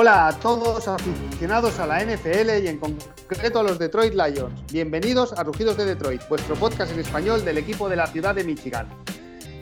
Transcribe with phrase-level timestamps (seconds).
[0.00, 4.54] Hola a todos aficionados a la NFL y en concreto a los Detroit Lions.
[4.70, 8.44] Bienvenidos a Rugidos de Detroit, vuestro podcast en español del equipo de la ciudad de
[8.44, 8.86] Michigan.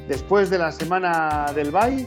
[0.07, 2.07] Después de la semana del bye,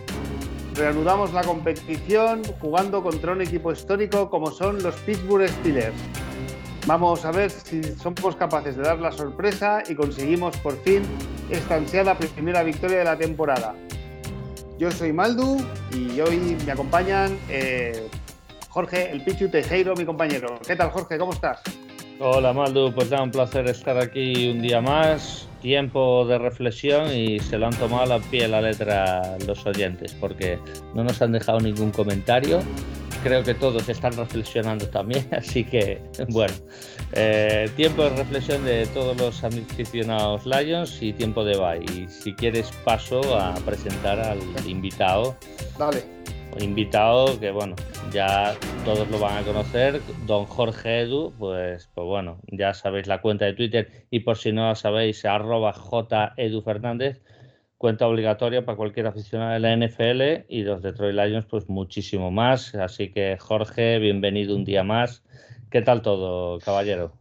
[0.76, 5.96] reanudamos la competición jugando contra un equipo histórico como son los Pittsburgh Steelers.
[6.86, 11.02] Vamos a ver si somos capaces de dar la sorpresa y conseguimos por fin
[11.50, 13.74] esta ansiada primera victoria de la temporada.
[14.78, 15.58] Yo soy Maldu
[15.92, 18.08] y hoy me acompañan eh,
[18.70, 20.60] Jorge, el Pichu Tejero, mi compañero.
[20.66, 21.18] ¿Qué tal, Jorge?
[21.18, 21.62] ¿Cómo estás?
[22.20, 22.94] Hola, Maldu.
[22.94, 25.48] Pues da un placer estar aquí un día más.
[25.62, 30.58] Tiempo de reflexión y se lo han tomado a pie la letra los oyentes porque
[30.94, 32.62] no nos han dejado ningún comentario
[33.24, 36.54] creo que todos están reflexionando también, así que bueno,
[37.14, 41.84] eh, tiempo de reflexión de todos los aficionados Lions y tiempo de bye.
[41.94, 45.36] Y si quieres paso a presentar al invitado.
[45.78, 46.19] Dale.
[46.60, 47.76] Invitado que bueno,
[48.12, 53.22] ya todos lo van a conocer, don Jorge Edu, pues, pues bueno, ya sabéis la
[53.22, 57.22] cuenta de Twitter y por si no la sabéis, arroba J Edu Fernández
[57.80, 62.76] cuenta obligatoria para cualquier aficionado de la NFL y los Detroit Lions pues muchísimo más.
[62.76, 65.24] Así que Jorge, bienvenido un día más.
[65.72, 67.14] ¿Qué tal todo, caballero?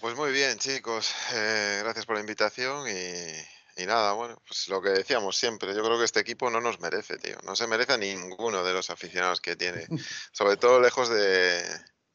[0.00, 1.14] Pues muy bien, chicos.
[1.34, 5.82] Eh, gracias por la invitación y, y, nada, bueno, pues lo que decíamos siempre, yo
[5.82, 7.36] creo que este equipo no nos merece, tío.
[7.44, 9.86] No se merece a ninguno de los aficionados que tiene.
[10.32, 11.62] Sobre todo lejos de,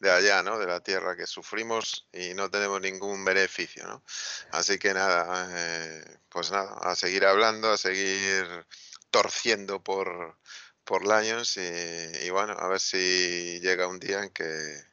[0.01, 0.57] de allá, ¿no?
[0.57, 4.03] De la tierra que sufrimos y no tenemos ningún beneficio, ¿no?
[4.51, 8.65] Así que nada, eh, pues nada, a seguir hablando, a seguir
[9.11, 10.39] torciendo por,
[10.83, 14.90] por Lions y, bueno, a ver si llega un día en que,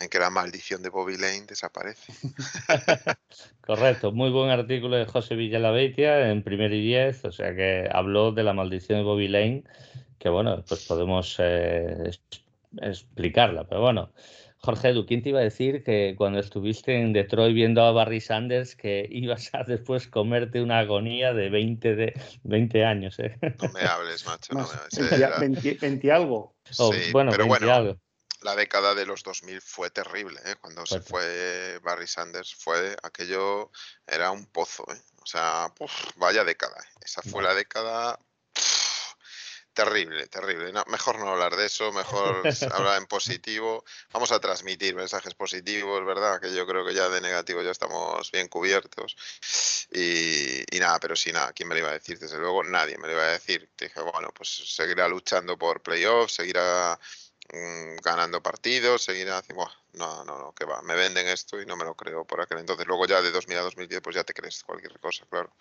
[0.00, 2.12] en que la maldición de Bobby Lane desaparece.
[3.60, 8.32] Correcto, muy buen artículo de José Villalabeitia en Primer y Diez, o sea que habló
[8.32, 9.64] de la maldición de Bobby Lane,
[10.18, 12.10] que bueno, pues podemos eh,
[12.80, 14.12] explicarla, pero bueno.
[14.64, 18.22] Jorge Edu, ¿quién te iba a decir que cuando estuviste en Detroit viendo a Barry
[18.22, 23.18] Sanders que ibas a después comerte una agonía de 20, de 20 años?
[23.18, 23.36] ¿eh?
[23.42, 24.54] No me hables, macho.
[24.54, 25.48] No me
[25.80, 26.56] 20, algo.
[26.78, 27.98] Oh, bueno, pero bueno,
[28.44, 30.38] la década de los 2000 fue terrible.
[30.44, 30.56] ¿eh?
[30.60, 33.70] Cuando se fue Barry Sanders, fue aquello,
[34.06, 34.84] era un pozo.
[34.92, 35.00] ¿eh?
[35.22, 35.72] O sea,
[36.16, 36.76] vaya década.
[36.78, 36.88] ¿eh?
[37.00, 38.18] Esa fue la década
[39.74, 40.72] Terrible, terrible.
[40.86, 43.84] mejor no hablar de eso, mejor hablar en positivo.
[44.12, 46.40] Vamos a transmitir mensajes positivos, ¿verdad?
[46.40, 49.16] Que yo creo que ya de negativo ya estamos bien cubiertos.
[49.90, 52.20] Y, nada, pero sí, nada, ¿quién me lo iba a decir?
[52.20, 53.68] Desde luego, nadie me lo iba a decir.
[53.76, 56.96] Dije, bueno, pues seguirá luchando por playoffs, seguirá
[57.52, 59.68] Mm, ganando partidos, seguir haciendo...
[59.92, 62.58] no, no, no, que va, me venden esto y no me lo creo por aquel
[62.58, 62.86] entonces.
[62.86, 65.52] Luego ya de 2000 a 2010 pues ya te crees cualquier cosa, claro.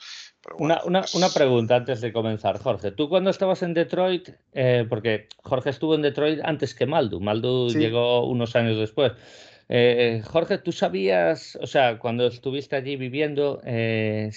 [0.57, 2.91] una, una, pues una, pregunta antes de comenzar, Jorge.
[2.91, 7.69] Tú cuando estabas en Detroit, eh, porque Jorge estuvo en Detroit antes que Maldu, Maldu
[7.69, 9.11] llegó unos años después.
[9.69, 14.29] Eh, Jorge, ¿tú sabías, o sea, cuando estuviste allí viviendo, eh,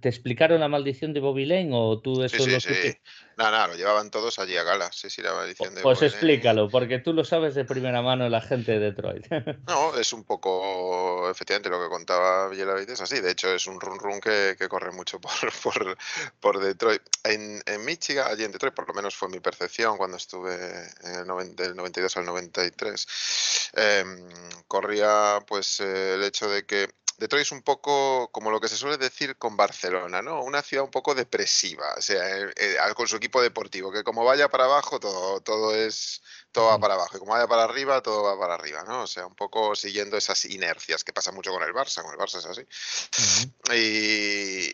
[0.00, 2.94] ¿te explicaron la maldición de Bobby Lane o tú eso sí, sí, sí.
[3.36, 6.68] No, no, lo llevaban todos allí a gala, sí, sí, la maldición de Pues explícalo,
[6.68, 9.26] porque tú lo sabes de primera mano la gente de Detroit.
[9.66, 13.20] no, es un poco, efectivamente, lo que contaba Villalobos es así.
[13.20, 15.96] De hecho, es un run run que, corre mucho por, por,
[16.40, 17.02] por Detroit.
[17.24, 20.54] En, en, Michigan, allí en Detroit, por lo menos fue mi percepción cuando estuve
[21.02, 24.28] en el del 92 al 93, em,
[24.68, 26.88] corría pues el hecho de que
[27.18, 30.42] Detroit es un poco como lo que se suele decir con Barcelona, ¿no?
[30.42, 34.24] Una ciudad un poco depresiva, o sea, eh, eh, con su equipo deportivo, que como
[34.24, 36.22] vaya para abajo, todo, todo es,
[36.52, 39.02] todo va para abajo, y como vaya para arriba, todo va para arriba, ¿no?
[39.02, 42.18] O sea, un poco siguiendo esas inercias que pasa mucho con el Barça, con el
[42.18, 42.66] Barça es así.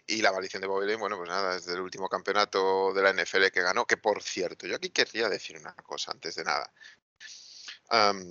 [0.07, 3.47] y, la maldición de Bobby bueno, pues nada, desde el último campeonato de la NFL
[3.53, 6.71] que ganó, que por cierto, yo aquí quería decir una cosa antes de nada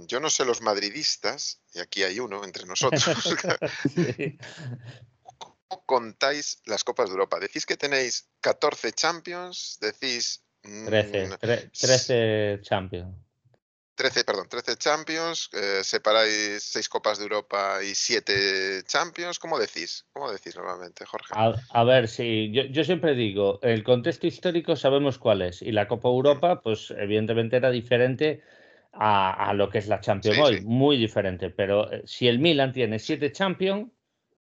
[0.08, 3.04] yo no sé los madridistas, y aquí hay uno entre nosotros,
[5.38, 7.40] ¿cómo contáis las Copas de Europa?
[7.40, 10.44] Decís que tenéis 14 Champions, decís...
[10.62, 11.38] 13,
[11.72, 13.16] 13 Champions.
[14.00, 20.06] 13, perdón, 13 Champions, eh, separáis 6 Copas de Europa y 7 Champions, ¿cómo decís?
[20.14, 21.34] ¿Cómo decís normalmente, Jorge?
[21.36, 25.90] A, ver, sí, yo, yo, siempre digo, el contexto histórico sabemos cuál es, y la
[25.90, 28.42] Copa Europa, pues evidentemente era diferente
[28.94, 30.62] a, lo que es la Champions hoy.
[30.62, 31.50] Muy diferente.
[31.50, 33.90] Pero eh, si el Milan tiene siete Champions,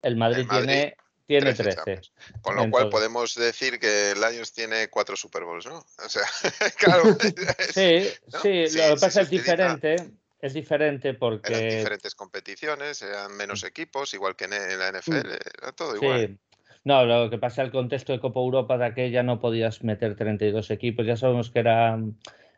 [0.01, 2.01] el Madrid, tiene, tiene 13.
[2.41, 5.79] Con lo cual podemos decir que el Lions tiene cuatro Super Bowls, ¿no?
[6.03, 6.23] O sea,
[6.77, 7.03] claro.
[7.73, 8.09] sí,
[8.41, 9.95] sí, lo que pasa es diferente.
[10.41, 11.53] Es diferente porque.
[11.53, 15.61] Eran diferentes competiciones, eran menos equipos, igual que en la NFL, mm.
[15.61, 16.39] era todo igual.
[16.85, 20.71] No, lo que pasa el contexto de Copa Europa de aquella no podías meter 32
[20.71, 21.99] equipos, ya sabemos que era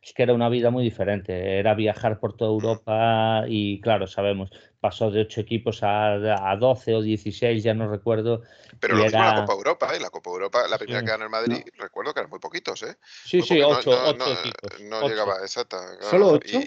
[0.01, 1.59] es que era una vida muy diferente.
[1.59, 4.49] Era viajar por toda Europa y, claro, sabemos,
[4.79, 6.13] pasó de 8 equipos a,
[6.49, 8.41] a 12 o 16, ya no recuerdo.
[8.79, 9.99] Pero lo mismo la Copa Europa, ¿eh?
[9.99, 12.95] La Copa Europa, la primera que ganó el Madrid, recuerdo que eran muy poquitos, ¿eh?
[13.25, 14.81] Sí, sí, 8 equipos.
[14.81, 15.77] No llegaba, exacta.
[16.01, 16.59] ¿Solo 8?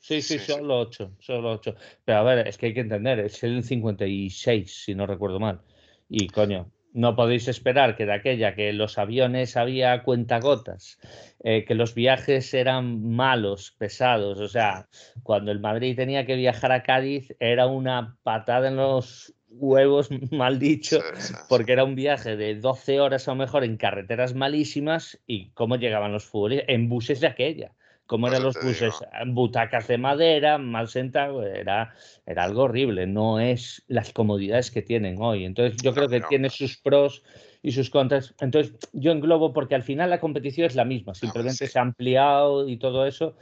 [0.00, 1.74] Sí, sí, solo 8, solo 8.
[2.04, 5.60] Pero a ver, es que hay que entender, es el 56, si no recuerdo mal.
[6.08, 10.98] Y coño, no podéis esperar que de aquella que los aviones había cuentagotas,
[11.44, 14.88] eh, que los viajes eran malos, pesados, o sea,
[15.22, 20.58] cuando el Madrid tenía que viajar a Cádiz era una patada en los huevos, mal
[20.58, 21.00] dicho,
[21.48, 26.12] porque era un viaje de 12 horas o mejor en carreteras malísimas y cómo llegaban
[26.12, 27.72] los futbolistas en buses de aquella
[28.10, 28.92] como eran los buses,
[29.28, 31.94] butacas de madera, mal sentado, era,
[32.26, 35.44] era algo horrible, no es las comodidades que tienen hoy.
[35.44, 37.22] Entonces yo creo que tiene sus pros
[37.62, 38.34] y sus contras.
[38.40, 42.68] Entonces yo englobo porque al final la competición es la misma, simplemente se ha ampliado
[42.68, 43.36] y todo eso.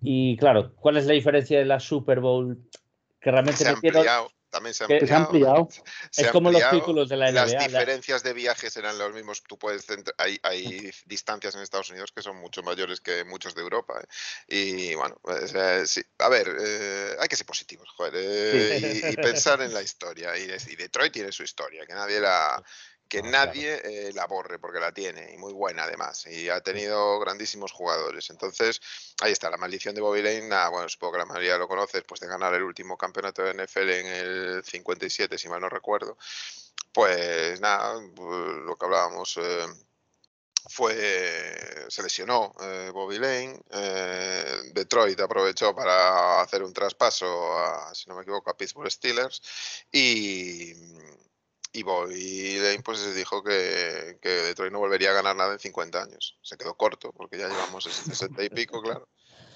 [0.00, 2.62] Y claro, ¿cuál es la diferencia de la Super Bowl?
[3.20, 3.74] Que realmente se
[4.52, 5.68] también se, han ampliado.
[6.16, 7.46] es como los títulos de la NBA.
[7.46, 9.42] Las diferencias de viajes eran los mismos.
[9.42, 9.86] Tú puedes
[10.18, 14.00] hay, hay distancias en Estados Unidos que son mucho mayores que muchos de Europa.
[14.00, 14.06] ¿eh?
[14.46, 16.02] Y bueno, pues, eh, sí.
[16.18, 18.14] a ver, eh, hay que ser positivos, joder,
[19.10, 20.36] y, pensar en la historia.
[20.36, 22.62] Y, y Detroit tiene su historia, que nadie la
[23.12, 27.20] que nadie eh, la borre porque la tiene y muy buena además y ha tenido
[27.20, 28.30] grandísimos jugadores.
[28.30, 28.80] Entonces,
[29.20, 32.22] ahí está, la maldición de Bobby Lane, bueno, supongo que la mayoría lo conoces, pues
[32.22, 36.16] de ganar el último campeonato de NFL en el 57, si mal no recuerdo.
[36.90, 39.36] Pues nada, lo que hablábamos...
[39.36, 39.66] Eh,
[40.70, 40.94] fue
[41.88, 43.60] se lesionó eh, Bobby Lane.
[44.72, 49.42] Detroit aprovechó para hacer un traspaso, a, si no me equivoco, a Pittsburgh Steelers
[49.90, 50.72] y,
[51.72, 56.38] y Lane pues dijo que, que, Detroit no volvería a ganar nada en 50 años.
[56.42, 59.08] Se quedó corto porque ya llevamos 60 y pico, claro.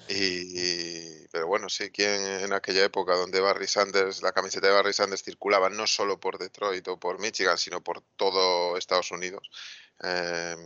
[0.09, 4.93] Y, pero bueno, sí, quien en aquella época donde Barry Sanders, la camiseta de Barry
[4.93, 9.49] Sanders circulaba no solo por Detroit o por Michigan, sino por todo Estados Unidos,
[9.99, 10.57] em,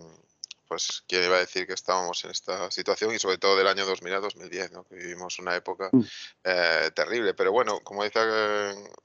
[0.72, 3.86] pues quién iba a decir que estábamos en esta situación y sobre todo del año
[3.86, 4.86] 2000 a 2010, ¿no?
[4.86, 6.02] que vivimos una época mm.
[6.46, 7.34] eh, terrible.
[7.34, 8.22] Pero bueno, como dice,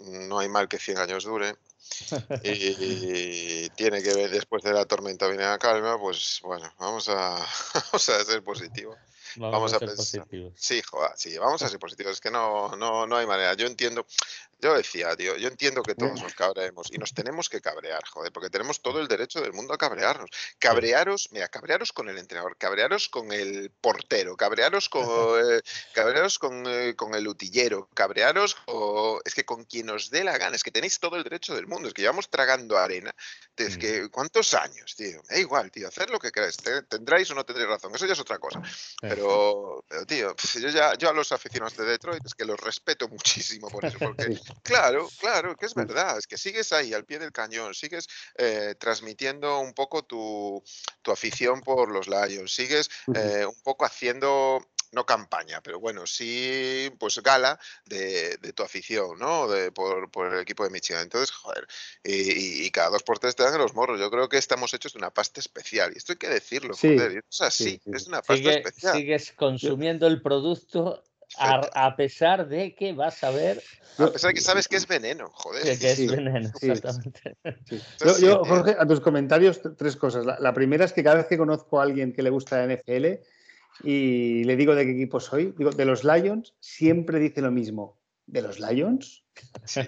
[0.05, 1.57] no hay mal que 100 años dure
[2.45, 7.35] y tiene que ver después de la tormenta viene la calma, pues bueno, vamos a,
[7.75, 8.97] vamos a ser positivos.
[9.35, 10.53] Vamos, a, ser positivos.
[10.57, 12.13] Sí, joder, sí, vamos a ser positivos.
[12.13, 13.55] Es que no, no, no hay manera.
[13.55, 14.07] Yo entiendo,
[14.59, 18.33] yo decía, tío, yo entiendo que todos nos cabreemos y nos tenemos que cabrear, joder,
[18.33, 20.31] porque tenemos todo el derecho del mundo a cabrearnos.
[20.59, 25.61] Cabrearos, mira, cabrearos con el entrenador, cabrearos con el portero, cabrearos con, eh,
[25.93, 30.39] cabrearos con, eh, con, el utillero, cabrearos con, es que con quien os dé la
[30.39, 33.15] gana, es que tenéis todo el derecho del mundo, es que llevamos tragando arena.
[33.57, 35.23] Es que, ¿cuántos años, tío?
[35.29, 36.57] Da igual, tío, hacer lo que queráis,
[36.89, 38.63] tendráis o no tendréis razón, eso ya es otra cosa.
[39.01, 43.09] Pero, pero tío, yo ya yo a los aficionados de Detroit es que los respeto
[43.09, 44.27] muchísimo por eso, porque
[44.63, 48.75] Claro, claro, que es verdad, es que sigues ahí al pie del cañón, sigues eh,
[48.79, 50.63] transmitiendo un poco tu,
[51.07, 54.61] afición por los Lions, sigues eh, un poco haciendo
[54.93, 59.49] no campaña, pero bueno, sí, pues gala de, tu afición, ¿no?
[59.49, 61.03] De, por, el equipo de Michigan.
[61.03, 61.67] Entonces, joder,
[62.03, 64.01] y, cada dos por tres te dan los morros.
[64.01, 65.93] Yo creo que estamos hechos de una pasta especial.
[65.95, 67.25] Y esto hay que decirlo, joder.
[67.29, 68.97] Es así, es una pasta especial.
[68.97, 71.05] Sigues consumiendo el producto
[71.39, 73.63] a, pesar de que vas a ver.
[73.99, 75.79] A pesar de que sabes que es veneno, joder.
[75.79, 77.37] Que, es veneno, exactamente.
[78.21, 80.25] Yo, Jorge, a tus comentarios, tres cosas.
[80.25, 83.07] La, primera es que cada vez que conozco a alguien que le gusta la NFL
[83.83, 87.99] y le digo de qué equipo soy, digo, de los Lions, siempre dice lo mismo.
[88.27, 89.23] ¿De los Lions?
[89.67, 89.83] Sí,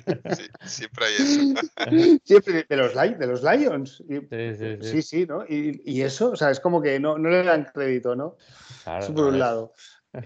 [0.64, 2.21] siempre hay eso.
[2.25, 4.04] Siempre de los, de los Lions.
[4.80, 5.45] sí, sí, ¿no?
[5.49, 8.37] Y, eso, o sea, es como que no, no le dan crédito, ¿no?
[9.00, 9.73] eso por un lado.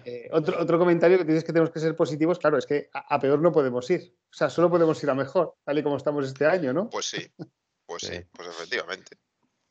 [0.04, 3.18] Eh, otro, otro comentario que tienes que tenemos que ser positivos, claro, es que a,
[3.20, 4.16] peor no podemos ir.
[4.30, 6.88] O sea, solo podemos ir a mejor, tal y como estamos este año, ¿no?
[6.90, 7.26] Pues sí,
[7.86, 9.18] pues sí, pues efectivamente.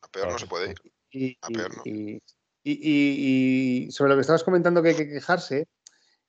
[0.02, 0.76] A peor no se puede ir.
[1.10, 1.82] Y, a peor no.
[2.64, 5.68] Y, sobre lo que estabas comentando que hay que quejarse,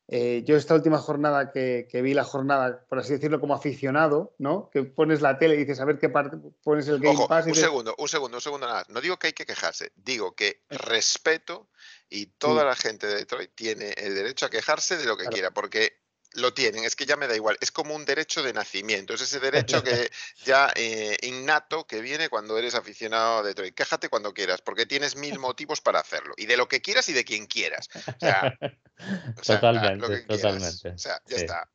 [0.07, 4.69] eh, yo esta última jornada que, vi la jornada, por así decirlo, como aficionado, ¿no?
[4.71, 7.45] Que pones la tele y dices, a ver qué parte pones el Game Pass.
[7.47, 8.85] un segundo, un segundo, un segundo nada.
[8.89, 11.69] No digo que hay que quejarse, digo que respeto
[12.09, 15.51] y toda la gente de Detroit tiene el derecho a quejarse de lo que quiera,
[15.51, 19.13] porque lo tienen, es que ya me da igual, es como un derecho de nacimiento,
[19.13, 20.11] es ese derecho que
[20.43, 23.75] ya eh, innato que viene cuando eres aficionado a Detroit.
[23.75, 27.13] Quéjate cuando quieras, porque tienes mil motivos para hacerlo, y de lo que quieras y
[27.13, 27.89] de quien quieras.
[29.45, 30.89] totalmente, totalmente.
[30.89, 31.69] O sea, ya está.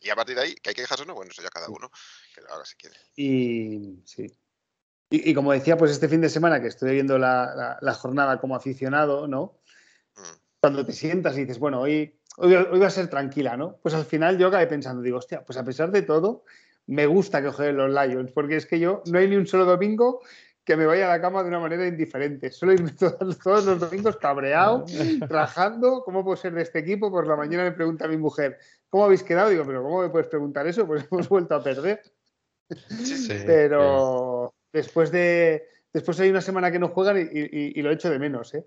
[0.00, 1.68] Y a partir de ahí, que hay que quejarse o no, bueno, eso ya cada
[1.68, 1.90] uno
[2.34, 2.96] que lo haga si quiere.
[3.16, 4.32] Y sí.
[5.10, 8.56] Y, como decía, pues este fin de semana que estoy viendo la, la jornada como
[8.56, 9.60] aficionado, ¿no?
[10.64, 13.76] Cuando te sientas y dices, bueno, hoy, hoy, va a ser tranquila, ¿no?
[13.82, 16.46] Pues al final yo acabé pensando, digo, hostia, pues a pesar de todo,
[16.86, 19.66] me gusta que jueguen los Lions, porque es que yo no hay ni un solo
[19.66, 20.22] domingo
[20.64, 22.50] que me vaya a la cama de una manera indiferente.
[22.50, 24.86] Suelo irme todos, todos los domingos cabreado,
[25.28, 26.02] rajando.
[26.02, 27.10] ¿Cómo puedo ser de este equipo?
[27.10, 29.50] Por la mañana me pregunta mi mujer, ¿cómo habéis quedado?
[29.50, 30.86] Digo, pero ¿cómo me puedes preguntar eso?
[30.86, 32.00] Pues hemos vuelto a perder.
[33.44, 35.68] pero después de.
[35.92, 38.66] Después hay una semana que no juegan y, lo echo de menos, ¿eh?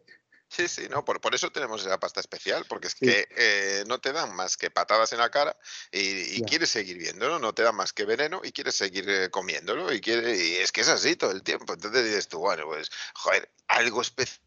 [0.50, 4.00] Sí, sí, no, por, por eso tenemos esa pasta especial, porque es que eh, no
[4.00, 5.58] te dan más que patadas en la cara
[5.92, 9.92] y, quieres seguir viéndolo, no te dan más que veneno y quieres seguir eh, comiéndolo
[9.94, 11.74] y, quiere, y es que es así todo el tiempo.
[11.74, 14.42] Entonces dices tú, bueno, pues, joder, algo especial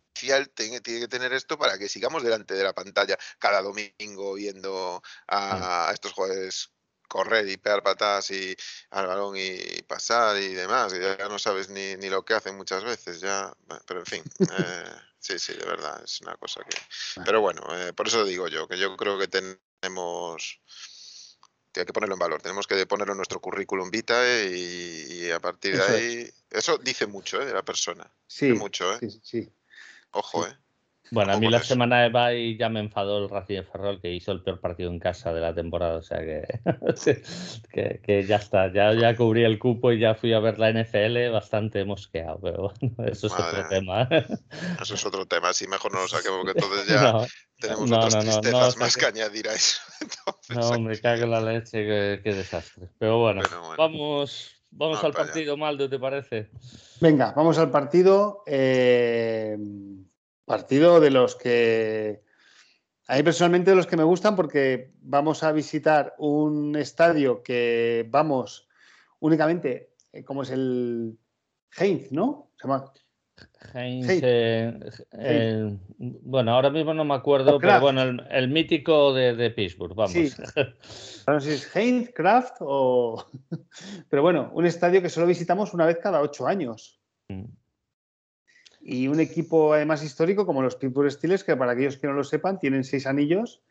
[0.54, 5.02] tiene, tiene, que tener esto para que sigamos delante de la pantalla cada domingo viendo
[5.28, 6.70] a, estos jugadores
[7.10, 8.56] correr y pegar patadas y
[8.90, 12.56] al balón y pasar y demás, y ya no sabes ni, ni lo que hacen
[12.56, 13.52] muchas veces, ya,
[13.86, 14.22] pero en fin.
[14.38, 14.84] Eh,
[15.20, 16.76] Sí, sí, de verdad, es una cosa que...
[17.24, 20.60] Pero bueno, eh, por eso digo yo, que yo creo que tenemos...
[21.76, 25.76] Hay que ponerlo en valor, tenemos que ponerlo en nuestro currículum vitae y, a partir
[25.76, 26.30] de ahí...
[26.48, 27.44] Eso dice mucho ¿eh?
[27.44, 28.10] de la persona.
[28.26, 28.98] Sí, mucho, ¿eh?
[29.00, 29.52] sí, sí.
[30.12, 30.58] Ojo, ¿eh?
[31.12, 34.12] Bueno, a mí la semana de bye ya me enfadó el Racing de Ferrol que
[34.12, 36.46] hizo el peor partido en casa de la temporada, o sea que,
[38.04, 41.30] que, ya está, ya, ya cubrí el cupo y ya fui a ver la NFL
[41.32, 44.08] bastante mosqueado, pero bueno, eso es otro tema.
[44.80, 47.26] Eso es otro tema, sí, mejor no lo saquemos, porque entonces ya
[47.58, 49.80] tenemos otras tristezas más que añadir a eso.
[50.50, 52.88] no, me cago en la leche, qué, desastre.
[52.98, 53.42] Pero bueno,
[53.76, 56.50] vamos, vamos al partido, Maldo, ¿te parece?
[57.00, 58.44] Venga, vamos al partido.
[58.46, 59.56] Eh...
[60.50, 62.22] Partido de los que
[63.06, 68.04] a mí personalmente de los que me gustan porque vamos a visitar un estadio que
[68.10, 68.68] vamos
[69.20, 71.16] únicamente, eh, como es el
[71.78, 72.50] Heinz, ¿no?
[72.56, 72.92] Se llama
[73.74, 80.10] Heinz, eh, bueno, ahora mismo no me acuerdo, pero bueno, el, mítico de, Pittsburgh, vamos.
[80.10, 80.32] Sí.
[81.28, 83.24] No sé si es Heinz, Kraft o...
[84.08, 87.00] Pero bueno, un estadio que solo visitamos una vez cada ocho años.
[88.80, 92.24] Y un equipo además histórico como los Pittsburgh Steelers, que para aquellos que no lo
[92.24, 93.62] sepan, tienen seis anillos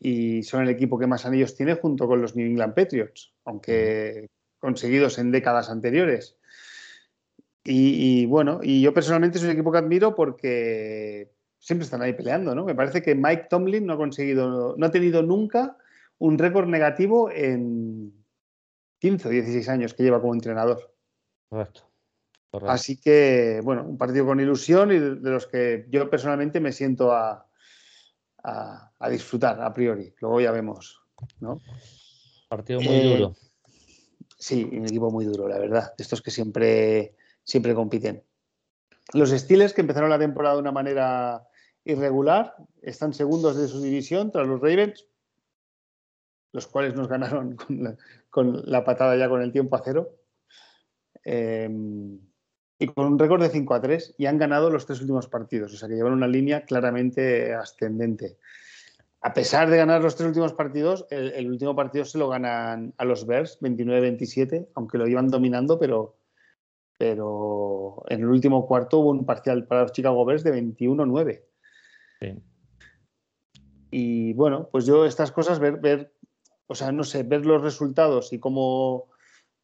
[0.00, 4.28] y son el equipo que más anillos tiene junto con los New England Patriots, aunque
[4.58, 6.38] conseguidos en décadas anteriores.
[7.68, 12.54] Y, bueno, y yo personalmente es un equipo que admiro porque siempre están ahí peleando,
[12.54, 12.64] ¿no?
[12.64, 15.76] Me parece que Mike Tomlin no ha conseguido, no ha tenido nunca
[16.18, 18.12] un récord negativo en
[19.00, 20.94] 15 o 16 años que lleva como entrenador.
[21.48, 21.90] Correcto.
[22.66, 27.12] Así que, bueno, un partido con ilusión y de los que yo personalmente me siento
[27.12, 27.46] a,
[28.46, 30.14] a, disfrutar a priori.
[30.20, 31.00] Luego ya vemos,
[31.40, 31.60] ¿no?
[32.48, 33.34] Partido muy eh, duro.
[34.38, 35.94] Sí, un equipo muy duro, la verdad.
[35.96, 38.22] De estos que siempre, siempre compiten.
[39.12, 41.46] Los Steelers, que empezaron la temporada de una manera
[41.84, 45.06] irregular, están segundos de su división tras los Ravens,
[46.52, 47.56] los cuales nos ganaron
[48.30, 50.16] con la, patada ya con el tiempo a cero.
[51.24, 51.68] Eh,
[52.78, 55.72] y con un récord de 5 a 3 y han ganado los tres últimos partidos,
[55.72, 58.36] o sea que llevan una línea claramente ascendente.
[59.22, 63.04] A pesar de ganar los tres últimos partidos, el, último partido se lo ganan a
[63.04, 66.16] los Bears 29-27, aunque lo iban dominando, pero,
[66.98, 71.42] pero en el último cuarto hubo un parcial para los Chicago Bears de 21-9.
[73.90, 76.12] Y bueno, pues yo estas cosas, ver, ver,
[76.66, 79.08] o sea, no sé, ver los resultados y cómo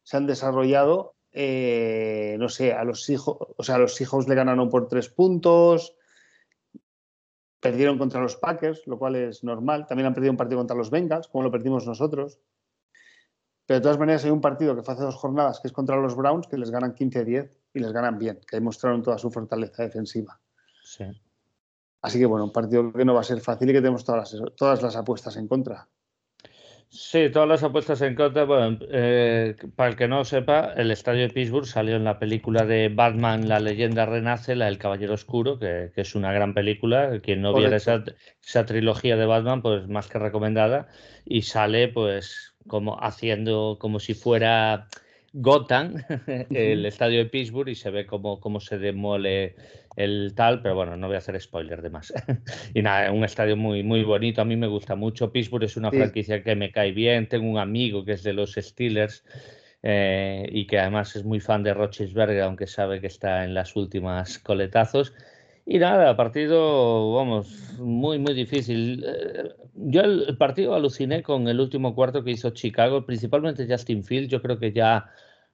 [0.01, 4.69] se han desarrollado, eh, no sé, a los hijos, o sea, los hijos le ganaron
[4.69, 5.95] por tres puntos,
[7.59, 9.87] perdieron contra los Packers, lo cual es normal.
[9.87, 12.39] También han perdido un partido contra los Bengals, como lo perdimos nosotros.
[13.65, 15.95] Pero de todas maneras hay un partido que fue hace dos jornadas, que es contra
[15.95, 19.83] los Browns, que les ganan 15-10 y les ganan bien, que demostraron toda su fortaleza
[19.83, 20.39] defensiva.
[22.01, 24.35] Así que bueno, un partido que no va a ser fácil y que tenemos todas
[24.57, 25.87] todas las apuestas en contra.
[26.95, 28.43] Sí, todas las apuestas en contra.
[28.45, 32.19] Bueno, eh, para el que no lo sepa, el estadio de Pittsburgh salió en la
[32.19, 37.19] película de Batman, La leyenda renace, la del Caballero Oscuro, que, es una gran película.
[37.23, 38.03] Quien no viera esa,
[38.43, 40.87] esa, trilogía de Batman, pues más que recomendada.
[41.25, 44.87] Y sale, pues, como haciendo como si fuera
[45.33, 45.95] Gotham,
[46.51, 49.55] el estadio de Pittsburgh, y se ve cómo, cómo se demole
[49.95, 52.13] el tal, pero bueno, no voy a hacer spoiler de más.
[52.73, 55.31] y nada, un estadio muy, muy bonito, a mí me gusta mucho.
[55.31, 58.53] Pittsburgh es una franquicia que me cae bien, tengo un amigo que es de los
[58.53, 59.23] Steelers.
[59.85, 63.75] Eh, y que además es muy fan de Rochesberger, aunque sabe que está en las
[63.75, 65.13] últimas coletazos.
[65.65, 69.03] Y nada, partido, vamos, muy, muy difícil.
[69.05, 74.29] Eh, yo el, partido aluciné con el último cuarto que hizo Chicago, principalmente Justin Field.
[74.29, 75.09] Yo creo que ya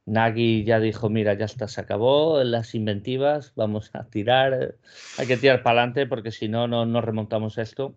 [0.09, 4.75] Nagy ya dijo, mira, ya está, se acabó las inventivas, vamos a tirar,
[5.17, 7.95] hay que tirar para adelante porque si no, no remontamos esto.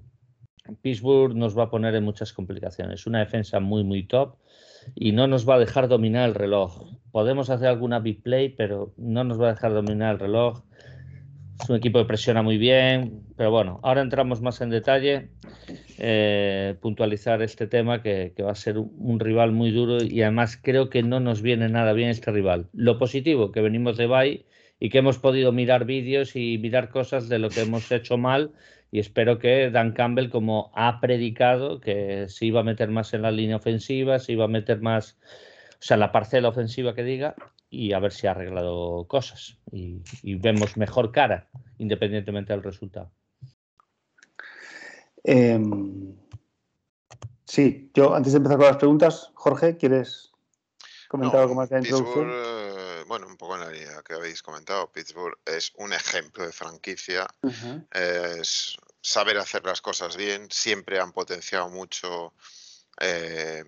[0.80, 3.06] Pittsburgh nos va a poner en muchas complicaciones.
[3.06, 4.36] Una defensa muy, muy top
[4.94, 6.86] y no nos va a dejar dominar el reloj.
[7.10, 10.62] Podemos hacer alguna big play, pero no nos va a dejar dominar el reloj.
[11.62, 15.28] Es un equipo que presiona muy bien, pero bueno, ahora entramos más en detalle,
[15.96, 20.90] eh, puntualizar este tema que, va a ser un, rival muy duro y además creo
[20.90, 22.66] que no nos viene nada bien este rival.
[22.72, 24.44] Lo positivo, que venimos de Bay
[24.80, 28.50] y que hemos podido mirar vídeos y mirar cosas de lo que hemos hecho mal
[28.90, 33.22] y espero que Dan Campbell, como ha predicado, que se iba a meter más en
[33.22, 35.16] la línea ofensiva, se iba a meter más,
[35.82, 37.34] o sea, la parcela ofensiva que diga,
[37.68, 40.00] y a ver si ha arreglado cosas y,
[40.36, 41.48] vemos mejor cara,
[41.78, 43.10] independientemente del resultado.
[45.24, 46.14] Em,
[47.44, 50.30] sí, yo antes de empezar con las preguntas, Jorge, ¿quieres
[51.08, 52.30] comentar algo más de la introducción?
[52.30, 56.52] Eh, bueno, un poco en la línea que habéis comentado, Pittsburgh es un ejemplo de
[56.52, 57.26] franquicia,
[57.90, 62.34] es saber hacer las cosas bien, siempre han potenciado mucho
[63.00, 63.64] eh,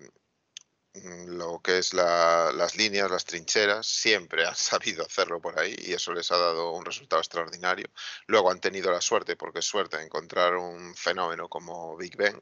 [1.03, 6.13] lo que es las líneas, las trincheras, siempre han sabido hacerlo por ahí y eso
[6.13, 7.87] les ha dado un resultado extraordinario.
[8.27, 12.41] Luego han tenido la suerte, porque es suerte, encontrar un fenómeno como Big Ben.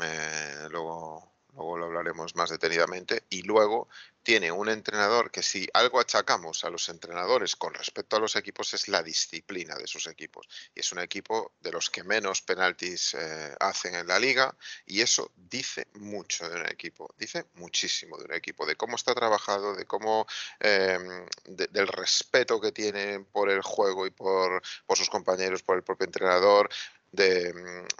[0.00, 3.88] Eh, luego luego lo hablaremos más detenidamente, y luego
[4.24, 8.72] tiene un entrenador que si algo achacamos a los entrenadores con respecto a los equipos
[8.72, 10.48] es la disciplina de sus equipos.
[10.74, 14.56] Y es un equipo de los que menos penaltis eh, hacen en la liga
[14.86, 19.14] y eso dice mucho de un equipo, dice muchísimo de un equipo, de cómo está
[19.14, 20.26] trabajado, de cómo,
[20.58, 25.82] em, del respeto que tiene por el juego y por, por sus compañeros, por el
[25.82, 26.70] propio entrenador,
[27.12, 27.52] de,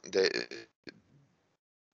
[0.05, 0.69] de,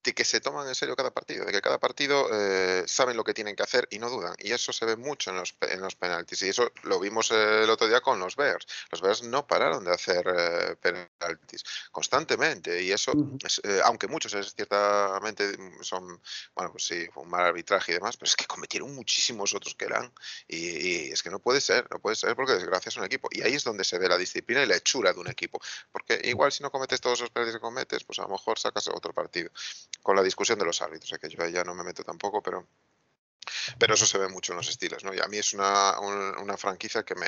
[0.03, 3.25] de que se toman en serio cada partido, de que cada partido eh, saben lo
[3.25, 4.35] que tienen que hacer y no dudan.
[4.39, 6.43] Y eso se ve mucho en los, en los penaltis.
[6.43, 8.67] Y eso lo vimos el otro día con los Bears.
[8.91, 12.83] Los Bears no pararon de hacer eh, penaltis constantemente.
[12.83, 13.13] Y eso,
[13.65, 16.21] eh, aunque muchos es, ciertamente son,
[16.55, 19.75] bueno, pues sí, fue un mal arbitraje y demás, pero es que cometieron muchísimos otros
[19.75, 20.13] que eran.
[20.49, 23.29] Y, es que no puede ser, no puede ser porque desgracia es un equipo.
[23.33, 25.61] Y ahí es donde se ve la disciplina y la hechura de un equipo.
[25.93, 28.89] Porque igual si no cometes todos los penaltis que cometes, pues a lo mejor sacas
[28.89, 29.51] otro partido
[30.03, 32.67] con la discusión de los árbitros, que yo ya no me meto tampoco, pero
[33.79, 35.15] pero eso se ve mucho en los estilos, ¿no?
[35.15, 37.27] Y a mí es una, una franquicia que me,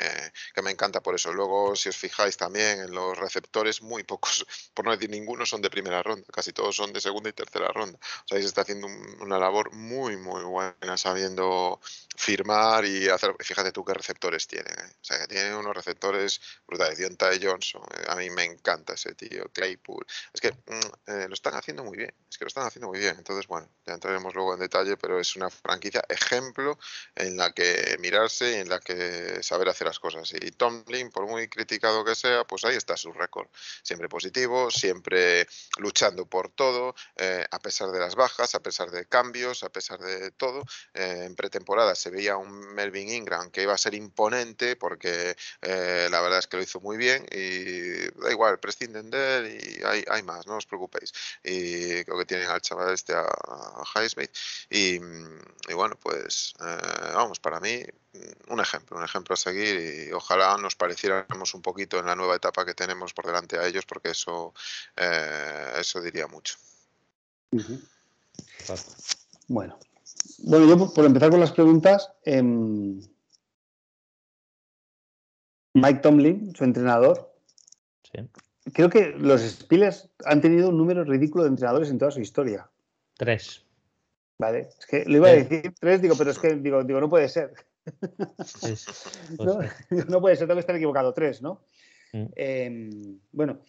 [0.53, 1.31] que me, encanta por eso.
[1.33, 5.61] Luego, si os fijáis también en los receptores, muy pocos, por no decir ninguno, son
[5.61, 6.25] de primera ronda.
[6.31, 7.97] Casi todos son de segunda y tercera ronda.
[8.25, 8.87] O sea, se está haciendo
[9.21, 11.79] una labor muy, muy buena, sabiendo
[12.15, 13.35] firmar y hacer.
[13.39, 14.69] Fíjate tú qué receptores tiene.
[14.69, 14.91] ¿eh?
[15.01, 16.97] O sea, que tiene unos receptores brutales.
[16.97, 19.45] Diontae Johnson, eh, a mí me encanta ese tío.
[19.53, 20.05] Claypool.
[20.33, 22.13] Es que mm, eh, lo están haciendo muy bien.
[22.29, 23.15] Es que lo están haciendo muy bien.
[23.17, 26.77] Entonces, bueno, ya entraremos luego en detalle, pero es una franquicia ejemplo
[27.15, 30.31] en la que mirarse y en la que saber hacer las cosas.
[30.33, 33.47] Y Tomlin, por muy criticado que sea, pues ahí está su récord.
[33.83, 35.47] Siempre positivo, siempre
[35.77, 39.99] luchando por todo, eh, a pesar de las bajas, a pesar de cambios, a pesar
[39.99, 40.63] de todo.
[40.93, 46.07] Eh, en pretemporada se veía un Melvin Ingram que iba a ser imponente porque eh,
[46.09, 49.83] la verdad es que lo hizo muy bien y da igual, prescinden de él y
[49.83, 51.13] hay, hay más, no os preocupéis.
[51.43, 54.31] Y creo que tienen al chaval este, a, a Highsmith.
[54.69, 57.81] Y, y bueno, pues eh, vamos, para mí
[58.49, 62.35] un ejemplo, un ejemplo a seguir y ojalá nos pareciéramos un poquito en la nueva
[62.35, 64.53] etapa que tenemos por delante a ellos porque eso,
[64.95, 66.55] eh, eso diría mucho.
[69.47, 69.77] Bueno,
[70.39, 73.01] bueno, yo por empezar con las preguntas, em,
[75.73, 77.33] Mike Tomlin, su entrenador,
[78.73, 82.69] creo que los Spiles han tenido un número ridículo de entrenadores en toda su historia.
[83.17, 83.62] Tres.
[84.37, 87.09] Vale, es que le iba a decir tres, digo, pero es que digo, digo no
[87.09, 87.53] puede ser.
[90.09, 91.61] no, puede ser, tengo que estar equivocado, tres, ¿no?
[92.13, 92.25] Mm.
[92.35, 93.59] Em, bueno,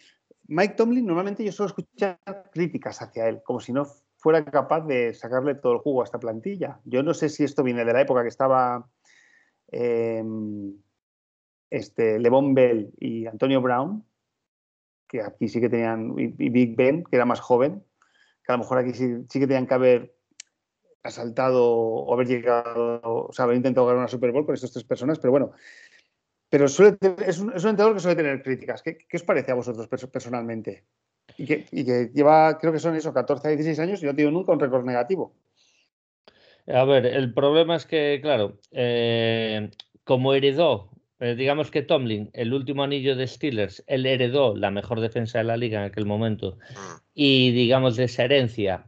[0.47, 2.19] Mike Tomlin, normalmente yo suelo escuchar
[2.51, 3.85] críticas hacia él, como si no
[4.17, 6.79] fuera capaz de sacarle todo el jugo a esta plantilla.
[6.85, 8.89] Yo no sé si esto viene de la época que estaba
[9.67, 10.73] em,
[11.69, 14.03] este, Levon Bell y Antonio Brown,
[15.07, 17.83] que aquí sí que tenían, y, Big Ben, que era más joven,
[18.43, 20.14] que a lo mejor aquí sí, sí que tenían que haber
[21.05, 24.83] asaltado o haber llegado, o sea, haber intentado ganar una Super Bowl con estas tres
[24.83, 25.51] personas, pero bueno.
[26.49, 28.81] Pero suele es, un, es, un, entrenador que suele tener críticas.
[28.81, 30.85] ¿Qué, os parece a vosotros personalmente?
[31.37, 34.15] Y que, y que, lleva, creo que son eso, 14 a 16 años y no
[34.15, 35.33] tiene nunca un récord negativo.
[36.67, 39.69] A ver, el problema es que, claro, eh,
[40.03, 40.89] como heredó,
[41.19, 45.43] eh, digamos que Tomlin, el último anillo de Steelers, él heredó la mejor defensa de
[45.43, 46.57] la liga en aquel momento.
[46.71, 47.01] Mm.
[47.13, 48.85] Y digamos de esa herencia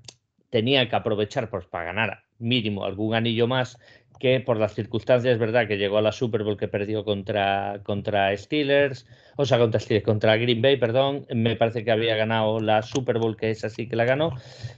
[0.50, 3.78] tenía que aprovechar pues, para ganar mínimo algún anillo más
[4.20, 7.82] que por las circunstancias es verdad que llegó a la Super Bowl que perdió contra,
[7.84, 9.06] contra Steelers,
[9.36, 13.38] o sea, contra, contra Green Bay, perdón, me parece que había ganado la Super Bowl,
[13.38, 14.32] que es así que la ganó,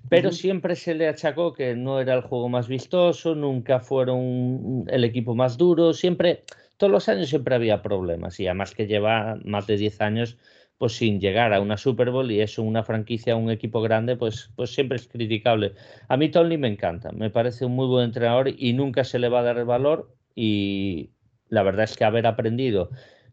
[0.09, 5.03] pero siempre se le achacó que no era el juego más vistoso, nunca fueron el
[5.03, 6.43] equipo más duro, siempre,
[6.77, 10.37] todos los años siempre había problemas y además que lleva más de 10 años
[10.79, 14.49] pues sin llegar a una Super Bowl y eso una franquicia, un equipo grande, pues,
[14.55, 15.73] pues siempre es criticable.
[16.07, 19.29] A mí Tony me encanta, me parece un muy buen entrenador y nunca se le
[19.29, 21.11] va a dar el valor y
[21.49, 22.89] la verdad es que haber aprendido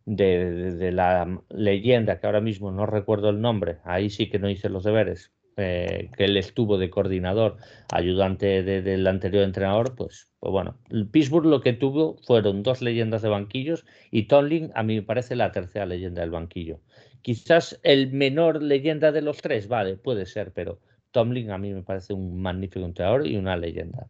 [0.06, 4.68] de, la leyenda, que ahora mismo no recuerdo el nombre, ahí sí que no hice
[4.68, 7.58] los deberes, eh, que él estuvo de coordinador,
[7.92, 13.22] ayudante del anterior entrenador, pues, pues bueno, el Pittsburgh lo que tuvo fueron dos leyendas
[13.22, 16.80] de banquillos y Tomlin a mí me parece la tercera leyenda del banquillo.
[17.22, 21.82] Quizás el menor leyenda de los tres, vale, puede ser, pero Tomlin a mí me
[21.82, 24.08] parece un magnífico entrenador y una leyenda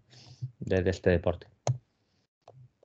[0.60, 1.46] de, este deporte.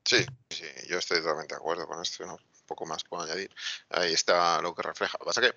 [0.06, 2.32] Sí, sí, yo estoy totalmente de acuerdo con esto, un
[2.72, 3.52] poco más puedo añadir.
[3.90, 5.18] Ahí está lo que refleja.
[5.18, 5.54] Pasa que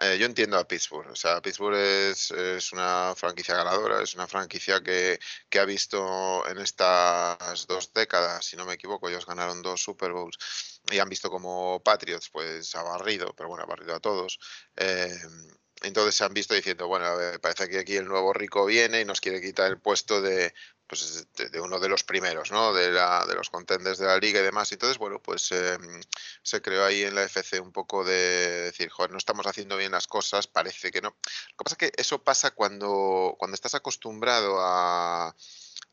[0.00, 1.10] eh, yo entiendo a Pittsburgh.
[1.10, 5.18] O sea, Pittsburgh es, es una franquicia ganadora, es una franquicia que,
[5.50, 10.12] que, ha visto en estas dos décadas, si no me equivoco, ellos ganaron dos Super
[10.12, 10.38] Bowls
[10.90, 14.38] y han visto como Patriots pues ha barrido, pero bueno, ha barrido a todos.
[14.76, 15.10] Eh,
[15.82, 19.20] entonces se han visto diciendo, bueno, parece que aquí el nuevo rico viene y nos
[19.20, 20.52] quiere quitar el puesto de,
[20.92, 22.74] pues, de, uno de los primeros, ¿no?
[22.74, 24.70] De, la, de los contenders de la liga y demás.
[24.72, 26.00] Entonces, bueno, pues em,
[26.42, 29.92] se creó ahí en la FC un poco de decir, joder, no estamos haciendo bien
[29.92, 31.08] las cosas, parece que no.
[31.08, 35.34] Lo que pasa es que eso pasa cuando, cuando estás acostumbrado a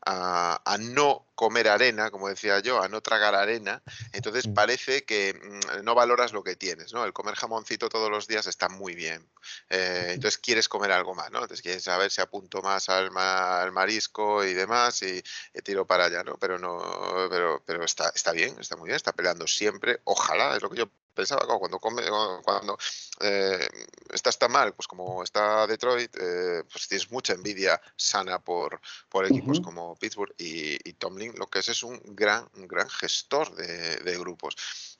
[0.06, 3.82] a, no comer arena, como decía yo, a no tragar arena,
[4.12, 4.54] entonces mm.
[4.54, 7.04] parece que mm, no valoras lo que tienes, ¿no?
[7.04, 9.26] El comer jamoncito todos los días está muy bien.
[9.70, 11.38] Eh, entonces quieres comer algo más, ¿no?
[11.38, 15.22] Entonces quieres saber si apunto más al, marisco y demás y,
[15.64, 16.36] tiro para allá, ¿no?
[16.38, 16.78] Pero no,
[17.30, 20.00] pero, pero está, está bien, está muy bien, está peleando siempre.
[20.04, 22.02] Ojalá, es lo que yo pensaba, cuando come,
[22.42, 22.78] cuando
[23.20, 23.68] eh,
[24.12, 29.26] estás tan mal, pues como está Detroit, eh, pues tienes mucha envidia sana por, por
[29.26, 34.18] equipos como Pittsburgh y, Tomlin lo que es es un gran, un gran gestor de,
[34.18, 34.54] grupos.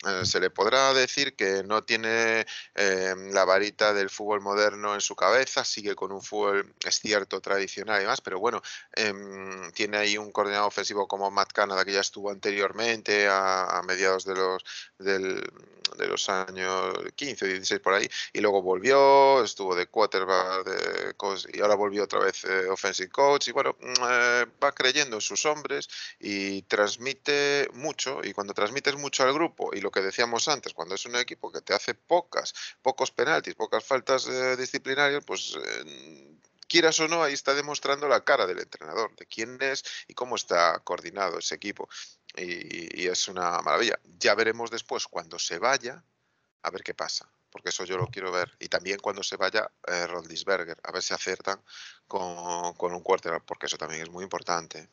[0.06, 5.14] Eh, se le podrá decir que no tiene la varita del fútbol moderno en su
[5.14, 10.16] cabeza, sigue con un fútbol, es cierto, tradicional y demás, pero bueno, em, tiene ahí
[10.16, 14.64] un coordinador ofensivo como Matt Canada que ya estuvo anteriormente a, mediados de los
[14.98, 15.42] del
[15.98, 21.14] de los años 15 o 16 por ahí, y luego volvió, estuvo de quarterback de
[21.52, 25.20] y ahora volvió otra vez eh, offensive coach, y bueno, mm, eh, va creyendo en
[25.20, 30.48] sus hombres y transmite mucho, y cuando transmites mucho al grupo, y lo que decíamos
[30.48, 35.24] antes, cuando es un equipo que te hace pocas, pocos penaltis, pocas faltas eh, disciplinarias,
[35.24, 35.56] pues
[36.70, 40.36] quieras o no, ahí está demostrando la cara del entrenador, de quién es y cómo
[40.36, 41.88] está coordinado ese equipo.
[42.36, 43.98] Y, es una maravilla.
[44.18, 46.04] Ya veremos después cuando se vaya,
[46.62, 48.56] a ver qué pasa, porque eso yo lo quiero ver.
[48.60, 50.06] Y también cuando se vaya eh,
[50.82, 51.60] a ver si acertan
[52.06, 54.88] con, con un quarterback, porque eso también es muy importante.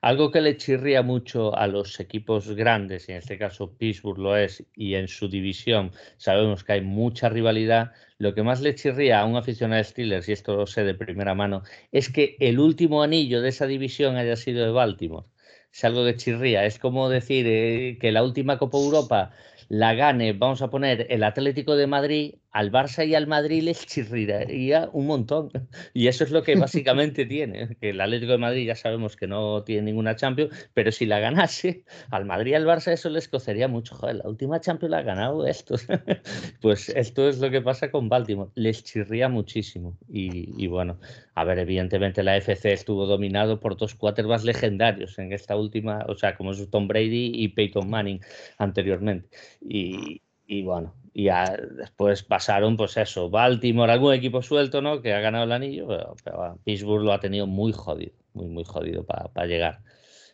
[0.00, 4.36] Algo que le chirría mucho a los equipos grandes, y en este caso Pittsburgh lo
[4.36, 9.20] es, y en su división sabemos que hay mucha rivalidad, lo que más le chirría
[9.20, 12.58] a un aficionado de Steelers, y esto lo sé de primera mano, es que el
[12.58, 15.26] último anillo de esa división haya sido de Baltimore.
[15.72, 16.64] Es algo que chirría.
[16.64, 19.32] Es como decir eh, que la última Copa Europa
[19.68, 23.86] la gane, vamos a poner el Atlético de Madrid al Barça y al Madrid les
[23.86, 25.50] chirriría un montón.
[25.92, 29.26] Y eso es lo que básicamente tiene, que el Atlético de Madrid ya sabemos que
[29.26, 33.28] no tiene ninguna Champions, pero si la ganase al Madrid y al Barça eso les
[33.28, 33.94] cocería mucho.
[33.94, 35.86] Joder, la última Champions la ha ganado estos.
[36.60, 39.98] pues esto es lo que pasa con Baltimore, les chirría muchísimo.
[40.08, 40.98] Y, bueno,
[41.34, 46.14] a ver, evidentemente la FC estuvo dominado por dos quarterbacks legendarios en esta última, o
[46.14, 48.20] sea, como es Tom Brady y Peyton Manning
[48.58, 49.28] anteriormente.
[49.60, 51.28] Y, y bueno, y
[51.76, 55.02] después pasaron, pues eso, Baltimore, algún equipo suelto, ¿no?
[55.02, 55.86] Que ha ganado el anillo,
[56.24, 59.82] pero, Pittsburgh lo ha tenido muy jodido, muy, muy jodido para llegar.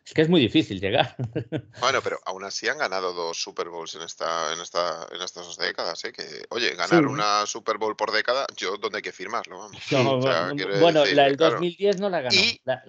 [0.07, 1.16] Es que es muy difícil llegar.
[1.81, 5.46] Bueno, pero aún así han ganado dos Super Bowls en esta, en esta, en estas
[5.46, 6.12] dos décadas, ¿eh?
[6.12, 9.70] Que, oye, ganar una Super Bowl por década, yo dónde hay que firmarlo.
[10.81, 12.35] bueno, la del 2010 no la ganó.
[12.35, 12.83] Y, la,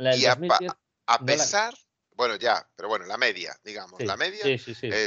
[1.07, 1.73] a, pesar,
[2.15, 4.01] bueno, ya, pero bueno, la media, digamos.
[4.01, 4.57] la media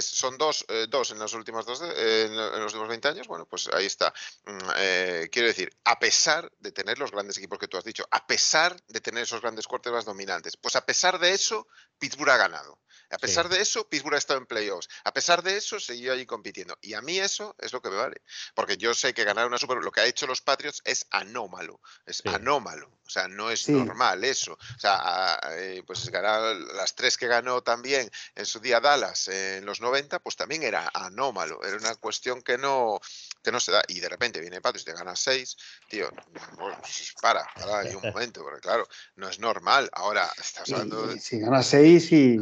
[0.00, 3.26] son dos, eh, dos en los últimos dos en, los últimos 20 años.
[3.26, 4.12] Bueno, pues ahí está.
[4.44, 8.06] Mm, eh, quiero decir, a pesar de tener los grandes equipos que tú has dicho,
[8.10, 11.66] a pesar de tener esos grandes quarterbacks dominantes, pues a pesar de eso,
[11.98, 12.78] Pittsburgh ha ganado.
[13.10, 14.88] A pesar de eso, Pittsburgh ha estado en playoffs.
[15.04, 16.76] A pesar de eso, seguía ahí compitiendo.
[16.82, 18.20] Y a mí eso es lo que me vale.
[18.54, 21.06] Porque yo sé que ganar una Super Bowl, lo que ha hecho los Patriots es
[21.10, 21.80] anómalo.
[22.04, 22.88] Es anómalo.
[23.06, 24.52] O sea, no es normal eso.
[24.52, 29.64] O sea, eh, pues ganar las tres que ganó también en su día Dallas en
[29.64, 31.64] los 90, pues también era anómalo.
[31.64, 32.98] Era una cuestión que no,
[33.42, 33.82] que no se da.
[33.86, 35.56] Y de repente viene Patriots y te gana seis.
[35.88, 36.10] Tío,
[36.58, 38.42] pues para, para, hay un momento.
[38.42, 39.88] Porque claro, no es normal.
[39.92, 41.20] Ahora estás hablando de...
[41.20, 42.36] Si gana seis y...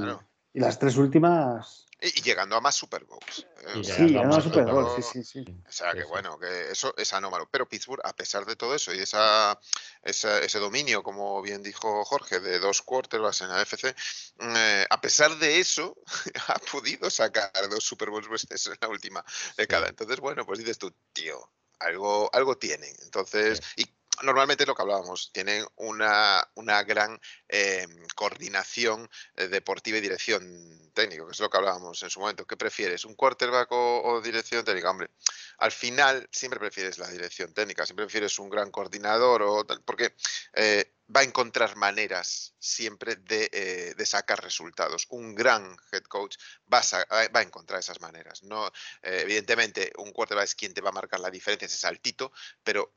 [0.54, 1.85] Y las tres últimas.
[2.00, 3.46] Y, llegando a más Super Bowls.
[3.66, 5.62] Eh, sí, llegando a Super Bowls, sí, sí, sí.
[5.66, 7.48] O sea, que bueno, que eso es anómalo.
[7.50, 9.58] Pero Pittsburgh, a pesar de todo eso y esa,
[10.02, 13.94] ese dominio, como bien dijo Jorge, de dos quarterbacks en la FC,
[14.40, 15.96] eh, a pesar de eso,
[16.48, 19.24] ha podido sacar dos Super Bowls en la última
[19.56, 19.88] década.
[19.88, 22.94] Entonces, bueno, pues dices tú, tío, algo, algo tienen.
[23.02, 23.86] Entonces, y
[24.22, 30.85] normalmente es lo que hablábamos, tienen una, una gran em, coordinación eh, deportiva y dirección
[30.96, 32.46] técnica, que es lo que hablábamos en su momento.
[32.46, 34.90] ¿Qué prefieres, un quarterback o, dirección técnica?
[34.90, 35.10] Hombre,
[35.58, 40.14] al final siempre prefieres la dirección técnica, siempre prefieres un gran coordinador o porque
[40.54, 45.06] eh, va a encontrar maneras siempre de, eh, sacar resultados.
[45.10, 46.36] Un gran head coach
[46.72, 48.42] va a, va a encontrar esas maneras.
[48.42, 48.66] No,
[49.02, 52.32] eh, evidentemente, un quarterback es quien te va a marcar la diferencia, ese saltito,
[52.64, 52.94] pero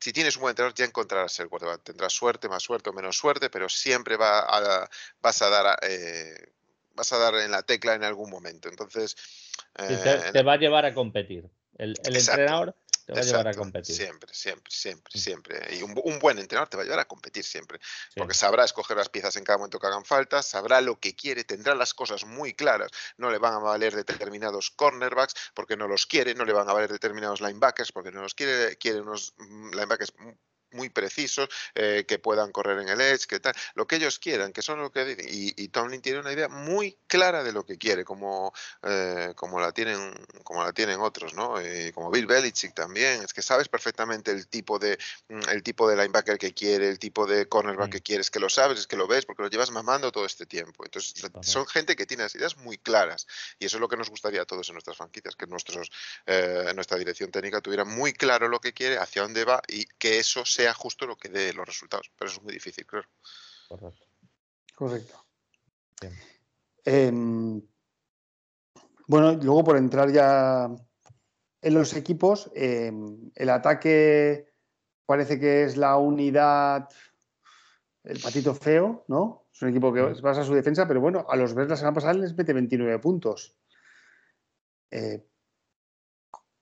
[0.00, 1.84] si tienes un buen entrenador ya encontrarás el quarterback.
[1.84, 5.78] Tendrás suerte, más suerte o menos suerte, pero siempre va a, vas a dar...
[6.98, 8.68] vas a dar en la tecla en algún momento.
[8.68, 9.16] Entonces.
[10.32, 11.48] te, va a llevar a competir.
[11.78, 12.74] El, entrenador
[13.06, 13.94] te va a llevar a competir.
[13.94, 15.18] Siempre, siempre, siempre, mm.
[15.18, 15.76] siempre.
[15.76, 17.78] Y un, buen entrenador te va a llevar a competir siempre.
[18.16, 21.44] Porque sabrá escoger las piezas en cada momento que hagan falta, sabrá lo que quiere,
[21.44, 22.90] tendrá las cosas muy claras.
[23.16, 26.72] No le van a valer determinados cornerbacks porque no los quiere, no le van a
[26.72, 30.12] valer determinados linebackers porque no los quiere, quiere unos mm, linebackers
[30.72, 34.52] muy precisos, eh, que puedan correr en el edge, que tal, lo que ellos quieran,
[34.52, 35.26] que son lo que dicen.
[35.28, 38.52] Y, Tomlin tiene una idea muy clara de lo que quiere, como,
[38.82, 41.60] eh, como, la, tienen, como la tienen otros, ¿no?
[41.60, 45.88] Y como Bill Belichick también, es que sabes perfectamente el tipo de, mm, el tipo
[45.88, 48.96] de linebacker que quiere, el tipo de cornerback que quieres, que lo sabes, es que
[48.96, 50.84] lo ves, porque lo llevas mamando todo este tiempo.
[50.84, 53.26] Entonces, son gente que tiene las ideas muy claras.
[53.58, 55.90] Y eso es lo que nos gustaría a todos en nuestras franquicias, que nuestros,
[56.26, 60.18] eh, nuestra dirección técnica tuviera muy claro lo que quiere, hacia dónde va y que
[60.18, 62.10] eso sea justo lo que dé los resultados.
[62.16, 63.08] Pero eso es muy difícil, claro.
[63.68, 64.06] Correcto.
[64.74, 65.24] Correcto.
[66.84, 67.62] Em,
[69.06, 70.68] bueno, luego por entrar ya
[71.60, 74.52] en los equipos, em, el ataque
[75.06, 76.88] parece que es la unidad,
[78.02, 79.46] el patito feo, ¿no?
[79.52, 82.14] Es un equipo que basa su defensa, pero bueno, a los Bears la semana pasada
[82.14, 83.56] les mete 29 puntos.
[84.90, 85.24] Eh,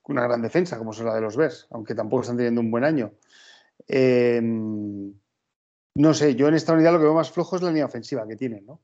[0.03, 2.83] una gran defensa, como es la de los Bears, aunque tampoco están teniendo un buen
[2.83, 3.13] año.
[3.87, 5.13] Em,
[5.95, 8.27] no sé, yo en esta unidad lo que veo más flojo es la línea ofensiva
[8.27, 8.81] que tienen, ¿no?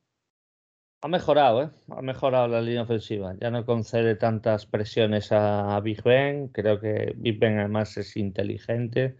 [1.01, 1.69] Ha mejorado, ¿eh?
[1.89, 3.35] Ha mejorado la línea ofensiva.
[3.41, 6.47] Ya no concede tantas presiones a Big Ben.
[6.47, 9.17] Creo que Big Ben además es inteligente.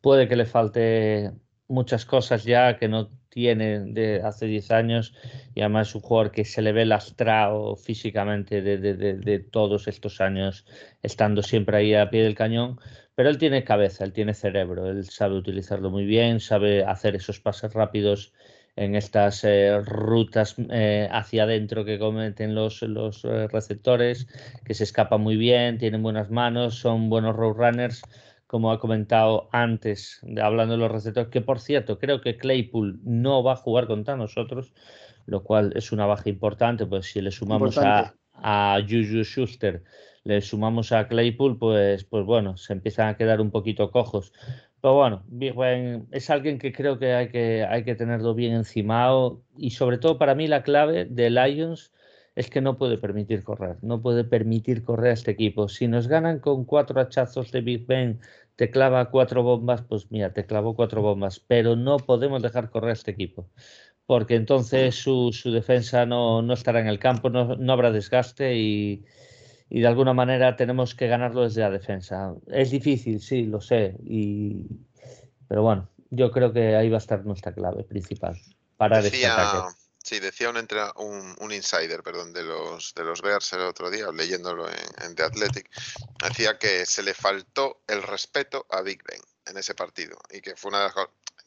[0.00, 1.32] Puede que le falte
[1.66, 5.14] muchas cosas ya que no tiene de hace 10 años
[5.54, 10.20] y además es un jugador que se le ve lastrado físicamente de, de, todos estos
[10.20, 10.64] años
[11.02, 12.78] estando siempre ahí a pie del cañón
[13.14, 17.40] pero él tiene cabeza, él tiene cerebro, él sabe utilizarlo muy bien, sabe hacer esos
[17.40, 18.32] pases rápidos
[18.76, 24.26] en estas eh, rutas eh, hacia adentro que cometen los, los eh, receptores,
[24.64, 28.02] que se escapa muy bien, tienen buenas manos, son buenos road runners,
[28.48, 33.42] como ha comentado antes, hablando de los receptores, que por cierto, creo que Claypool no
[33.42, 34.72] va a jugar contra nosotros,
[35.26, 39.82] lo cual es una baja importante, pues si le sumamos a, a Juju Schuster
[40.24, 44.32] le sumamos a Claypool, pues, pues bueno, se empiezan a quedar un poquito cojos.
[44.80, 48.54] Pero bueno, Big Ben es alguien que creo que hay que, hay que tenerlo bien
[48.54, 51.92] encimado y sobre todo para mí la clave de Lions
[52.34, 55.68] es que no puede permitir correr, no puede permitir correr a este equipo.
[55.68, 58.20] Si nos ganan con cuatro hachazos de Big Ben,
[58.56, 62.90] te clava cuatro bombas, pues mira, te clavó cuatro bombas, pero no podemos dejar correr
[62.90, 63.48] a este equipo,
[64.06, 68.56] porque entonces su, su defensa no, no, estará en el campo, no, no habrá desgaste
[68.56, 69.04] y,
[69.70, 72.34] y de alguna manera tenemos que ganarlo desde la defensa.
[72.48, 74.66] Es difícil, sí, lo sé, y...
[75.48, 78.38] pero bueno, yo creo que ahí va a estar nuestra clave principal.
[78.76, 79.74] para este ataque.
[80.04, 84.08] Sí, decía un, un, un, insider perdón, de los, de los Bears el otro día,
[84.12, 85.70] leyéndolo en, en, The Athletic,
[86.22, 90.56] decía que se le faltó el respeto a Big Ben en ese partido y que
[90.56, 90.94] fue una de las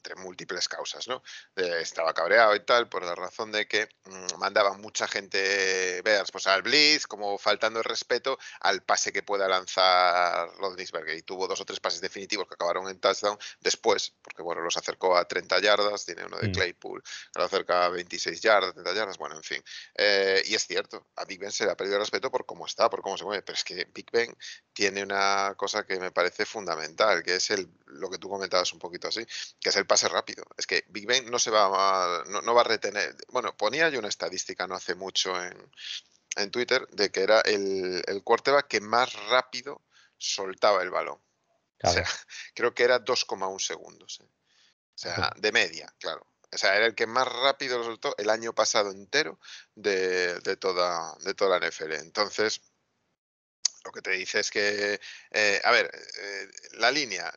[0.07, 1.21] entre múltiples causas, ¿no?
[1.55, 6.47] estaba cabreado y tal, por la razón de que mm, mandaba mucha gente, veas, pues
[6.47, 11.17] al Blitz, como faltando el respeto al pase que pueda lanzar Rodnisberger.
[11.17, 14.77] Y tuvo dos o tres pases definitivos que acabaron en touchdown después, porque bueno, los
[14.77, 16.51] acercó a 30 yardas, tiene uno de mm.
[16.53, 19.63] Claypool, que lo acerca a 26 yardas, 30 yardas, bueno, en fin.
[19.95, 22.65] Eh, y es cierto, a Big Ben se le ha perdido el respeto por cómo
[22.65, 24.35] está, por cómo se mueve, pero es que Big Ben
[24.73, 28.79] tiene una cosa que me parece fundamental, que es el, lo que tú comentabas un
[28.79, 29.25] poquito así,
[29.59, 30.43] que es el pase rápido.
[30.57, 33.15] Es que Big Ben no se va a, no, va a retener.
[33.29, 35.71] Bueno, ponía yo una estadística no hace mucho en,
[36.51, 39.81] Twitter de que era el, el quarterback que más rápido
[40.17, 41.19] soltaba el balón.
[41.83, 42.03] O sea,
[42.53, 44.19] creo que era 2,1 segundos.
[44.21, 44.27] ¿eh?
[44.27, 46.27] O sea, de media, claro.
[46.51, 49.39] O sea, era el que más rápido lo soltó el año pasado entero
[49.75, 51.93] de, de, toda, de toda la NFL.
[51.93, 52.61] Entonces,
[53.83, 54.99] lo que te dice es que,
[55.31, 57.31] eh, a ver, eh, la línea,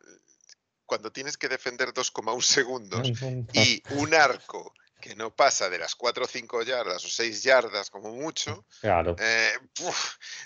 [0.91, 3.09] cuando tienes que defender 2,1 segundos
[3.53, 7.91] y un arco que no pasa de las 4 o 5 yardas o 6 yardas
[7.91, 9.15] como mucho, claro.
[9.21, 9.53] Eh,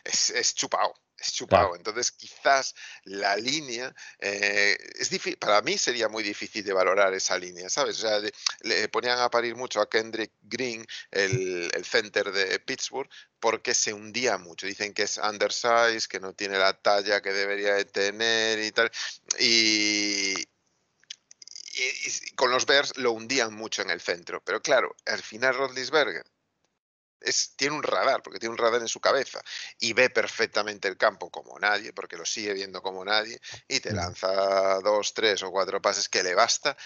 [0.05, 1.77] es, es chupado es chupado.
[1.77, 2.75] Entonces, quizás
[3.05, 7.99] la línea eh, es difícil, para mí sería muy difícil de valorar esa línea, ¿sabes?
[7.99, 8.21] O sea,
[8.63, 13.09] le ponían a parir mucho a Kendrick Green, el, el, center de Pittsburgh,
[13.41, 14.67] porque se hundía mucho.
[14.67, 18.91] Dicen que es undersized, que no tiene la talla que debería de tener y tal.
[19.39, 20.35] Y,
[21.75, 24.43] y, con los Bears lo hundían mucho en el centro.
[24.45, 26.25] Pero claro, al final Rodlisberger
[27.57, 29.41] tiene un radar, porque tiene un radar en su cabeza
[29.79, 33.93] y ve perfectamente el campo como nadie, porque lo sigue viendo como nadie, y te
[33.93, 36.77] lanza dos, tres o cuatro pases que le basta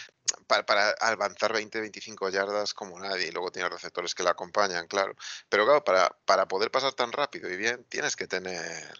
[0.46, 3.29] para, avanzar 20, 25 yardas como nadie.
[3.29, 5.14] Y luego tiene receptores que le acompañan, claro.
[5.48, 8.92] Pero claro, para, para poder pasar tan rápido y bien, tienes que tener.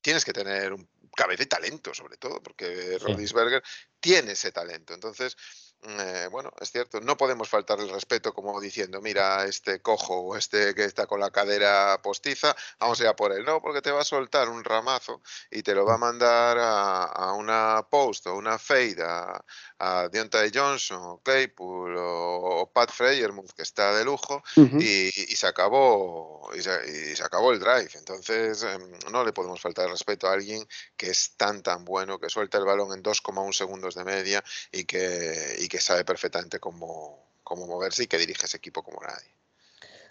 [0.00, 3.62] Tienes que tener un cabeza y talento, sobre todo, porque Rodisberger
[4.00, 4.94] tiene ese talento.
[4.94, 5.36] Entonces,
[5.84, 10.36] eh, bueno, es cierto, no podemos faltar el respeto como diciendo, mira, este cojo o
[10.36, 13.44] este que está con la cadera postiza, vamos a ir a por él.
[13.44, 17.32] No, porque te va a soltar un ramazo y te lo va a mandar a,
[17.32, 19.44] una post o una fade a,
[19.78, 26.50] a Deontay Johnson o Claypool o, Pat Freyermuth, que está de lujo, y, se acabó
[26.54, 27.90] y se, acabó el drive.
[27.94, 30.66] Entonces, em, no le podemos faltar el respeto a alguien
[30.96, 34.84] que es tan tan bueno, que suelta el balón en 2,1 segundos de media y
[34.84, 39.34] que que sabe perfectamente cómo, cómo moverse y que dirige ese equipo como nadie.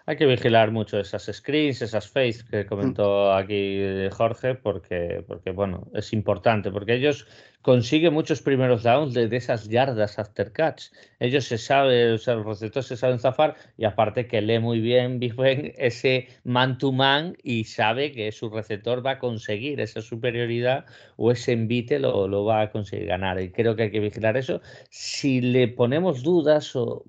[0.05, 5.87] Hay que vigilar mucho esas screens, esas face que comentó aquí Jorge, porque, porque bueno,
[5.93, 7.27] es importante, porque ellos
[7.61, 10.85] consiguen muchos primeros downs de, esas yardas after catch.
[11.19, 14.79] Ellos se saben, o sea, los receptores se saben zafar y aparte que lee muy
[14.79, 15.35] bien Big
[15.77, 20.85] ese man to man y sabe que su receptor va a conseguir esa superioridad
[21.17, 23.39] o ese envite lo, lo va a conseguir ganar.
[23.39, 24.61] Y creo que hay que vigilar eso.
[24.89, 27.05] Si le ponemos dudas o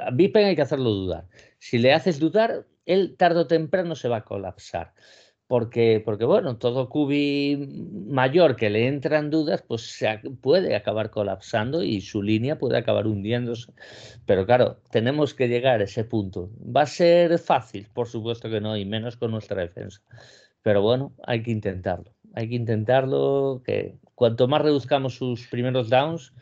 [0.00, 1.26] a Big hay que hacerlo dudar
[1.62, 4.94] si le haces dudar, él tarde o temprano se va a colapsar.
[5.46, 7.56] Porque, porque bueno, todo cubi
[8.08, 13.06] mayor que le entran dudas, pues se puede acabar colapsando y su línea puede acabar
[13.06, 13.72] hundiéndose.
[14.26, 16.50] Pero claro, tenemos que llegar a ese punto.
[16.58, 17.86] ¿Va a ser fácil?
[17.94, 20.00] Por supuesto que no, y menos con nuestra defensa.
[20.62, 22.12] Pero bueno, hay que intentarlo.
[22.34, 26.32] Hay que intentarlo, que cuanto más reduzcamos sus primeros downs,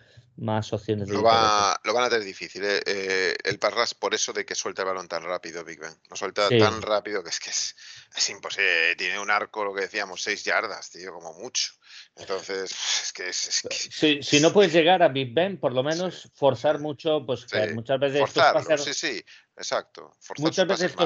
[0.40, 2.64] más opciones de lo, va, lo van a tener difícil.
[2.64, 2.80] ¿eh?
[2.86, 5.94] Eh, el Parras por eso de que suelta el balón tan rápido, Big Ben.
[6.08, 7.76] Lo suelta tan rápido que es que es,
[8.16, 8.96] es, imposible.
[8.96, 11.72] Tiene un arco, lo que decíamos, seis yardas, tío, como mucho.
[12.16, 12.70] Entonces,
[13.04, 13.62] es que es.
[13.70, 18.00] Si, si, no puedes llegar a Big Ben, por lo menos forzar mucho, pues muchas
[18.00, 18.20] veces.
[18.20, 19.24] Forzarlo, sí, sí.
[19.60, 20.10] Exacto.
[20.38, 20.96] muchas veces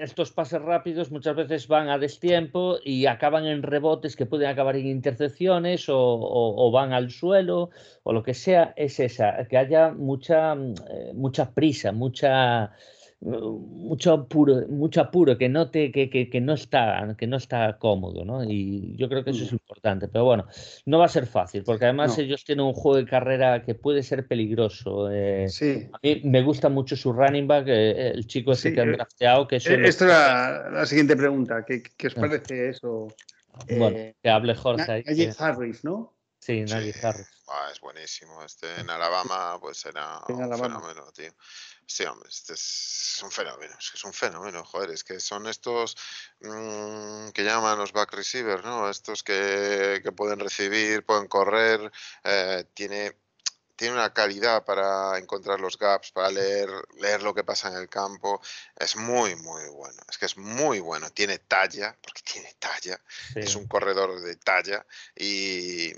[0.00, 4.76] estos, pases rápidos muchas veces van a destiempo y acaban en rebotes que pueden acabar
[4.76, 7.68] en intercepciones o, van al suelo
[8.04, 12.72] o lo que sea, es esa, que haya mucha, mm, eh, mucha prisa, mucha
[13.20, 18.24] mucho apuro, mucho apuro que no te, que, que, no está, que no está cómodo,
[18.24, 18.44] ¿no?
[18.44, 19.56] Y yo creo que eso es mm.
[19.56, 20.08] importante.
[20.08, 20.46] Pero bueno,
[20.86, 24.02] no va a ser fácil, porque además ellos tienen un juego de carrera que puede
[24.02, 25.10] ser peligroso.
[25.10, 25.88] Eh, sí.
[25.92, 28.96] A mí me gusta mucho su running back, eh, el chico ese que han eh,
[28.96, 29.48] drafteado.
[29.48, 31.64] Que Esto es la, siguiente pregunta.
[31.66, 32.20] ¿Qué, qué os ah.
[32.20, 33.08] parece eso?
[33.76, 35.30] Bueno, que hable Jorge ahí.
[35.38, 36.14] Harris, ¿no?
[36.38, 37.28] Sí, Najee Harris.
[37.48, 38.42] Ah, es buenísimo.
[38.44, 41.32] Este en Alabama, pues era un fenómeno, tío.
[41.90, 45.46] Sí, hombre, este es un fenómeno, es que es un fenómeno, joder, es que son
[45.46, 45.96] estos
[46.40, 48.90] mmm, que llaman los back receivers, ¿no?
[48.90, 51.90] Estos que, que pueden recibir, pueden correr,
[52.24, 53.16] eh, tiene,
[53.74, 56.68] tiene una calidad para encontrar los gaps, para leer,
[56.98, 58.42] leer lo que pasa en el campo,
[58.76, 63.00] es muy, muy bueno, es que es muy bueno, tiene talla, porque tiene talla,
[63.34, 64.84] es un corredor de talla
[65.16, 65.94] y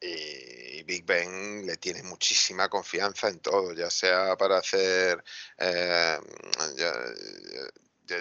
[0.00, 5.22] y Big Ben le tiene muchísima confianza en todo, ya sea para hacer,
[5.58, 6.18] eh,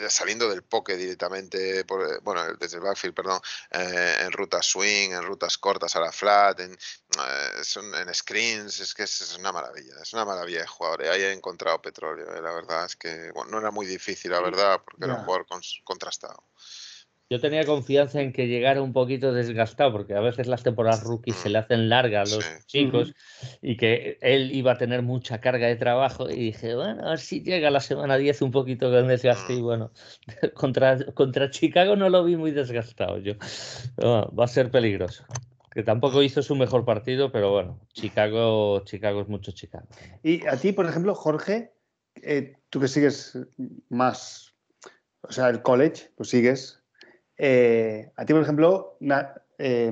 [0.09, 3.39] saliendo del poke directamente, por, eh, bueno, desde el backfield, perdón,
[3.71, 9.03] eh, en rutas swing, en rutas cortas a la flat, en, en screens, es que
[9.03, 11.03] es, una maravilla, es una maravilla de jugador.
[11.03, 14.81] Ahí he encontrado petróleo, la verdad es que bueno, no era muy difícil, la verdad,
[14.83, 15.45] porque era un jugador
[15.83, 16.43] contrastado.
[17.29, 21.35] Yo tenía confianza en que llegara un poquito desgastado, porque a veces las temporadas rookies
[21.35, 23.13] se le hacen largas a los chicos
[23.61, 26.29] y que él iba a tener mucha carga de trabajo.
[26.29, 29.55] Y dije, bueno, a ver si llega la semana 10 un poquito con desgaste.
[29.55, 29.91] Y bueno,
[30.53, 33.33] contra, contra Chicago no lo vi muy desgastado yo.
[34.01, 35.25] va a ser peligroso.
[35.71, 39.87] Que tampoco hizo su mejor partido, pero bueno, Chicago, Chicago es mucho Chicago.
[40.23, 41.73] Y a ti, por ejemplo, Jorge,
[42.23, 43.37] eh, tú que sigues
[43.89, 44.55] más,
[45.21, 46.76] o sea, el college, lo sigues
[47.37, 48.97] eh, a ti, por ejemplo,
[49.57, 49.91] eh,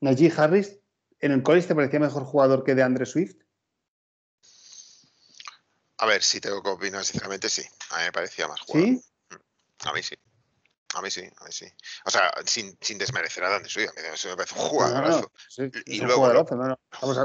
[0.00, 0.78] Najee Harris,
[1.20, 3.36] ¿en el college te parecía mejor jugador que de Andre Swift?
[5.98, 7.62] A ver, si tengo que opinar, sinceramente, sí.
[7.90, 8.88] A mí me parecía más jugador.
[8.88, 9.04] ¿Sí?
[9.30, 10.16] Mm, a mí sí.
[10.94, 11.66] A mí sí, a mí sí.
[12.04, 15.32] O sea, sin, desmerecer a Andre Swift, a mí me parece un jugadorazo.
[15.86, 16.30] y luego,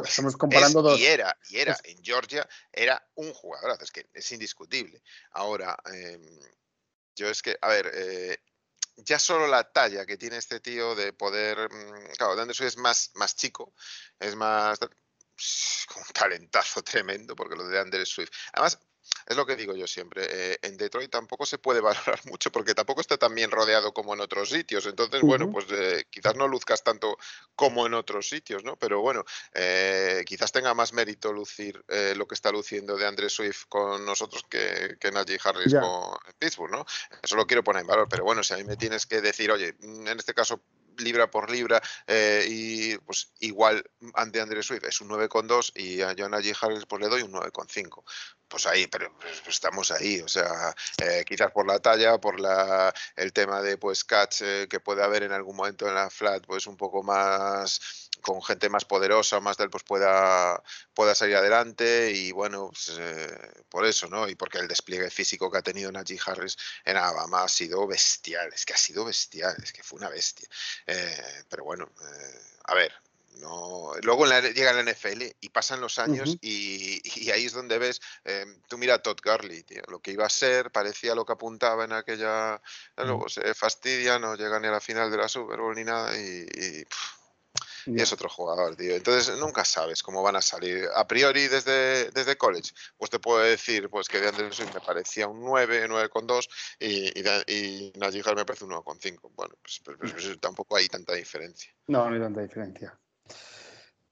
[0.03, 0.99] estamos, comparando dos.
[0.99, 5.03] Y era, y era, en Georgia, era un jugadorazo, es que es indiscutible.
[5.31, 6.39] Ahora, em,
[7.15, 8.39] yo es que, a ver, eh,
[9.05, 11.71] ya solo la talla que tiene este tío de poder.
[11.71, 13.73] Mm, claro, de es más, más chico,
[14.19, 14.79] es más.
[14.79, 14.89] con
[16.07, 18.31] un talentazo tremendo, porque lo de Andrés Swift.
[18.53, 18.79] Además,
[19.29, 20.25] es lo que digo yo siempre.
[20.27, 24.13] Eh, en Detroit tampoco se puede valorar mucho porque tampoco está tan bien rodeado como
[24.15, 24.87] en otros sitios.
[24.87, 27.15] Entonces, bueno, pues eh, quizás no luzcas tanto
[27.55, 28.75] como en otros sitios, ¿no?
[28.75, 29.23] Pero bueno,
[29.53, 31.83] eh, quizás tenga más mérito lucir
[32.15, 36.71] lo que está luciendo de Andrés Swift con nosotros que, que Najee Harris con Pittsburgh,
[36.71, 36.85] ¿no?
[37.21, 38.07] Eso lo quiero poner en valor.
[38.09, 40.61] Pero bueno, si a mí me tienes que decir, oye, en este caso
[41.01, 41.81] libra por libra
[42.47, 43.83] y pues igual
[44.13, 47.31] ante Andrés Swift es un 9,2 y a John Najee Harris pues le doy un
[47.31, 48.03] 9,5
[48.49, 49.13] pues ahí, pero
[49.47, 54.03] estamos ahí, o sea, eh, quizás por la talla, por la, el tema de pues
[54.03, 58.08] catch eh, que puede haber en algún momento en la flat, pues un poco más
[58.21, 60.61] con gente más poderosa, más del pues pueda,
[60.93, 64.27] pueda salir adelante y bueno, pues, eh, por eso, ¿no?
[64.27, 68.51] Y porque el despliegue físico que ha tenido Najee Harris en Alabama ha sido bestial,
[68.53, 70.47] es que ha sido bestial, es que fue una bestia.
[71.49, 71.89] pero bueno,
[72.65, 72.91] a ver,
[73.39, 78.45] no, luego llega la NFL y pasan los años y, ahí es donde ves, eh,
[78.67, 81.93] tú mira a Todd Gurley, lo que iba a ser parecía lo que apuntaba en
[81.93, 82.61] aquella,
[82.97, 86.17] luego se fastidia, no llega ni a la final de la Super Bowl ni nada
[86.17, 86.85] y,
[87.85, 88.95] es otro jugador, tío.
[88.95, 90.85] Entonces nunca sabes cómo van a salir.
[90.95, 95.27] A priori desde, desde college, pues te puedo decir pues que de Anderson me parecía
[95.27, 96.47] un 9, 9,2
[96.79, 99.31] y, y, y Najee me parece un 9,5.
[99.35, 101.71] Bueno, pues, pues, pues, pues, tampoco hay tanta diferencia.
[101.87, 102.97] No, no hay tanta diferencia.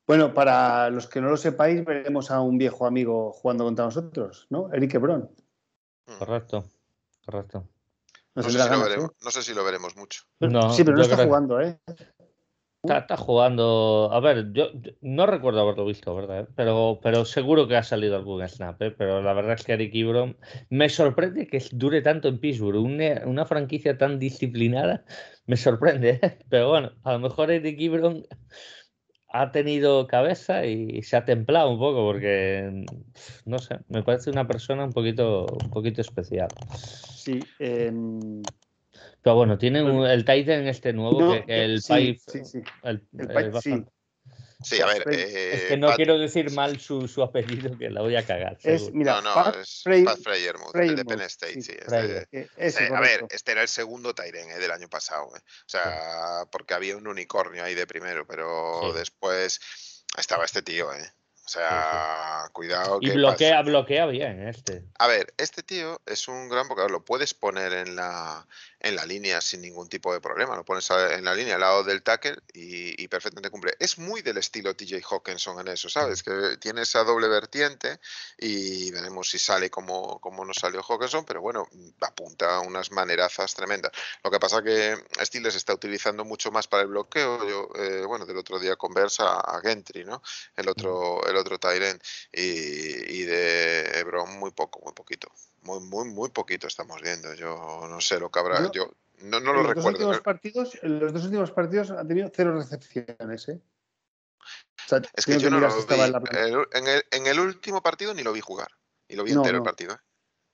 [0.07, 4.47] Bueno, para los que no lo sepáis, veremos a un viejo amigo jugando contra nosotros,
[4.49, 4.73] ¿no?
[4.73, 5.29] Eric Ebron.
[6.05, 6.17] Hmm.
[6.19, 6.71] Correcto,
[7.25, 7.67] correcto.
[8.33, 8.51] No, sé,
[9.41, 10.21] si lo veremos, mucho.
[10.71, 11.79] sí, pero no está jugando, ¿eh?
[12.83, 14.09] Está, jugando.
[14.11, 14.69] A ver, yo,
[15.01, 16.47] no recuerdo haberlo visto, ¿verdad?
[16.55, 18.91] Pero, pero seguro que ha salido algún snap, ¿eh?
[18.91, 20.37] Pero la verdad es que Eric Ebron
[20.69, 22.79] me sorprende que dure tanto en Pittsburgh.
[22.79, 25.03] Una, una franquicia tan disciplinada
[25.47, 26.37] me sorprende, ¿eh?
[26.49, 28.25] Pero bueno, a lo mejor Eric Ebron
[29.29, 32.85] ha tenido cabeza y se ha templado un poco porque
[33.45, 36.47] no sé, me parece una persona un poquito, un poquito especial.
[36.77, 37.39] Sí.
[37.59, 38.41] Em,
[39.27, 39.79] Pero bueno, tiene
[40.13, 42.61] el Titan este nuevo que, el sí, sí, sí.
[42.81, 43.05] El,
[44.63, 45.03] Sí, a ver.
[45.09, 48.57] es que eh, no quiero decir mal su, su, apellido, que la voy a cagar.
[48.63, 51.73] Es, mira, no, no, es Pat Freyermuth, el de Penn State, sí.
[52.55, 55.27] Este, a ver, este era el segundo Tyren eh, del año pasado.
[55.35, 55.39] Eh.
[55.39, 59.59] O sea, porque había un unicornio ahí de primero, pero después
[60.17, 61.11] estaba este tío, ¿eh?
[61.47, 62.99] O sea, cuidado.
[62.99, 64.83] Y bloquea, bloquea bien este.
[64.99, 68.45] A ver, este tío es un gran porque lo puedes poner en la,
[68.79, 70.55] en la línea sin ningún tipo de problema.
[70.55, 73.75] Lo pones en la línea al lado del tackle y, perfectamente cumple.
[73.79, 76.21] Es muy del estilo TJ Hawkinson en eso, ¿sabes?
[76.23, 77.99] Que tiene esa doble vertiente
[78.37, 81.67] y veremos si sale como, como no salió Hawkinson, pero bueno,
[82.01, 83.91] apunta unas manerazas tremendas.
[84.23, 87.47] Lo que pasa que Steelers está utilizando mucho más para el bloqueo.
[87.47, 90.21] Yo, eh, bueno, del otro día conversa a Gentry, ¿no?
[90.55, 92.01] El otro, el otro Tyrant
[92.31, 95.31] y, y de Hebron muy poco, muy poquito
[95.67, 97.33] muy, muy, muy poquito estamos viendo.
[97.33, 98.71] Yo no sé lo que habrá.
[98.71, 98.89] Yo,
[99.19, 99.91] no, no lo los recuerdo.
[99.91, 103.61] Dos últimos partidos, los dos últimos partidos han tenido cero recepciones, ¿eh?
[105.13, 105.83] es que yo no lo vi.
[106.71, 108.69] En, el, en, el, último partido ni lo vi jugar.
[109.09, 109.93] Y lo vi entero el partido.
[109.93, 109.97] ¿eh?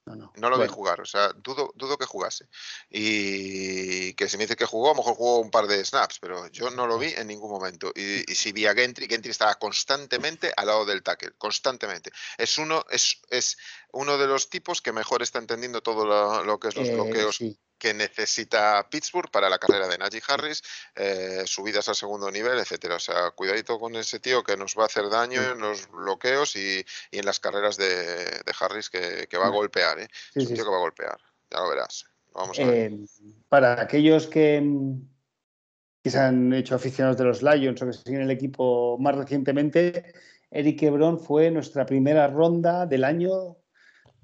[0.05, 2.47] No, lo vi jugar, o sea, dudo, dudo que jugase.
[2.89, 6.19] Y que si me dice que jugó, a lo mejor jugó un par de snaps,
[6.19, 7.91] pero yo no lo vi en ningún momento.
[7.95, 12.11] Y, si vi a Gentry, Gentry estaba constantemente al lado del tackle, constantemente.
[12.37, 13.57] Es uno, es, es
[13.93, 16.05] uno de los tipos que mejor está entendiendo todo
[16.43, 17.39] lo, que es los eh, bloqueos
[17.83, 20.63] que necesita Pittsburgh para la carrera de Najee Harris,
[20.95, 22.95] eh, subidas al segundo nivel, etcétera.
[22.95, 26.55] O sea, cuidadito con ese tío que nos va a hacer daño en los bloqueos
[26.55, 29.99] y, en las carreras de, Harris que, va a golpear.
[29.99, 30.07] ¿eh?
[30.33, 31.17] es un tío que va a golpear,
[31.51, 32.05] ya lo verás.
[32.33, 32.93] Vamos a ver.
[32.93, 33.05] Eh,
[33.49, 34.63] para aquellos que,
[36.01, 40.13] que se han hecho aficionados de los Lions o que siguen el equipo más recientemente,
[40.51, 43.57] Eric Hebron fue nuestra primera ronda del año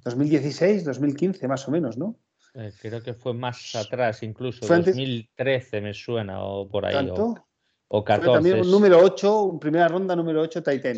[0.05, 2.17] 2016, 2015, más o menos, ¿no?
[2.59, 6.93] Eh, creo que fue más atrás, incluso 2013 me suena, o por ahí.
[6.93, 7.45] ¿Tanto?
[7.87, 8.33] O, 14.
[8.33, 10.97] también un número 8, primera ronda, número 8, Titan.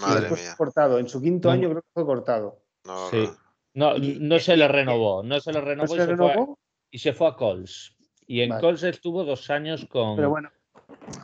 [0.00, 0.54] Madre mía.
[0.56, 0.98] cortado.
[0.98, 2.62] En su quinto año creo que fue cortado.
[2.84, 3.28] No, sí.
[3.74, 5.22] no, no, se le renovó.
[5.24, 6.46] No se le renovó, y, se Fue a,
[6.90, 7.96] y, se fue a, Coles.
[8.26, 10.14] Y en Coles estuvo dos años con.
[10.14, 10.50] Pero bueno.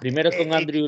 [0.01, 0.87] Primero con eh, Andrew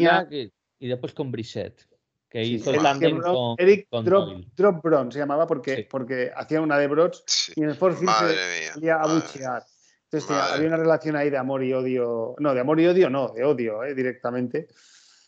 [0.81, 1.87] y, después con Brissett
[2.29, 6.79] que hizo el tandem con, Eric Drop, Drop Bron se llamaba porque, porque hacía una
[6.79, 9.63] de Brods y en el Force se salía a buchear.
[10.11, 12.35] Entonces había una relación ahí de amor y odio.
[12.39, 14.69] No, de amor y odio no, de odio eh, directamente.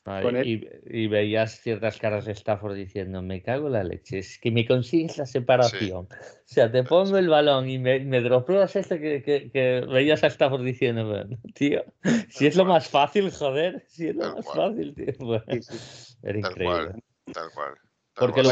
[0.07, 4.66] Y, veías ciertas caras de Stafford diciendo, me cago en la leche, es que me
[4.66, 6.07] consigues la separación.
[6.07, 10.28] O sea, te pongo el balón y me, me dropeas este que, que, veías a
[10.28, 11.84] Stafford diciendo, tío,
[12.28, 15.42] si es lo más fácil, joder, si es lo más fácil, tío.
[16.22, 17.03] Era increíble.
[17.32, 17.74] Tal cual.
[18.14, 18.42] porque,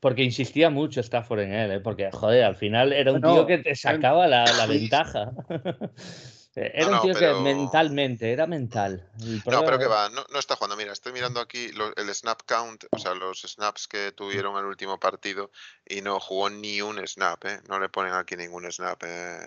[0.00, 1.80] porque insistía mucho Stafford en él, ¿eh?
[1.80, 5.32] porque, joder, al final era un tío que te sacaba la, la ventaja.
[6.56, 9.08] Era un tío que mentalmente, era mental.
[9.46, 10.76] No, pero que va, no, no, está jugando.
[10.76, 14.98] Mira, estoy mirando aquí el snap count, o sea, los snaps que tuvieron el último
[15.00, 15.50] partido
[15.86, 17.60] y no jugó ni un snap, ¿eh?
[17.68, 19.02] No le ponen aquí ningún snap.
[19.04, 19.40] Eh,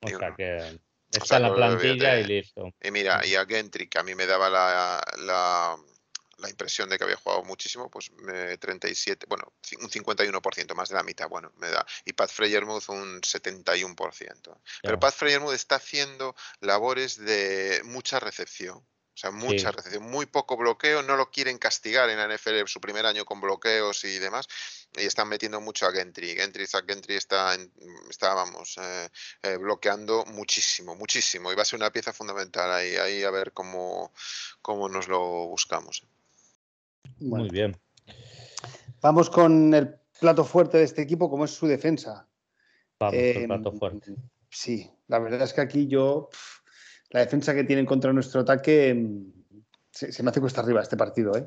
[0.00, 0.78] o sea que
[1.10, 2.72] está en la plantilla y listo.
[2.82, 5.76] Y mira, y a Gentry, que a mí me daba la, la
[6.38, 8.10] la impresión de que había jugado muchísimo, pues
[8.60, 11.86] 37, bueno, un 51%, más de la mitad, bueno, me da.
[12.04, 14.60] Y Pat Freyermuth un 71%.
[14.82, 18.86] Pero Pat Freyermuth está haciendo labores de mucha recepción.
[19.16, 22.82] O sea, mucha recepción, muy poco bloqueo, no lo quieren castigar en la NFL su
[22.82, 24.46] primer año con bloqueos y demás,
[24.94, 26.36] y están metiendo mucho a Gentry.
[26.36, 27.56] Gentry, Gentry está,
[28.10, 29.08] está vamos, eh,
[29.42, 33.52] eh, bloqueando muchísimo, muchísimo, y va a ser una pieza fundamental ahí, ahí a ver
[33.52, 34.12] cómo,
[34.60, 36.04] cómo nos lo buscamos.
[37.18, 37.76] Muy bien.
[39.02, 42.26] Vamos con el plato fuerte de este equipo, como es su defensa.
[42.98, 44.14] Vamos, el em, plato fuerte.
[44.50, 46.28] Sí, la verdad es que aquí yo,
[47.10, 49.32] la defensa que tienen contra nuestro ataque, em,
[49.90, 51.44] se, me hace cuesta arriba este partido, ¿eh?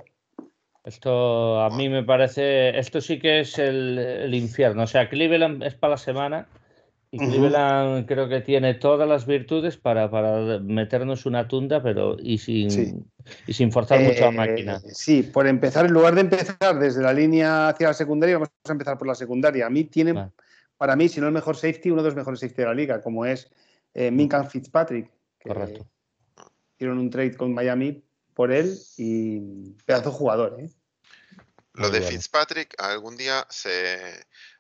[0.86, 4.84] Esto a mí me parece, esto sí que es el, el infierno.
[4.84, 6.48] O sea, Cleveland es para la semana
[7.12, 12.38] y Cleveland creo que tiene todas las virtudes para, para meternos una tunda, pero y
[12.38, 13.08] sin,
[13.48, 14.76] y sin forzar mucho la máquina.
[14.76, 18.50] Eh, sí, por empezar, en lugar de empezar desde la línea hacia la secundaria, vamos
[18.64, 19.66] a empezar por la secundaria.
[19.66, 20.30] A mí tiene,
[20.78, 23.02] para mí, si no el mejor safety, uno de los mejores safety de la liga,
[23.02, 23.50] como es
[23.96, 25.10] eh, Minkan Fitzpatrick.
[25.44, 25.88] Correcto.
[26.76, 28.04] Hicieron un trade con Miami
[28.36, 30.58] por él y pedazo jugador.
[30.60, 30.70] ¿eh?
[31.74, 33.98] Lo de Fitzpatrick algún día se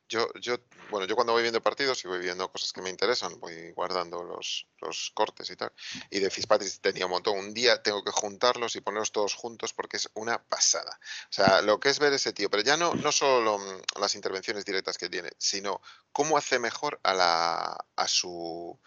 [0.09, 0.57] yo, yo,
[0.89, 4.23] bueno, yo cuando voy viendo partidos y voy viendo cosas que me interesan, voy guardando
[4.23, 5.71] los, los cortes y tal.
[6.09, 7.37] Y de Fitzpatrick tenía un montón.
[7.37, 10.99] Un día tengo que juntarlos y ponerlos todos juntos porque es una pasada.
[11.29, 14.15] O sea, lo que es ver ese tío, pero ya no, no solo mm, las
[14.15, 15.79] intervenciones directas que tiene, sino
[16.11, 18.79] cómo hace mejor a, la, a su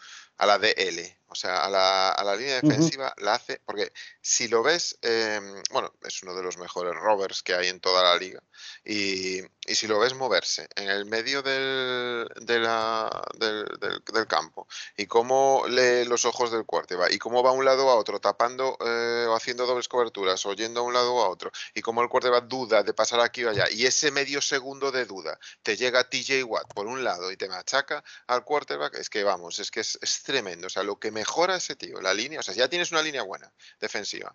[0.43, 4.49] a la DL, o sea, a la, a la línea defensiva la hace, porque si
[4.49, 8.17] lo ves, em, bueno, es uno de los mejores rovers que hay en toda la
[8.17, 8.43] liga,
[8.85, 13.65] y, y si lo ves moverse en el medio del, de la, del,
[14.13, 14.67] del, campo,
[14.97, 18.21] y cómo lee los ojos del va y cómo va a un lado a otro,
[18.21, 22.03] tapando eh, o haciendo dobles coberturas, o yendo a un lado a otro, y cómo
[22.03, 25.77] el va duda de pasar aquí o allá, y ese medio segundo de duda te
[25.77, 29.71] llega TJ Watt por un lado y te machaca al quarterback, es que vamos, es
[29.71, 30.67] que es, es tremendo.
[30.67, 33.23] O sea, lo que mejora ese tío, la línea, o sea, ya tienes una línea
[33.23, 34.35] buena defensiva.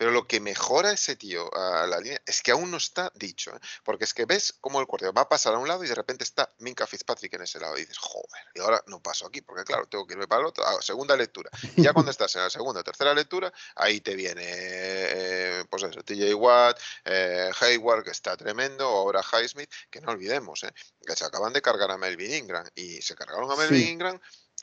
[0.00, 3.54] Pero lo que mejora ese tío a la línea es que aún no está dicho.
[3.54, 3.60] ¿eh?
[3.84, 5.94] Porque es que ves cómo el cuarto va a pasar a un lado y de
[5.94, 7.76] repente está Minka Fitzpatrick en ese lado.
[7.76, 10.46] Y dices, joder, y ahora no paso aquí, porque claro, tengo que irme para el
[10.46, 10.66] otro.
[10.66, 11.50] A segunda lectura.
[11.76, 15.82] Y ya cuando estás en la segunda o tercera lectura, ahí te viene, eh, pues
[15.82, 20.64] eso, TJ Watt, eh, Hayward, que está tremendo, ahora Highsmith, que no olvidemos,
[21.06, 22.66] que se acaban de cargar a Melvin Ingram.
[22.74, 24.20] Y se cargaron a Melvin Ingram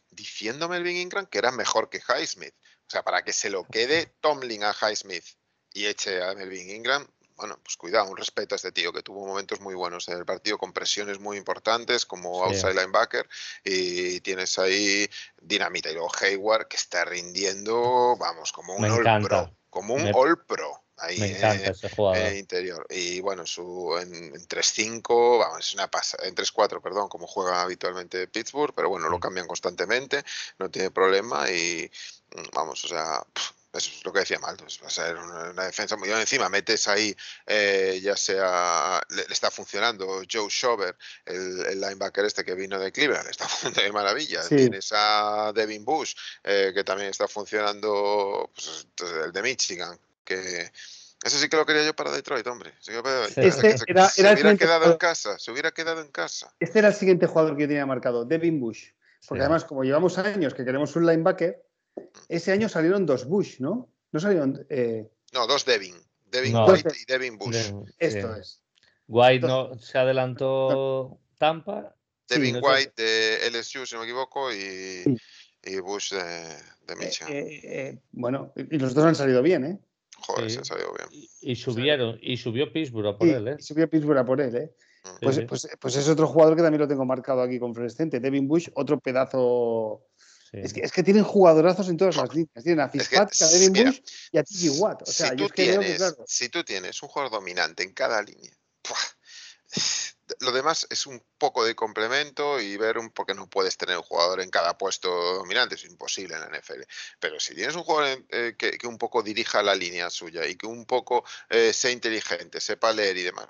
[0.10, 2.54] diciendo Melvin Ingram que era mejor que Highsmith.
[2.88, 5.26] O sea, para que se lo quede Tomlin a Highsmith
[5.74, 9.28] y eche a Melvin Ingram, bueno, pues cuidado, un respeto a este tío que tuvo
[9.28, 13.30] momentos muy buenos en el partido con presiones muy importantes como outside linebacker
[13.64, 15.08] y tienes ahí
[15.40, 20.44] Dinamita y luego Hayward que está rindiendo, vamos, como un all pro, como un all
[20.46, 20.87] pro.
[20.98, 22.34] Ahí, Me encanta ese jugador.
[22.34, 22.86] interior.
[22.90, 27.62] Y bueno, su, en, en 3-5, vamos, es una pasa, en 3-4, perdón, como juega
[27.62, 30.24] habitualmente Pittsburgh, pero bueno, lo cambian constantemente,
[30.58, 31.90] no tiene problema y
[32.36, 33.24] mm, vamos, o sea,
[33.78, 36.22] eso es lo que decía Maldo, va a ser una, defensa muy buena.
[36.22, 42.56] Encima metes ahí, eh, ya sea, le, está funcionando Joe Shover, el, linebacker este que
[42.56, 44.48] vino de Cleveland, le está funcionando de maravilla.
[44.48, 48.88] Tienes a Devin Bush, eh, que también está funcionando, pues,
[49.26, 50.72] el de Michigan, que
[51.24, 52.74] eso sí que lo quería yo para Detroit, hombre.
[52.80, 56.54] Este se, hubiera quedado en casa, se hubiera quedado en casa.
[56.60, 58.90] Este era el siguiente jugador que tenía marcado, Devin Bush.
[59.28, 61.64] Porque además, como llevamos años que queremos un linebacker,
[62.30, 63.90] ese año salieron dos Bush, ¿no?
[64.12, 64.66] No salieron.
[64.70, 65.10] Eh...
[65.34, 65.96] No, dos Devin.
[66.26, 67.72] Devin White y Devin Bush.
[67.98, 68.62] Esto es.
[69.08, 71.96] White no se adelantó Tampa.
[72.30, 75.18] Devin White de LSU, si no me equivoco, y,
[75.64, 77.34] y Bush de, de eh, Michigan.
[77.34, 79.80] Eh, eh, bueno, y los dos han salido bien, ¿eh?
[80.28, 81.30] Joder, se ha salido bien.
[81.42, 83.56] Y, subieron, y subió Pittsburgh a por él, ¿eh?
[83.58, 84.76] Y subió Pittsburgh a por él, ¿eh?
[85.22, 88.20] Pues, pues, pues, es otro jugador que también lo tengo marcado aquí con fluorescente.
[88.20, 90.06] Devin Bush, otro pedazo.
[90.52, 92.64] Es, que, es, que, tienen jugadorazos en todas las líneas.
[92.64, 94.00] Tienen a Fitzpatrick, a Devin Bush
[94.34, 95.04] y a Tiki Watt.
[95.04, 98.52] O sea, si, yo tú tienes, si tú tienes un jugador dominante en cada línea,
[100.40, 104.04] lo demás es un poco de complemento y ver un porque no puedes tener un
[104.04, 106.82] jugador en cada puesto dominante, es imposible en la NFL.
[107.20, 110.66] Pero si tienes un jugador eh, que, un poco dirija la línea suya y que
[110.66, 113.48] un poco eh, sea inteligente, sepa leer y demás,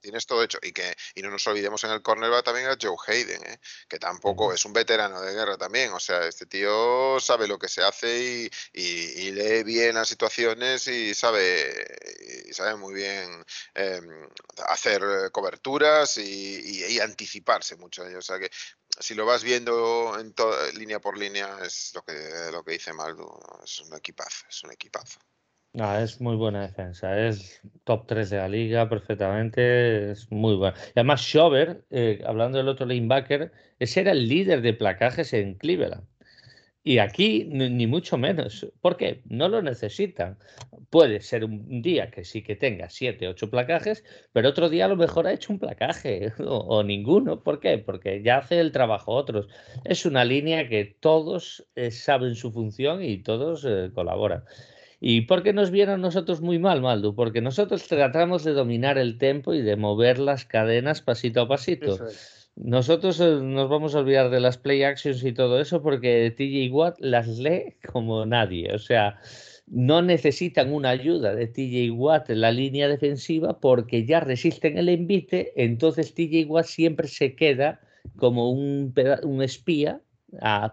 [0.00, 0.58] tienes, todo hecho.
[0.62, 3.58] Y que y no nos olvidemos en el cornerback también a Joe Hayden, ¿eh?
[3.88, 5.92] que tampoco es un veterano de guerra también.
[5.92, 11.12] O sea, este tío sabe lo que se hace y, lee bien las situaciones y
[11.14, 11.86] sabe,
[12.46, 13.44] y sabe muy bien
[13.74, 14.28] em,
[14.68, 15.30] hacer
[16.18, 18.16] y anticiparse mucho de.
[18.16, 18.50] O sea que
[19.00, 20.34] si lo vas viendo en
[20.78, 22.12] línea por línea, es lo que,
[22.52, 25.20] lo que dice Maldo, es un equipazo, es un equipazo.
[25.76, 30.76] Ah, es muy buena defensa, es top 3 de la liga perfectamente, es muy bueno.
[30.88, 35.54] Y además, Schober, eh, hablando del otro linebacker, ese era el líder de placajes en
[35.56, 36.06] Cleveland.
[36.86, 38.66] Y aquí ni mucho menos.
[38.82, 39.22] ¿Por qué?
[39.24, 40.36] No lo necesitan.
[40.90, 44.04] Puede ser un día que sí que tenga siete, ocho placajes,
[44.34, 47.42] pero otro día a lo mejor ha hecho un placaje o, ninguno.
[47.42, 47.78] ¿Por qué?
[47.78, 49.48] Porque ya hace el trabajo otros.
[49.84, 54.44] Es una línea que todos eh, saben su función y todos eh, colaboran.
[55.00, 57.14] ¿Y por qué nos viene a nosotros muy mal, Maldu?
[57.14, 61.98] Porque nosotros tratamos de dominar el tempo y de mover las cadenas pasito a pasito.
[62.56, 66.72] Nosotros eh, nos vamos a olvidar de las play actions y todo eso porque TJ
[66.72, 68.72] Watt las lee como nadie.
[68.72, 69.18] O sea,
[69.66, 74.88] no necesitan una ayuda de TJ Watt en la línea defensiva porque ya resisten el
[74.88, 75.52] envite.
[75.56, 77.80] Entonces TJ Watt siempre se queda
[78.16, 80.00] como un, un espía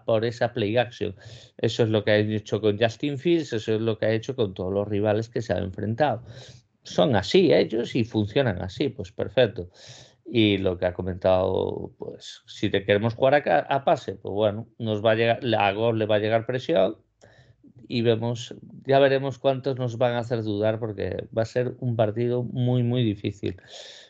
[0.04, 1.14] por esa play action.
[1.58, 4.34] Eso es lo que ha hecho con Justin Fields, eso es lo que ha hecho
[4.34, 6.22] con todos los rivales que se han enfrentado.
[6.82, 9.68] Son así ellos y funcionan así, pues perfecto.
[10.34, 14.66] Y lo que ha comentado, pues si te queremos jugar a, a pase, pues bueno,
[14.78, 16.96] nos va a llegar, a Gol le va a llegar presión
[17.86, 18.54] y vemos,
[18.86, 22.82] ya veremos cuántos nos van a hacer dudar porque va a ser un partido muy,
[22.82, 23.60] muy difícil.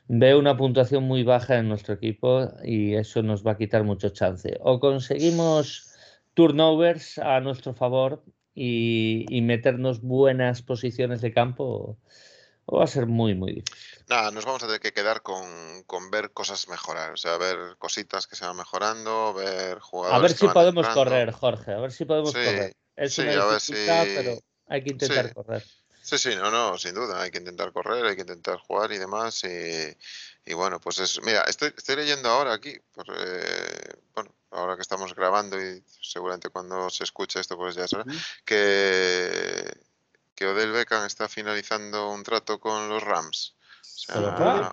[0.06, 4.10] Veo una puntuación muy baja en nuestro equipo y eso nos va a quitar mucho
[4.10, 4.56] chance.
[4.60, 5.92] O conseguimos
[6.34, 8.22] turnovers a nuestro favor
[8.54, 11.98] y, y meternos buenas posiciones de campo
[12.66, 13.91] o va a ser muy, muy difícil.
[14.08, 17.76] Nada, nos vamos a tener que quedar con, con, ver cosas mejorar, o sea, ver
[17.78, 20.18] cositas que se van mejorando, ver jugadores.
[20.18, 22.76] A ver si podemos correr, Jorge, a ver si podemos correr.
[22.96, 23.72] Es una a ver si...
[23.72, 24.38] pero
[24.68, 25.64] hay que intentar correr.
[26.02, 28.98] Sí, sí, no, no, sin duda, hay que intentar correr, hay que intentar jugar y
[28.98, 29.44] demás.
[29.44, 29.96] Y,
[30.50, 31.22] y bueno, pues es.
[31.22, 36.48] Mira, estoy, estoy leyendo ahora aquí, por, eh, bueno, ahora que estamos grabando y seguramente
[36.48, 38.04] cuando se escuche esto, pues ya será,
[38.44, 39.72] que
[40.34, 43.54] que Odell Beckham está finalizando un trato con los Rams.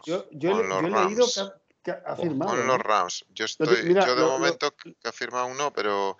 [0.06, 1.26] Yo, he leído
[1.84, 2.52] que ha, firmado.
[2.52, 3.26] Con los Rams.
[3.30, 6.18] Yo, estoy, yo de momento que ha firmado uno, pero,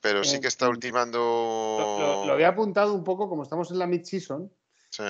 [0.00, 1.18] pero sí eh, que está ultimando.
[2.26, 4.52] Lo, había apuntado un poco, como estamos en la mid-season.
[4.90, 5.04] Sí.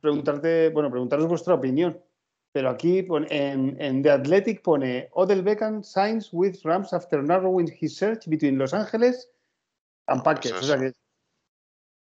[0.00, 2.02] Preguntarte, bueno, preguntaros vuestra opinión.
[2.52, 7.96] Pero aquí en, en, The Athletic pone Odell Beckham signs with Rams after narrowing his
[7.96, 9.28] search between Los Ángeles
[10.06, 10.62] and pues Packers.
[10.62, 10.92] o sea que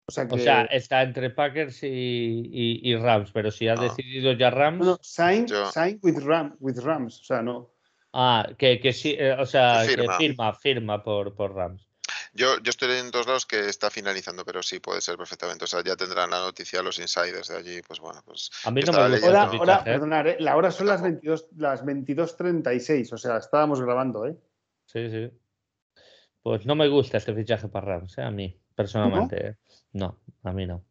[0.07, 3.81] o sea, está entre Packers y, Rams, pero si ha ah.
[3.81, 4.85] decidido ya Rams.
[4.85, 5.45] No, sign,
[6.01, 6.15] with,
[6.59, 7.73] with, Rams, o sea, no.
[8.13, 11.87] Ah, que, sí, eh, o sea, que firma, firma, por, por Rams.
[12.33, 15.65] Yo, yo estoy en dos lados que está finalizando, pero sí puede ser perfectamente.
[15.65, 17.81] O sea, ya tendrán la noticia los insiders de allí.
[17.81, 18.51] Pues bueno, pues.
[18.63, 19.43] A mí no me gusta.
[19.43, 20.37] Ahora, perdonad, ¿eh?
[20.39, 23.11] la hora son las 22, las 22.36.
[23.11, 24.37] O sea, estábamos grabando, ¿eh?
[24.85, 25.31] Sí, sí.
[26.43, 28.21] Pues no me gusta este fichaje para Rams, ¿eh?
[28.21, 29.47] a mí, personalmente.
[29.47, 29.55] ¿eh?
[29.97, 30.17] ¿No?
[30.43, 30.83] a mí no.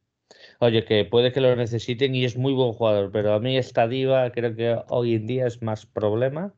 [0.59, 3.87] Oye, que puede que lo necesiten y es muy buen jugador, pero a mí esta
[3.87, 6.53] diva creo que hoy en día es más problema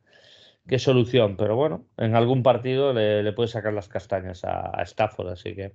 [0.66, 1.36] que solución.
[1.36, 5.72] Pero bueno, en algún partido le, puede sacar las castañas a, Stafford, así que.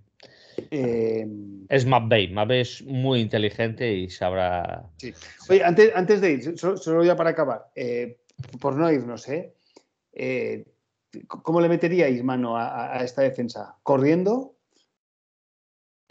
[0.69, 4.89] Em, es Matt Matt es muy inteligente y sabrá.
[4.97, 5.13] Sí.
[5.49, 8.17] Oye, antes, antes de ir, solo, ya para acabar, eh,
[8.59, 9.53] por no irnos, ¿eh?
[10.13, 10.65] ¿eh?
[11.27, 13.77] ¿Cómo le meteríais mano a, esta defensa?
[13.83, 14.55] ¿Corriendo?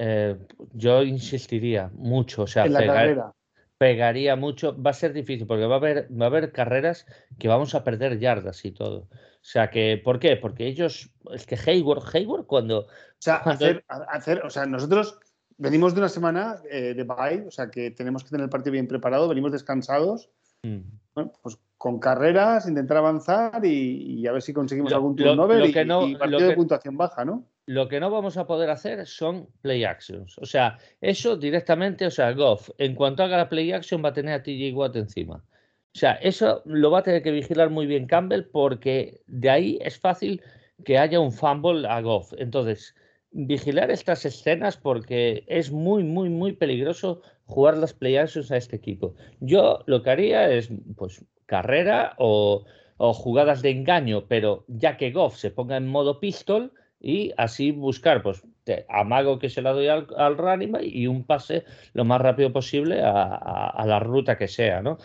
[0.04, 0.36] Eh,
[0.72, 2.42] yo insistiría mucho.
[2.42, 3.34] O sea, en la carrera
[3.82, 4.80] pegaría mucho.
[4.80, 7.04] Va a ser difícil porque va a haber, va a haber carreras
[7.40, 9.08] que vamos a perder yardas y todo.
[9.08, 9.08] O
[9.40, 10.36] sea que, ¿por qué?
[10.36, 12.82] Porque ellos, es que Hayward, Hayward cuando.
[12.82, 12.86] O
[13.18, 15.18] sea, Hacer, hacer, o sea nosotros
[15.58, 18.72] venimos de una semana eh, de bye, o sea que tenemos que tener el partido
[18.72, 20.30] bien preparado, venimos descansados.
[20.62, 20.82] Mm.
[21.16, 26.16] Bueno, pues con carreras, intentar avanzar y, a ver si conseguimos algún turno y, y,
[26.16, 27.44] partido de puntuación baja, ¿no?
[27.66, 30.36] Lo que no vamos a poder hacer son play actions.
[30.38, 34.12] O sea, eso directamente, o sea, Goff, en cuanto haga la play action, va a
[34.12, 35.44] tener a TJ Watt encima.
[35.94, 39.78] O sea, eso lo va a tener que vigilar muy bien Campbell porque de ahí
[39.82, 40.42] es fácil
[40.84, 42.32] que haya un fumble a Goff.
[42.38, 42.94] Entonces,
[43.30, 48.76] vigilar estas escenas porque es muy, muy, muy peligroso jugar las play actions a este
[48.76, 49.14] equipo.
[49.40, 52.64] Yo lo que haría es, pues, carrera o,
[52.96, 56.72] o jugadas de engaño, pero ya que Goff se ponga en modo pistol,
[57.02, 58.42] y así buscar, pues,
[58.88, 63.84] amago que se la doy al, al y un pase lo más rápido posible a,
[63.84, 64.98] la ruta que sea, ¿no?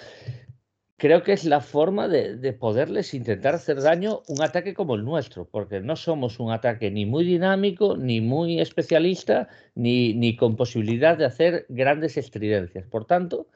[0.99, 5.45] Creo que es la forma de, poderles intentar hacer daño un ataque como el nuestro,
[5.45, 11.17] porque no somos un ataque ni muy dinámico, ni muy especialista, ni, ni con posibilidad
[11.17, 12.85] de hacer grandes estridencias.
[12.87, 13.47] Por tanto,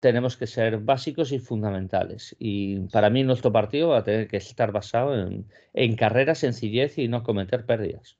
[0.00, 2.36] tenemos que ser básicos y fundamentales.
[2.38, 6.98] Y para mí nuestro partido va a tener que estar basado en, en carrera, sencillez
[6.98, 8.16] y no cometer pérdidas.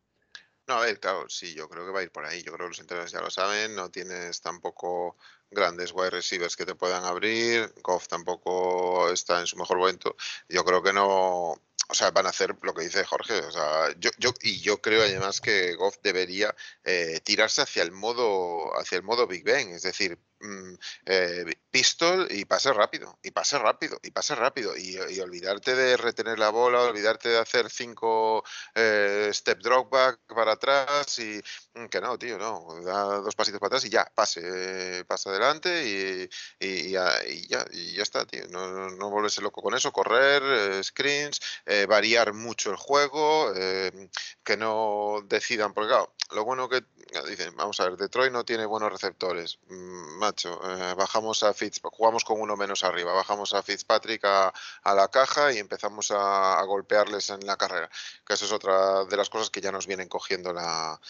[0.68, 2.42] No, a ver, claro, sí, yo creo que va a ir por ahí.
[2.42, 3.74] Yo creo que los entrenadores ya lo saben.
[3.74, 5.16] No tienes tampoco
[5.50, 7.72] grandes wide receivers que te puedan abrir.
[7.82, 10.14] Goff tampoco está en su mejor momento.
[10.46, 11.52] Yo creo que no.
[11.90, 13.40] O sea, van a hacer lo que dice Jorge.
[13.40, 16.54] O sea, yo, yo y yo creo además que Goff debería
[16.84, 20.74] eh, tirarse hacia el modo hacia el modo Big Ben, es decir, Mm,
[21.06, 26.38] eh, pistol y pase rápido, y pase rápido, y pase rápido, y, olvidarte de retener
[26.38, 31.40] la bola, olvidarte de hacer cinco eh, step drop back para atrás y
[31.74, 36.28] mm, que no, tío, no, da dos pasitos para atrás y ya, pase, pasa adelante
[36.60, 37.64] y, ya, y, ya,
[38.02, 41.40] está, tío, no, no volverse loco con eso, correr, eh, screens,
[41.88, 43.52] variar mucho el juego,
[44.44, 45.94] que no decidan, porque
[46.30, 46.84] lo bueno que
[47.28, 49.58] dicen, vamos a ver, Detroit no tiene buenos receptores.
[49.68, 54.52] Mm, macho, eh, bajamos a Fitz, jugamos con uno menos arriba, bajamos a Fitzpatrick a,
[54.82, 57.88] a la caja y empezamos a, a, golpearles en la carrera.
[58.26, 61.00] Que eso es otra de las cosas que ya nos vienen cogiendo la,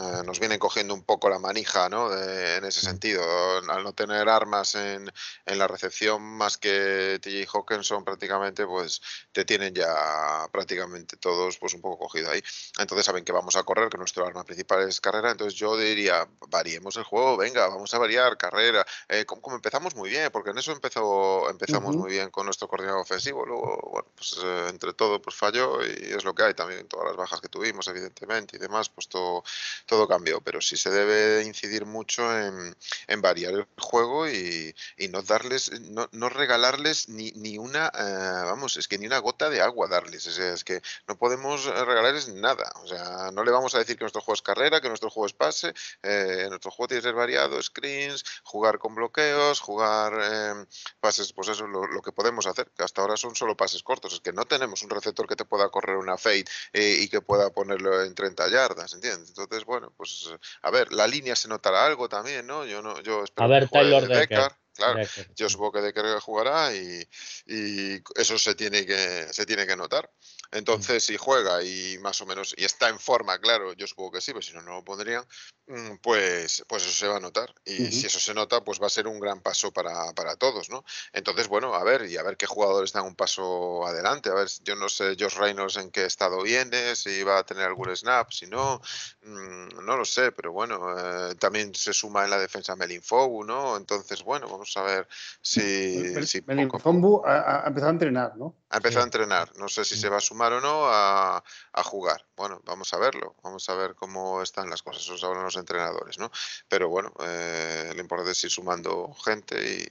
[0.00, 2.12] eh, nos vienen cogiendo un poco la manija ¿no?
[2.14, 3.22] en ese sentido.
[3.68, 5.10] Al no tener armas en,
[5.46, 9.00] en la recepción más que TJ Hawkinson prácticamente, pues
[9.32, 12.42] te tienen ya prácticamente todos pues un poco cogido ahí.
[12.78, 15.30] Entonces saben que vamos a correr, que nuestro arma principal es carrera.
[15.30, 18.86] Entonces yo diría, variemos el juego, venga, vamos a variar carrera.
[19.08, 23.02] Eh, como, empezamos muy bien, porque en eso empezó, empezamos muy bien con nuestro coordinador
[23.02, 23.44] ofensivo.
[23.46, 27.06] Luego, bueno, pues eh, entre todo pues falló y es lo que hay también, todas
[27.06, 29.42] las bajas que tuvimos, evidentemente, y demás, pues todo
[29.86, 32.74] todo cambió, pero sí se debe incidir mucho en,
[33.20, 34.74] variar el juego y,
[35.10, 39.60] no darles, no, regalarles ni, ni una, eh, vamos, es que ni una gota de
[39.60, 43.96] agua darles, es que no podemos regalarles nada, o sea, no le vamos a decir
[43.96, 45.72] que nuestro juego es carrera, que nuestro juego es pase,
[46.02, 50.66] eh, nuestro juego tiene que ser variado, screens, jugar con bloqueos, jugar eh,
[51.00, 54.12] pases, pues eso, lo, lo, que podemos hacer, que hasta ahora son solo pases cortos,
[54.12, 57.50] es que no tenemos un receptor que te pueda correr una fade y que pueda
[57.50, 59.28] ponerlo en 30 yardas, ¿entiendes?
[59.28, 60.30] Entonces, bueno, pues
[60.62, 62.64] a ver, la línea se notará algo también, ¿no?
[62.64, 64.50] Yo no, yo espero a ver, Taylor Decker.
[64.74, 65.00] Claro,
[65.34, 67.02] yo supongo que Decker jugará y,
[67.46, 70.08] y, eso se tiene que se tiene que notar.
[70.50, 74.20] Entonces, si juega y más o menos y está en forma, claro, yo supongo que
[74.22, 75.22] sí, pero si no, no lo pondrían,
[75.66, 77.54] mm, pues, pues eso se va a notar.
[77.66, 80.70] Y si eso se nota, pues va a ser un gran paso para, para, todos,
[80.70, 80.84] ¿no?
[81.12, 84.30] Entonces, bueno, a ver, y a ver qué jugadores dan un paso adelante.
[84.30, 87.64] A ver, yo no sé, Josh Reynolds en qué estado viene, si va a tener
[87.64, 88.80] algún snap, si no,
[89.22, 93.44] mm, no lo sé, pero bueno, eh, también se suma en la defensa Melin Fogu,
[93.44, 93.76] ¿no?
[93.76, 95.08] Entonces, bueno, vamos a ver
[95.42, 96.24] si.
[96.24, 98.54] si Melin Fogu ha, ha empezado a entrenar, ¿no?
[98.70, 99.56] Ha empezado a entrenar.
[99.56, 101.42] No sé si se va a sumar o no a,
[101.84, 102.26] jugar.
[102.36, 103.34] Bueno, vamos a verlo.
[103.42, 105.04] Vamos a ver cómo están las cosas.
[105.04, 106.30] Eso sabrán los entrenadores, ¿no?
[106.68, 109.90] Pero bueno, eh, lo importante es ir sumando gente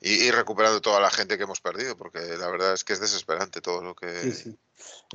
[0.00, 3.60] y, recuperando toda la gente que hemos perdido, porque la verdad es que es desesperante
[3.60, 4.20] todo lo que.
[4.20, 4.58] Sí, sí.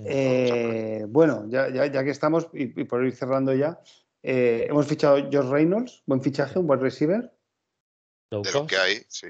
[0.04, 3.80] Eh, bueno, ya, ya, que estamos, y, por ir cerrando ya,
[4.24, 7.32] eh, hemos fichado George Reynolds, buen fichaje, un buen receiver.
[8.32, 9.28] De lo que hay, sí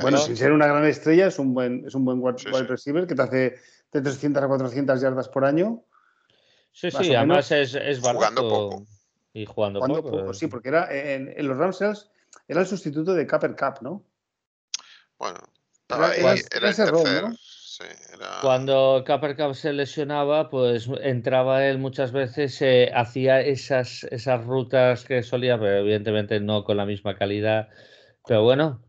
[0.00, 3.14] bueno, sin ser una gran estrella, es un buen, es un buen wide receiver que
[3.14, 3.54] te hace
[3.92, 5.84] de 300 a 400 yardas por año.
[6.72, 8.18] Sí, sí, además es, es barato.
[8.18, 8.86] Jugando poco.
[9.34, 10.30] Y jugando, poco.
[10.30, 10.34] Eh.
[10.34, 12.10] Sí, porque era en, los Ramsels
[12.48, 14.04] era el sustituto de Capper Cup, ¿no?
[15.18, 15.38] Bueno,
[15.82, 17.36] estaba ahí, era, el tercer, ¿no?
[18.42, 25.04] Cuando Capper Cup se lesionaba, pues entraba él muchas veces, eh, hacía esas, esas rutas
[25.04, 27.68] que solía, pero evidentemente no con la misma calidad
[28.26, 28.80] pero bueno,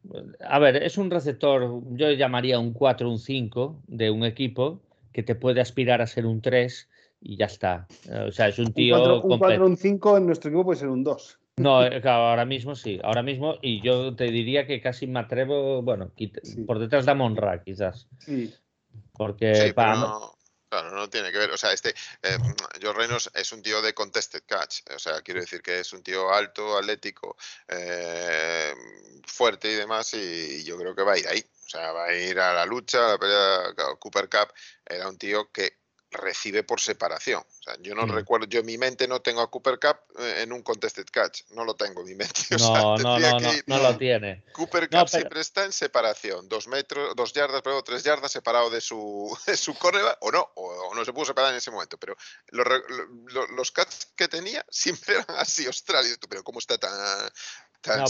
[0.48, 4.82] a ver, es un receptor, yo llamaría un 4, un 5 de un equipo
[5.12, 6.90] que te puede aspirar a ser un 3
[7.22, 7.88] y ya está.
[8.28, 9.22] O sea, es un tío.
[9.24, 11.40] Un 4, un 5 en nuestro equipo puede ser un 2.
[11.58, 15.20] No, eh, claro, ahora mismo sí, ahora mismo, y yo te diría que casi me
[15.20, 16.12] atrevo, bueno,
[16.66, 18.08] por detrás de Monra, quizás.
[18.20, 18.52] Sí.
[19.14, 20.08] Porque para,
[20.74, 21.52] Claro, no tiene que ver.
[21.52, 21.94] O sea, este
[22.24, 22.36] eh,
[22.82, 24.80] George Reynolds es un tío de contested catch.
[24.96, 28.74] O sea, quiero decir que es un tío alto, atlético, eh,
[29.28, 30.16] fuerte y demás.
[30.16, 31.46] Y, yo creo que va a ir ahí.
[31.68, 33.76] O sea, va a ir a la lucha, a la pelea.
[34.00, 34.52] Cooper Cup
[34.84, 35.83] era un tío que
[36.14, 37.42] recibe por separación.
[37.42, 38.12] O sea, yo no mm.
[38.12, 41.42] recuerdo, yo en mi mente no tengo a Cooper Cup eh, en un contested catch,
[41.52, 42.42] no lo tengo en mi mente.
[42.60, 44.44] no, no, no, no, lo tiene.
[44.54, 48.82] Cooper Cup siempre está en separación, dos metros, dos yardas, pero tres yardas separado de
[48.82, 49.74] su, de su
[50.22, 52.16] o no, o, no se pudo separar en ese momento, pero
[52.52, 52.66] los,
[53.56, 56.92] los, catch que tenía siempre eran así, Australia, pero ¿cómo está tan,
[57.86, 58.06] no,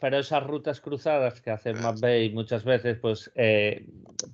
[0.00, 3.84] pero, esas rutas cruzadas que hace Matt Bay muchas veces, pues eh,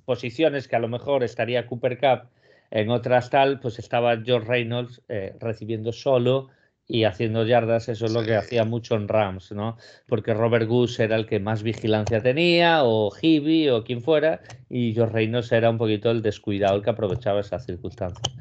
[0.05, 2.29] posiciones que a lo mejor estaría Cooper Cup
[2.73, 6.49] en otras tal, pues estaba George Reynolds eh, recibiendo solo
[6.87, 9.77] y haciendo yardas, eso es lo que hacía mucho en Rams, ¿no?
[10.07, 14.91] Porque Robert Goose era el que más vigilancia tenía, o Hibby, o quien fuera, y
[14.93, 18.33] George Reynolds era un poquito el descuidado, el que aprovechaba esas circunstancias.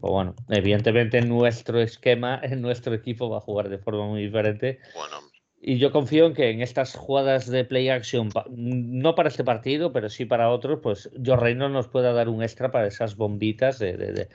[0.00, 4.80] Pues bueno, evidentemente nuestro esquema, en nuestro equipo va a jugar de forma muy diferente.
[4.94, 5.16] Bueno,
[5.60, 9.92] y yo confío en que en estas jugadas de play action, no para este partido,
[9.92, 13.78] pero sí para otros, pues Joe Reynolds nos pueda dar un extra para esas bombitas
[13.78, 14.28] de,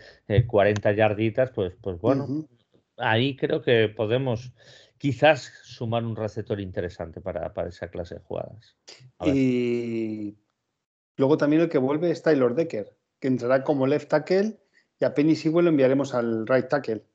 [0.48, 2.46] 40 yarditas, pues, pues bueno,
[2.98, 4.52] ahí creo que podemos
[4.98, 8.76] quizás sumar un receptor interesante para, para esa clase de jugadas.
[9.26, 10.36] Y
[11.16, 14.60] luego también el que vuelve es Taylor Decker, que entrará como left tackle
[15.00, 17.06] y a Penny Sewell lo enviaremos al right tackle.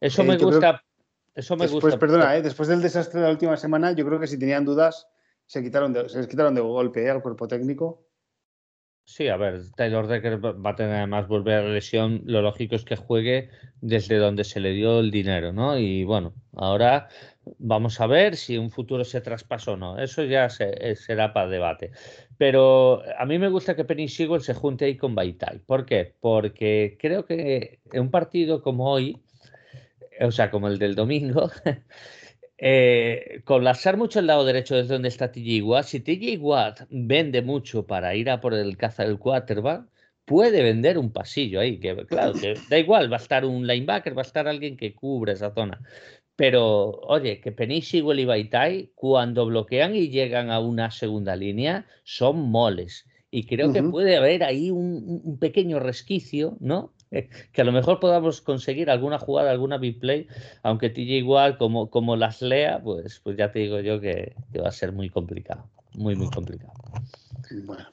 [0.00, 0.83] Eso eh, me gusta.
[1.34, 2.42] Eso me después, Perdona, ¿eh?
[2.42, 5.08] después del desastre de la última semana, yo creo que si tenían dudas,
[5.46, 7.10] se, quitaron se les quitaron de golpe ¿eh?
[7.10, 8.06] al cuerpo técnico.
[9.06, 12.22] Sí, a ver, Taylor Decker va a tener además volver a la lesión.
[12.24, 13.50] Lo lógico es que juegue
[13.82, 15.78] desde donde se le dio el dinero, ¿no?
[15.78, 17.08] Y bueno, ahora
[17.58, 19.98] vamos a ver si un futuro se traspasó o no.
[19.98, 21.90] Eso ya eh, será para debate.
[22.38, 25.58] Pero a mí me gusta que Penny Sewell se junte ahí con Baitai.
[25.58, 26.14] ¿Por qué?
[26.20, 29.20] Porque creo que en un partido como hoy,
[30.20, 31.50] o sea, como el del domingo,
[32.58, 37.42] eh, colapsar mucho el lado derecho desde donde está TJ Watt, si TJ Watt vende
[37.42, 39.86] mucho para ir a por el caza del quarterback,
[40.24, 44.16] puede vender un pasillo ahí, que claro, que da igual, va a estar un linebacker,
[44.16, 45.80] va a estar alguien que cubre esa zona.
[46.36, 51.86] Pero, oye, que Penny Sewell y Baitai, cuando bloquean y llegan a una segunda línea,
[52.02, 53.06] son moles.
[53.30, 56.92] Y creo que puede haber ahí un, pequeño resquicio, ¿no?
[57.52, 60.26] que a lo mejor podamos conseguir alguna jugada, alguna big play,
[60.62, 64.68] aunque TJ igual como, como las lea, pues, pues ya te digo yo que, va
[64.68, 66.72] a ser muy complicado, muy, muy complicado.
[67.64, 67.86] Bueno.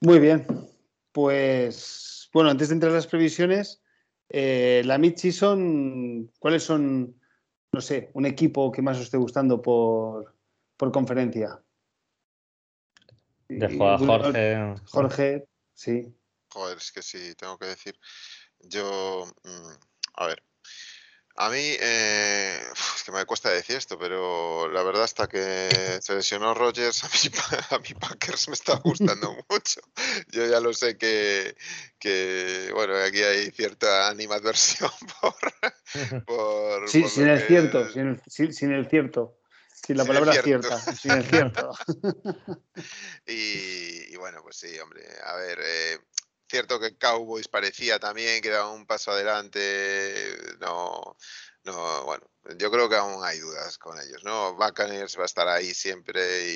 [0.00, 0.46] Muy bien.
[1.12, 3.82] Pues, bueno, antes de entrar a las previsiones,
[4.28, 7.16] eh, la mid-season, ¿cuáles son,
[7.72, 10.34] no sé, un equipo que más os esté gustando por,
[10.76, 11.60] por conferencia?
[13.48, 14.74] De Jorge.
[14.86, 16.14] Jorge, sí.
[16.50, 17.98] Joder, es que sí, tengo que decir.
[18.60, 19.72] Yo, mm,
[20.14, 20.42] a ver,
[21.36, 22.60] a mí, eh,
[22.96, 27.08] es que me cuesta decir esto, pero la verdad hasta que se lesionó Rogers, a
[27.08, 27.34] mí,
[27.70, 29.80] a mí Packers me está gustando mucho.
[30.28, 31.56] Yo ya lo sé que,
[31.98, 34.90] que bueno, aquí hay cierta animadversión
[35.20, 36.24] por...
[36.26, 39.38] por sí, sin, el cierto, sin, el, sin, el cierto,
[39.72, 41.72] sin la palabra cierta, sin el cierto.
[43.26, 45.58] y, y, bueno, pues sí, hombre, a ver...
[45.62, 45.98] Eh,
[46.50, 50.36] cierto que Cowboys parecía también que daba un paso adelante.
[50.60, 51.16] No,
[51.64, 52.26] no, bueno,
[52.56, 54.54] yo creo que aún hay dudas con ellos, ¿no?
[54.54, 56.52] Buccaneers va a estar ahí siempre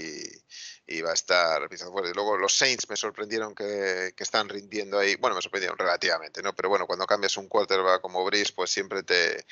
[0.87, 2.15] y, va a estar pisando fuerte.
[2.15, 5.17] Luego los Saints me sorprendieron que, están rindiendo ahí.
[5.17, 6.55] Bueno, me sorprendieron relativamente, ¿no?
[6.55, 9.45] Pero bueno, cuando cambias un quarterback como Brice, pues siempre te,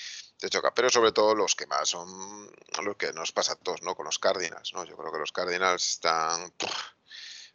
[0.49, 0.73] choca.
[0.75, 2.51] Pero sobre todo los que más son
[2.83, 3.95] lo que nos pasa a todos, ¿no?
[3.95, 4.85] Con los Cardinals, ¿no?
[4.85, 6.53] Yo creo que los Cardinals están,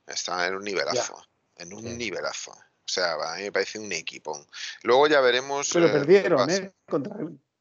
[0.05, 1.27] están en un nivelazo.
[1.55, 2.53] En un nivelazo.
[2.87, 4.39] O sea, a mí me parece un equipo.
[4.83, 5.69] Luego ya veremos.
[5.73, 6.71] Pero eh, perdieron, ¿eh?
[6.85, 7.17] Contra,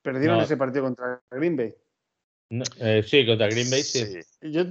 [0.06, 1.74] Perdieron ese partido contra Green Bay.
[2.78, 4.20] Eh, sí, contra Green Bay, sí.
[4.40, 4.64] Yo,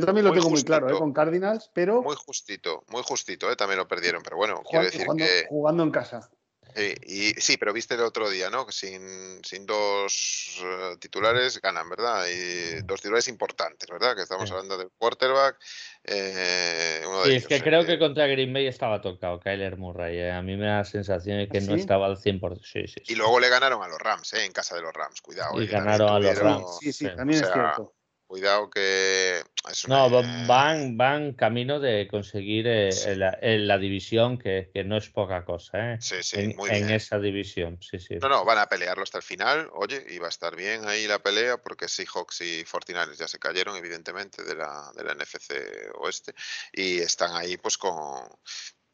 [0.00, 0.98] también lo tengo muy claro, ¿eh?
[0.98, 2.00] con Cardinals, pero.
[2.00, 3.56] Muy justito, muy justito, ¿eh?
[3.56, 5.44] también lo perdieron, pero bueno, quiero decir que.
[5.50, 6.30] Jugando en casa.
[6.74, 8.70] Sí, y, sí, pero viste el otro día, ¿no?
[8.70, 12.26] Sin, sin dos eh, titulares ganan, ¿verdad?
[12.28, 14.14] Y dos titulares importantes, ¿verdad?
[14.14, 15.58] Que estamos hablando del quarterback.
[16.04, 20.18] Eh, sí, es que creo que contra Green Bay estaba tocado Kyler Murray.
[20.18, 20.32] ¿eh?
[20.32, 22.60] A mí me da la sensación de que ¿Ah, no estaba al 100%.
[22.64, 24.44] Sí, sí, Y luego le ganaron a los Rams, ¿eh?
[24.44, 25.60] En casa de los Rams, cuidado.
[25.60, 26.78] Y ganaron a los Rams.
[26.80, 27.94] Sí, sí, también es cierto.
[28.30, 29.42] Cuidado que...
[29.88, 35.96] No, van, van camino de conseguir eh, la, división, que, no es poca cosa, ¿eh?
[36.00, 38.18] Sí, sí, en, muy en esa división, sí, sí.
[38.22, 41.08] No, no, van a pelearlo hasta el final, oye, y va a estar bien ahí
[41.08, 45.52] la pelea, porque Seahawks y Fortinales ya se cayeron, evidentemente, de la, de la NFC
[45.96, 46.32] Oeste,
[46.72, 48.22] y están ahí pues con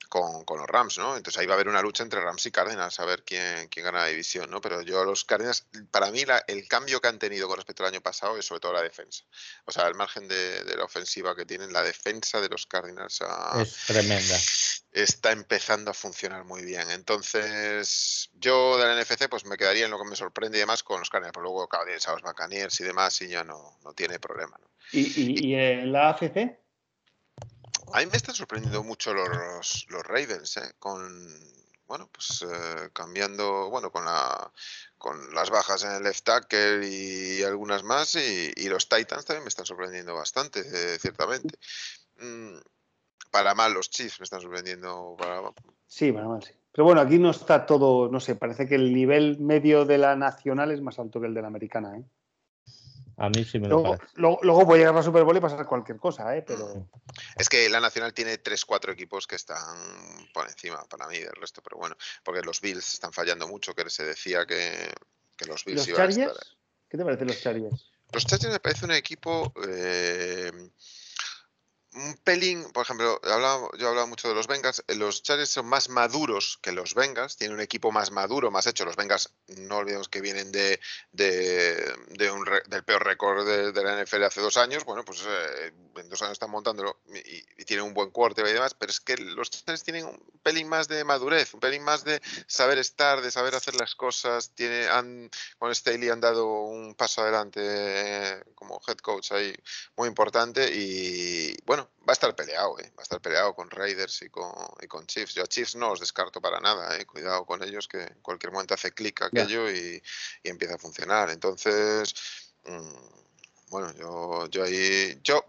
[0.08, 1.16] con, los Rams, ¿no?
[1.16, 3.84] Entonces ahí va a haber una lucha entre Rams y Cardinals a ver quién, quién
[3.84, 4.60] gana la división, ¿no?
[4.60, 8.00] Pero yo los Cardinals, para mí el cambio que han tenido con respecto al año
[8.00, 9.24] pasado es sobre todo la defensa.
[9.64, 13.22] O sea, el margen de, la ofensiva que tienen, la defensa de los Cardinals
[13.60, 14.38] es tremenda.
[14.92, 16.90] Está empezando a funcionar muy bien.
[16.90, 20.82] Entonces, yo de la NFC pues me quedaría en lo que me sorprende y demás
[20.82, 23.92] con los Cardinals, pero luego Cardinals a los Buccaneers y demás y ya no, no
[23.92, 24.58] tiene problema.
[24.58, 24.68] ¿no?
[24.92, 26.65] ¿Y, y en la AFC?
[27.92, 30.74] A mí me están sorprendiendo mucho los, los Ravens, ¿eh?
[30.78, 31.00] con
[31.86, 34.50] bueno, pues eh, cambiando, bueno, con la
[34.98, 39.48] con las bajas en el left tackle y algunas más, y, los Titans también me
[39.48, 41.56] están sorprendiendo bastante, eh, ciertamente.
[42.18, 42.56] Mm,
[43.30, 45.14] para mal los Chiefs me están sorprendiendo.
[45.16, 45.42] Para...
[45.86, 46.52] Sí, para mal, sí.
[46.72, 50.16] Pero bueno, aquí no está todo, no sé, parece que el nivel medio de la
[50.16, 52.04] nacional es más alto que el de la americana, ¿eh?
[53.18, 55.64] A mí sí me lo luego, luego, luego, puede llegar la Super Bowl y pasar
[55.66, 56.42] cualquier cosa, ¿eh?
[56.46, 56.66] Pero...
[56.66, 56.88] Mm.
[57.38, 59.76] Es que la Nacional tiene 3-4 equipos que están
[60.34, 63.88] por encima para mí del resto, pero bueno, porque los Bills están fallando mucho, que
[63.88, 64.92] se decía que,
[65.36, 66.36] que los Bills iban a estar...
[66.88, 67.90] ¿Qué te parecen los Chargers?
[68.12, 69.52] Los Chargers me parece un equipo...
[69.66, 70.52] Eh,
[71.96, 75.66] un pelín, por ejemplo, hablaba, yo hablaba mucho de los Bengals, eh, los Chargers son
[75.66, 78.84] más maduros que los Bengals, tienen un equipo más maduro, más hecho.
[78.84, 80.78] Los Bengals, no olvidemos que vienen de,
[81.12, 86.08] de, un, del peor récord de, la NFL hace dos años, bueno, pues eh, en
[86.08, 89.50] dos años están montándolo y, tienen un buen cuarto y demás, pero es que los
[89.50, 93.54] Chargers tienen un pelín más de madurez, un pelín más de saber estar, de saber
[93.54, 98.98] hacer las cosas, tiene, han, con Staley han dado un paso adelante eh, como head
[98.98, 99.54] coach ahí
[99.96, 102.92] muy importante y bueno, va a estar peleado, eh.
[102.96, 105.34] va a estar peleado con Raiders y con, y con Chiefs.
[105.34, 107.06] Yo a Chiefs no os descarto para nada, eh.
[107.06, 110.02] cuidado con ellos que en cualquier momento hace clic aquello y,
[110.44, 111.30] empieza a funcionar.
[111.30, 112.14] Entonces,
[112.64, 115.44] mm, bueno, yo, yo ahí, yo,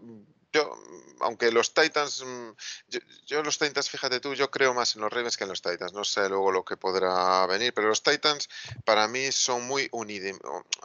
[0.52, 0.74] yo,
[1.20, 2.50] aunque los Titans, mm,
[3.26, 5.92] yo, los Titans, fíjate tú, yo creo más en los Ravens que en los Titans.
[5.92, 8.48] No sé luego lo que podrá venir, pero los Titans
[8.84, 9.90] para mí son muy,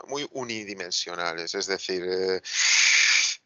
[0.07, 1.55] muy unidimensionales.
[1.55, 2.41] Es decir, eh,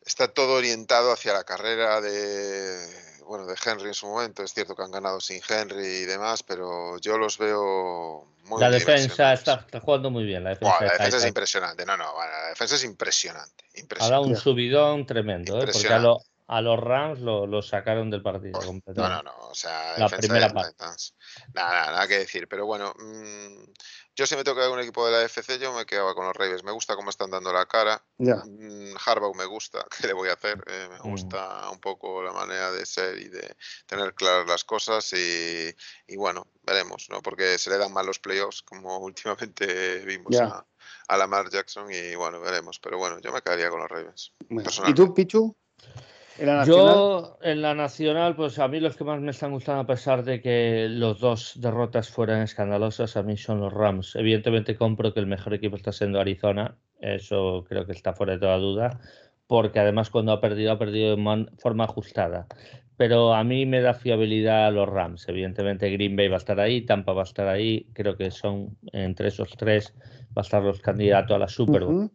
[0.08, 2.88] está todo orientado hacia la carrera de
[3.26, 4.41] bueno de Henry en su momento.
[4.41, 8.70] Es cierto que han ganado sin Henry y demás, pero yo los veo muy La
[8.70, 10.45] defensa está, jugando muy bien.
[10.45, 11.86] La defensa, es impresionante.
[11.86, 13.66] No, no, la defensa es impresionante.
[13.76, 14.05] impresionante.
[14.05, 15.68] Ha dado un subidón tremendo, ¿eh?
[15.72, 15.89] porque
[16.49, 18.62] a, los Rams lo, sacaron del partido.
[18.62, 19.38] no, no, no.
[19.49, 20.86] O sea, la primera parte.
[21.53, 22.47] Nada, nada, que decir.
[22.47, 23.66] Pero bueno, mmm,
[24.18, 26.63] yo si me toca un equipo de la FC, yo me quedaba con los Ravens.
[26.63, 28.03] Me gusta cómo están dando la cara.
[28.18, 28.43] Yeah.
[29.05, 30.63] Harbaugh me gusta, ¿qué le voy a hacer?
[30.65, 31.11] Eh, me mm.
[31.11, 33.55] gusta un poco la manera de ser y de
[33.86, 37.22] tener claras las cosas y, bueno, veremos, ¿no?
[37.22, 40.65] Porque se le dan mal los playoffs, como últimamente vimos a,
[41.07, 42.80] a Lamar Jackson y bueno, veremos.
[42.80, 44.34] Pero bueno, yo me quedaría con los Ravens.
[44.88, 45.55] ¿Y tú, Pichu?
[46.66, 50.24] Yo en la nacional, pues a mí los que más me están gustando, a pesar
[50.24, 54.16] de que los dos derrotas fueran escandalosas, a mí son los Rams.
[54.16, 58.40] Evidentemente compro que el mejor equipo está siendo Arizona, eso creo que está fuera de
[58.40, 59.00] toda duda,
[59.48, 62.48] porque además cuando ha perdido, ha perdido de forma ajustada.
[62.98, 65.30] Pero a mí me da fiabilidad a los Rams.
[65.30, 68.76] Evidentemente Green Bay va a estar ahí, Tampa va a estar ahí, creo que son
[68.92, 69.94] entre esos tres,
[70.36, 72.12] va a estar los candidatos a la Super Bowl.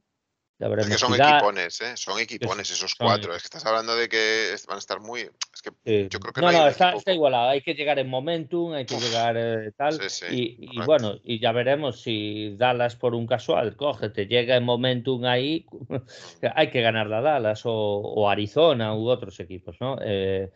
[0.63, 1.97] Es que son equipones, ¿eh?
[1.97, 3.35] Son equipones esos cuatro.
[3.35, 5.21] Es que estás hablando de que van a estar muy.
[5.21, 7.49] Es que yo creo que no, no, está, igualado.
[7.49, 9.99] Hay que llegar en momentum, hay que llegar eh, tal.
[10.31, 15.25] y, bueno, y ya veremos si Dallas por un casual coge, te llega en momentum
[15.25, 15.67] ahí.
[16.55, 19.97] hay que ganar la Dallas o, o, Arizona u otros equipos, ¿no?
[20.01, 20.51] Eh,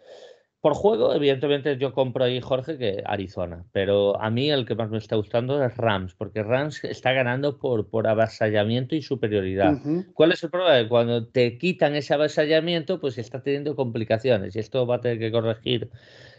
[0.67, 4.91] por juego, evidentemente yo compro ahí, Jorge, que Arizona, pero a mí el que más
[4.91, 9.79] me está gustando es Rams, porque Rams está ganando por, por avasallamiento y superioridad.
[10.12, 10.89] ¿Cuál es el problema?
[10.89, 15.31] Cuando te quitan ese avasallamiento, pues está teniendo complicaciones y esto va a tener que
[15.31, 15.89] corregir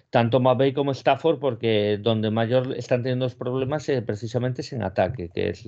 [0.09, 4.83] tanto McVeigh como Stafford, porque donde mayor están teniendo los problemas es precisamente es en
[4.83, 5.63] ataque, que es,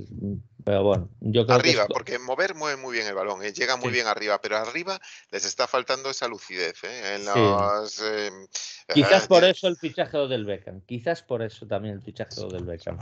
[0.63, 3.51] pero bueno, yo creo arriba, porque mover mueve muy bien el balón, ¿eh?
[3.51, 4.99] llega muy bien arriba, pero arriba
[5.31, 7.15] les está faltando esa lucidez, ¿eh?
[7.15, 8.47] En los, em,
[8.93, 12.97] Quizás por eso el fichaje del Beckham, quizás por eso también el fichaje del Beckham.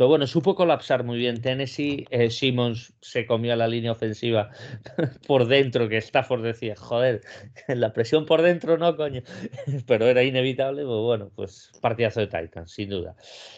[0.00, 2.06] Pero bueno, supo colapsar muy bien Tennessee.
[2.08, 4.48] Eh, Simmons se comió la línea ofensiva
[5.26, 7.20] por dentro, que Stafford decía, joder,
[7.68, 9.20] la presión por dentro no, coño.
[9.86, 13.14] Pero era inevitable, pues bueno, pues partidazo de Titans, sin duda.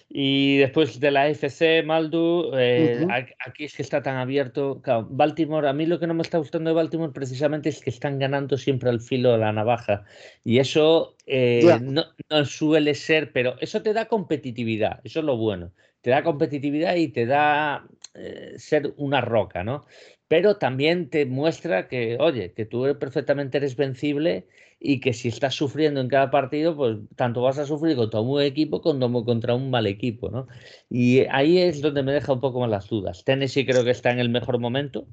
[0.09, 3.07] Y después de la FC, Maldu, eh,
[3.47, 4.83] aquí es que está tan abierto.
[5.11, 8.19] Baltimore, a mí lo que no me está gustando de Baltimore precisamente es que están
[8.19, 10.03] ganando siempre al filo de la navaja.
[10.43, 15.37] Y eso eh, no, no suele ser, pero eso te da competitividad, eso es lo
[15.37, 15.71] bueno
[16.03, 19.87] te da competitividad y te da eh, ser una roca, ¿no?
[20.29, 24.47] Pero también te muestra que, oye, que tú perfectamente eres vencible
[24.79, 28.29] y que si estás sufriendo en cada partido, pues tanto vas a sufrir contra un
[28.29, 30.49] buen equipo como contra un mal equipo, ¿no?
[30.91, 33.25] Y ahí es donde me deja un poco más las dudas.
[33.25, 35.07] Tennessee creo que está en el mejor momento.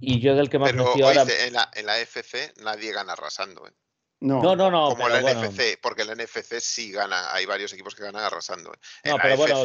[0.00, 1.24] Y yo del que más Pero, me ahora...
[1.46, 3.68] en, la, en la FC nadie gana arrasando.
[3.68, 3.72] ¿eh?
[4.22, 4.90] No, no, no.
[4.90, 8.72] como el NFC, porque el NFC sí gana, hay varios equipos que ganan arrasando.
[8.72, 9.10] ¿eh?
[9.10, 9.62] No, pero bueno,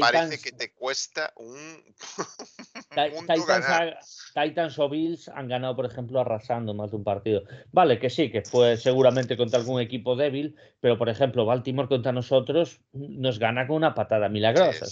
[0.00, 1.82] parece que te cuesta un.
[4.34, 7.44] Titans, o Bills han ganado, por ejemplo, arrasando más de un partido.
[7.70, 12.10] Vale, que sí, que fue seguramente contra algún equipo débil, pero por ejemplo, Baltimore contra
[12.10, 14.86] nosotros nos gana con una patada milagrosa.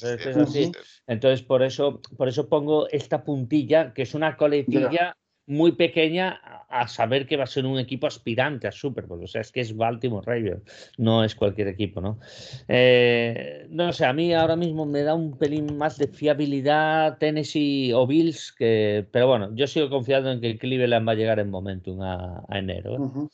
[1.06, 5.16] Entonces, por eso, por eso pongo esta puntilla, que es una coletilla
[5.50, 9.24] muy pequeña a saber que va a ser un equipo aspirante a Super Bowl.
[9.24, 10.62] O sea, es que es Baltimore Ravens,
[10.96, 12.20] no es cualquier equipo, ¿no?
[12.68, 17.92] Eh, no sé, a mí ahora mismo me da un pelín más de fiabilidad Tennessee
[17.92, 21.50] o Bills, que, pero bueno, yo sigo confiando en que Cleveland va a llegar en
[21.50, 22.94] momentum a, enero.
[22.94, 23.28] ¿eh?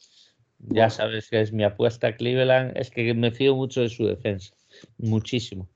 [0.70, 4.54] Ya sabes que es mi apuesta Cleveland, es que me fío mucho de su defensa,
[4.96, 5.68] muchísimo.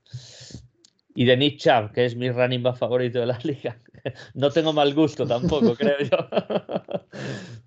[1.13, 3.77] Y de Nick Chubb, que es mi running back favorito de la liga.
[4.33, 6.17] No tengo mal gusto tampoco, creo yo.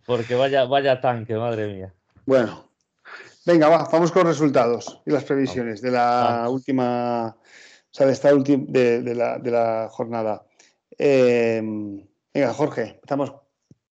[0.06, 1.94] Porque vaya, vaya tanque, madre mía.
[2.26, 2.70] Bueno,
[3.44, 8.34] venga, vamos con los resultados y las previsiones de la última, o sea, de esta
[8.34, 10.46] última, de, la, jornada.
[10.96, 13.32] Em, venga, Jorge, estamos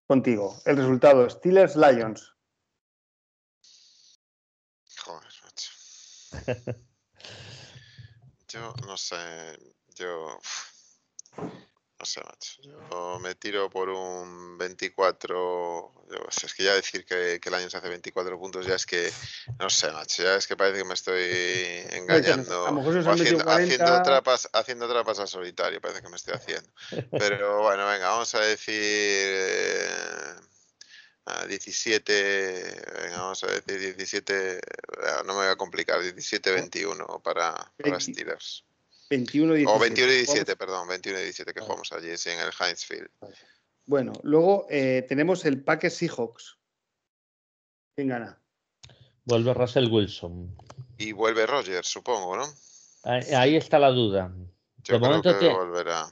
[0.06, 0.56] contigo.
[0.64, 2.32] El resultado, Steelers Lions.
[5.04, 6.80] Joder, macho.
[8.48, 9.16] Yo no sé,
[9.96, 10.38] yo
[11.98, 12.62] no sé, macho.
[12.62, 16.06] Yo me tiro por un 24.
[16.44, 19.10] es que ya decir que, el año se hace 24 puntos, ya es que,
[19.58, 20.22] no sé, macho.
[20.22, 21.22] Ya es que parece que me estoy
[21.90, 22.66] engañando.
[22.66, 26.70] haciendo, haciendo, trapas, haciendo trapas a solitario, parece que me estoy haciendo.
[27.10, 29.30] Pero bueno, venga, vamos a decir.
[31.48, 34.60] 17, eh, venga, vamos a decir 17,
[35.24, 38.64] no me voy a complicar, 17-21 para, para Steelers.
[39.10, 39.76] 21 17.
[39.76, 42.84] O 21 y 17, perdón, 21 y 17 que jugamos allí, sí, en el Heinz
[42.84, 43.08] Field.
[43.86, 46.56] Bueno, luego eh, tenemos el Packers Seahawks.
[47.94, 48.40] ¿Quién gana?
[49.24, 50.56] Vuelve Russell Wilson.
[50.98, 52.46] Y vuelve Rogers, supongo, ¿no?
[53.04, 54.32] Ahí, está la duda.
[54.82, 56.10] Yo creo que volverá.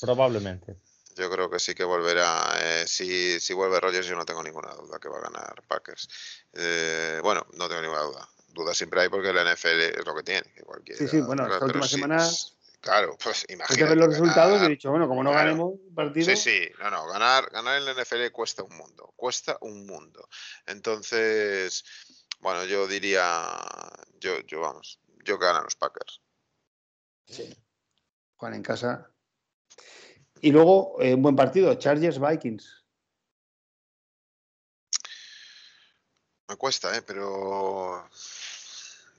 [0.00, 0.76] Probablemente.
[1.16, 2.56] Yo creo que sí que volverá.
[2.60, 6.08] Eh, si, si vuelve Rogers, yo no tengo ninguna duda que va a ganar Packers.
[6.52, 10.22] Eh, bueno, no tengo ninguna duda dudas siempre hay porque la NFL es lo que
[10.22, 10.46] tiene.
[10.96, 12.26] sí, sí, bueno, esta última semana.
[12.80, 13.84] Claro, pues imagínate.
[13.84, 16.26] ver los resultados y he dicho, bueno, como no ganemos un partido.
[16.26, 20.28] Sí, sí, no, no, ganar, ganar en la NFL cuesta un mundo, cuesta un mundo.
[20.66, 21.82] Entonces,
[22.40, 23.58] bueno, yo diría,
[24.20, 26.20] yo, yo vamos, yo que ganan los Packers.
[27.26, 27.56] Sí.
[28.36, 29.10] Juan en casa.
[30.42, 32.84] Y luego, eh, un buen partido, Chargers Vikings.
[36.48, 37.00] Me cuesta, ¿eh?
[37.00, 38.06] pero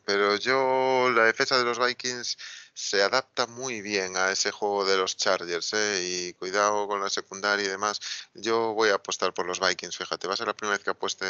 [0.06, 2.38] pero yo, la defensa de los Vikings
[2.74, 6.00] se adapta muy bien a ese juego de los Chargers, ¿eh?
[6.04, 8.00] y cuidado con la secundaria y demás.
[8.34, 10.92] Yo voy a apostar por los Vikings, fíjate, va a ser la primera vez que
[10.92, 11.25] apueste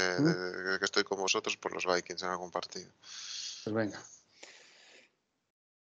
[0.79, 2.91] que estoy con vosotros por los Vikings en algún partido.
[3.63, 4.01] Pues venga.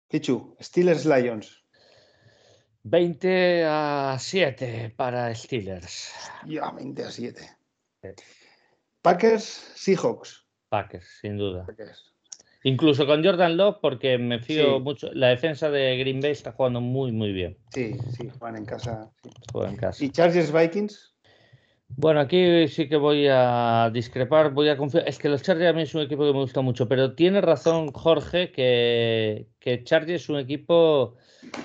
[0.08, 1.64] Pichu, Steelers Lions.
[2.84, 6.12] 20 a 7 para Steelers.
[6.46, 7.56] Ya, 20 a 7.
[9.00, 10.44] Packers, Seahawks.
[10.68, 11.66] Packers, sin duda.
[12.66, 15.10] Incluso con Jordan Love, porque me fío mucho.
[15.12, 17.58] La defensa de Green Bay está jugando muy, muy bien.
[17.68, 19.12] Sí, sí, juegan en casa.
[19.52, 20.02] Juegan en casa.
[20.02, 21.14] ¿Y Chargers Vikings?
[21.88, 25.06] Bueno, aquí sí que voy a discrepar, voy a confiar.
[25.06, 27.42] Es que los Chargers a mí es un equipo que me gusta mucho, pero tiene
[27.42, 31.16] razón Jorge que, que Chargers es un equipo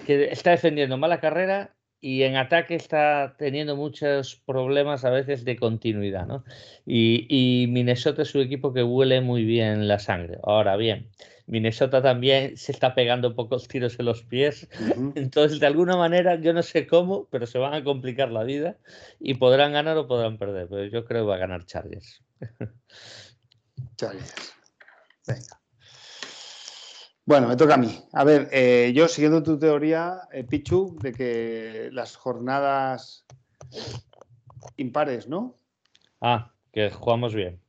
[0.06, 5.58] que está defendiendo mala carrera y en ataque está teniendo muchos problemas a veces de
[5.58, 6.44] continuidad, ¿no?
[6.86, 10.40] Y, y, Minnesota es un equipo que huele muy bien la sangre.
[10.44, 11.10] Ahora bien,
[11.50, 14.70] Minnesota también se está pegando pocos tiros en los pies,
[15.16, 18.78] entonces de alguna manera, yo no sé cómo, pero se van a complicar la vida
[19.20, 22.24] y podrán ganar o podrán perder, pero yo creo que va a ganar Chargers.
[23.98, 24.54] Chargers.
[25.28, 25.59] Venga.
[27.30, 27.96] Bueno, me toca a mí.
[28.14, 33.24] A ver, eh, yo siguiendo tu teoría, eh, Pichu, de que las jornadas
[34.78, 35.56] impares, ¿no?
[36.22, 37.62] Ah, que jugamos bien.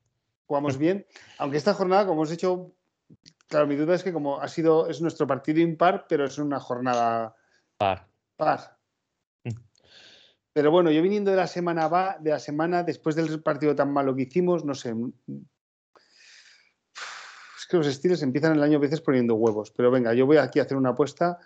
[0.46, 1.04] Jugamos bien,
[1.36, 2.72] aunque esta jornada, como hemos dicho,
[3.48, 6.58] claro, mi duda es que como ha sido, es nuestro partido impar, pero es una
[6.58, 7.36] jornada
[7.76, 8.08] par.
[8.38, 8.78] Par.
[9.44, 9.50] Mm.
[10.54, 13.92] Pero bueno, yo viniendo de la semana va, de la semana después del partido tan
[13.92, 14.94] malo que hicimos, no sé,
[17.70, 19.70] que los estilos empiezan el año a veces poniendo huevos.
[19.70, 21.38] Pero venga, yo voy aquí a hacer una apuesta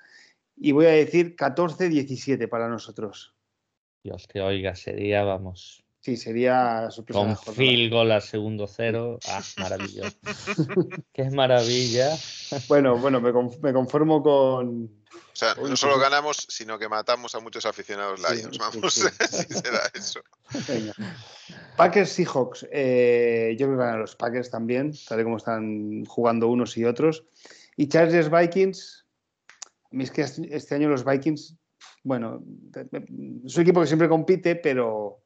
[0.57, 3.35] y voy a decir 14-17 para nosotros.
[4.03, 5.84] Dios que oiga, sería, vamos.
[6.05, 7.39] Sí, sería sorpresa.
[7.44, 9.18] Con Phil gol al segundo cero.
[9.26, 10.16] Ah, maravilloso.
[11.14, 12.14] Qué maravilla.
[12.68, 14.90] Bueno, bueno, me conformo con,
[15.35, 18.56] o sea, no solo ganamos, sino que matamos a muchos aficionados Lions.
[18.56, 20.20] Vamos, si será eso.
[21.76, 22.68] Packers Seahawks.
[22.70, 26.85] Eh, yo creo que ganan los Packers también, tal y como están jugando unos y
[26.85, 27.24] otros.
[27.76, 29.06] Y Chargers Vikings.
[29.93, 31.56] A es que este año los Vikings,
[32.05, 32.44] bueno,
[33.44, 35.24] es un equipo que siempre compite, pero,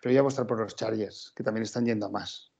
[0.00, 2.52] pero ya voy a estar por los Chargers, que también están yendo a más.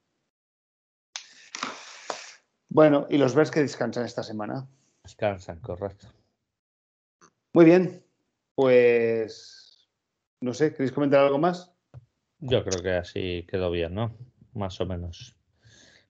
[2.68, 4.68] Bueno, y los Bears que descansan esta semana.
[5.02, 6.06] Descansan, correcto.
[7.52, 8.04] Muy bien,
[8.54, 9.88] pues
[10.40, 11.72] no sé, ¿queréis comentar algo más?
[12.38, 14.16] Yo creo que así quedó bien, ¿no?
[14.54, 15.36] Más o menos.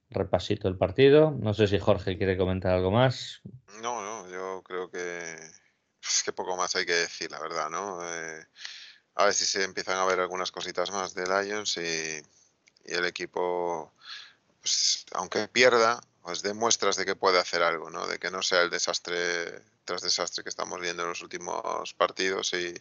[0.09, 1.31] Repasito el partido.
[1.31, 3.41] No sé si Jorge quiere comentar algo más.
[3.81, 5.35] No, no, yo creo que
[6.01, 7.99] es que poco más hay que decir, la verdad, ¿no?
[8.03, 8.45] Eh,
[9.15, 12.21] a ver si se empiezan a ver algunas cositas más de Lions y,
[12.85, 13.93] y el equipo,
[14.61, 18.07] pues, aunque pierda, pues demuestras de que puede hacer algo, ¿no?
[18.07, 22.53] De que no sea el desastre tras desastre que estamos viendo en los últimos partidos
[22.53, 22.73] y,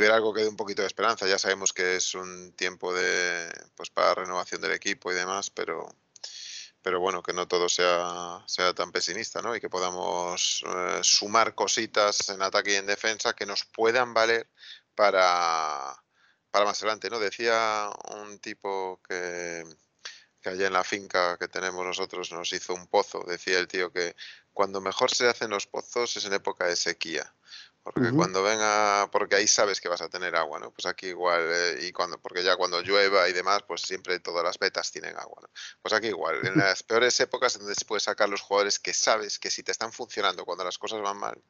[0.00, 1.26] ver algo que dé un poquito de esperanza.
[1.26, 5.88] Ya sabemos que es un tiempo de pues para renovación del equipo y demás, pero
[6.82, 9.56] pero bueno, que no todo sea, sea tan pesimista, ¿no?
[9.56, 14.48] Y que podamos eh, sumar cositas en ataque y en defensa que nos puedan valer
[14.96, 16.02] para,
[16.50, 17.20] para más adelante, ¿no?
[17.20, 19.64] Decía un tipo que,
[20.40, 23.92] que allá en la finca que tenemos nosotros nos hizo un pozo, decía el tío
[23.92, 24.16] que
[24.52, 27.32] cuando mejor se hacen los pozos es en época de sequía.
[27.86, 30.72] Porque cuando venga, porque ahí sabes que vas a tener agua, ¿no?
[30.72, 34.42] Pues aquí igual, eh, y cuando, porque ya cuando llueva y demás, pues siempre todas
[34.42, 35.50] las vetas tienen agua, ¿no?
[35.82, 39.38] Pues aquí igual, en las peores épocas donde se puede sacar los jugadores que sabes
[39.38, 41.40] que si te están funcionando cuando las cosas van mal,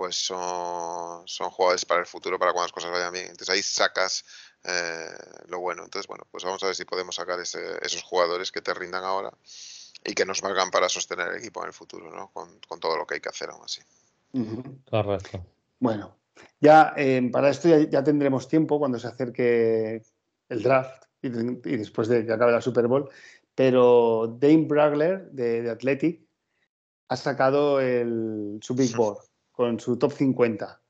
[0.00, 3.26] pues son, son jugadores para el futuro, para cuando las cosas vayan bien.
[3.26, 4.24] Entonces ahí sacas
[4.64, 5.10] eh,
[5.48, 5.84] lo bueno.
[5.84, 9.30] Entonces, bueno, pues vamos a ver si podemos sacar esos jugadores que te rindan ahora
[10.02, 12.30] y que nos valgan para sostener el equipo en el futuro, ¿no?
[12.32, 13.82] Con, todo lo que hay que hacer aún así.
[14.88, 15.44] Correcto.
[15.78, 16.16] Bueno,
[16.62, 20.02] ya eh, para esto ya, tendremos tiempo cuando se acerque
[20.48, 23.10] el draft y, después de que acabe la Super Bowl,
[23.54, 26.22] pero Dane Bragler de, de Athletic
[27.08, 29.29] ha sacado el, su Big Board
[29.60, 30.80] con su top 50.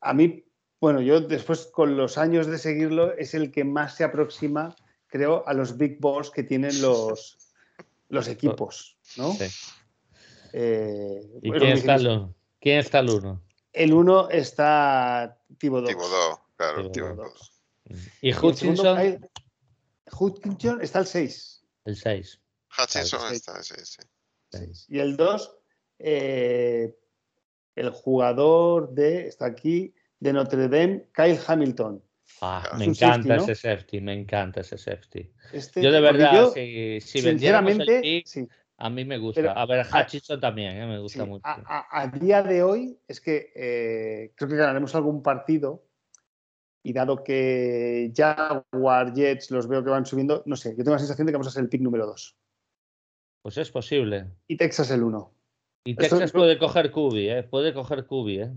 [0.00, 0.44] A mí,
[0.80, 4.74] bueno, yo después con los años de seguirlo es el que más se aproxima,
[5.06, 7.38] creo, a los Big Boards que tienen los,
[8.08, 9.32] los equipos, ¿no?
[9.34, 9.44] Sí.
[10.54, 13.40] Eh, ¿Y quién está, el, quién está el uno?
[13.72, 15.86] El uno está Tibodó.
[15.86, 17.32] Tibodó, claro, Tibodó.
[18.22, 19.20] ¿Y Hutchinson?
[20.10, 21.64] Hutchinson está el 6.
[21.84, 22.40] El 6.
[22.76, 23.98] Hutchinson está el 6,
[24.50, 24.86] sí.
[24.88, 25.58] Y el 2,
[26.00, 26.98] eh,
[27.76, 32.02] el jugador de, está aquí, de Notre Dame, Kyle Hamilton.
[32.40, 35.30] Ah, me encanta ese safety, me encanta ese safety.
[35.52, 38.24] Este, yo de verdad, si, si sinceramente,
[38.78, 39.52] a mí me gusta.
[39.52, 41.44] a ver, Hutchinson también, eh, me gusta mucho.
[41.44, 45.84] A, día de hoy es que eh, creo que ganaremos algún partido
[46.82, 50.98] y dado que Jaguar, Jets los veo que van subiendo, no sé, yo tengo la
[50.98, 52.36] sensación de que vamos a ser el pick número 2.
[53.42, 54.26] Pues es posible.
[54.48, 55.34] Y Texas el 1.
[55.84, 57.42] Y Texas puede coger Cubi, ¿eh?
[57.42, 58.40] puede coger Cubi.
[58.40, 58.50] ¿eh?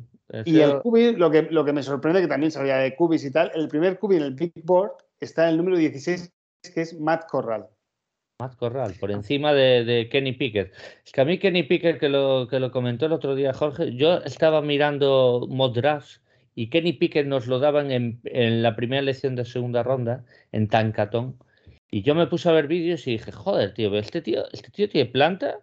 [0.45, 3.31] Y el cubi, lo que, lo que me sorprende, que también sabía de cubis y
[3.31, 6.31] tal, el primer cubi en el Big Board está en el número 16,
[6.73, 7.67] que es Matt Corral.
[8.39, 10.73] Matt Corral, por encima de, Kenny Pickett.
[11.05, 13.95] Es que a mí Kenny Pickett, que lo, que lo comentó el otro día Jorge,
[13.95, 16.21] yo estaba mirando mod drafts
[16.53, 20.67] y Kenny Pickett nos lo daban en, en la primera elección de segunda ronda, en
[20.67, 21.37] Tancatón.
[21.89, 24.89] Y yo me puse a ver vídeos y dije, joder, tío, este tío, este tío
[24.89, 25.59] tiene planta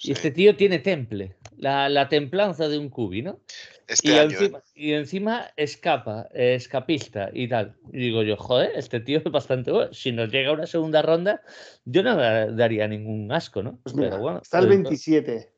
[0.00, 3.40] y este tío tiene temple, la, la templanza de un cubi, ¿no?
[3.88, 4.62] Este y, año, encima, ¿eh?
[4.74, 7.74] y, encima, escapa, eh, escapista y tal.
[7.90, 9.92] Y digo yo, joder, este tío es bastante bueno.
[9.94, 11.42] Si nos llega a una segunda ronda,
[11.86, 13.80] yo no daría ningún asco, ¿no?
[13.82, 15.52] Pues mira, Pero bueno, está el 27.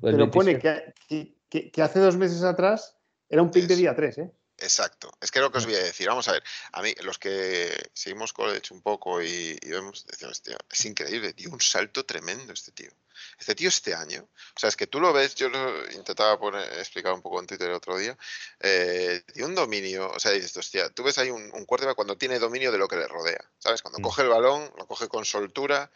[0.00, 0.32] Pues pero 27.
[0.32, 2.96] pone que, que, que, hace dos meses atrás
[3.28, 4.30] era un pick de día 3, ¿eh?
[4.58, 6.08] Exacto, es que es lo que os voy a decir.
[6.08, 10.42] Vamos a ver, a mí, los que seguimos college un poco y, y vemos, decimos,
[10.42, 12.90] tío, es increíble, dio un salto tremendo este tío.
[13.38, 16.64] Este tío este año, o sea, es que tú lo ves, yo lo intentaba poner,
[16.78, 18.16] explicar un poco en Twitter el otro día,
[18.60, 22.16] eh, tiene un dominio, o sea, dices, hostia, tú ves ahí un, un quarterback cuando
[22.16, 23.82] tiene dominio de lo que le rodea, ¿sabes?
[23.82, 24.02] Cuando mm.
[24.02, 25.90] coge el balón, lo coge con soltura,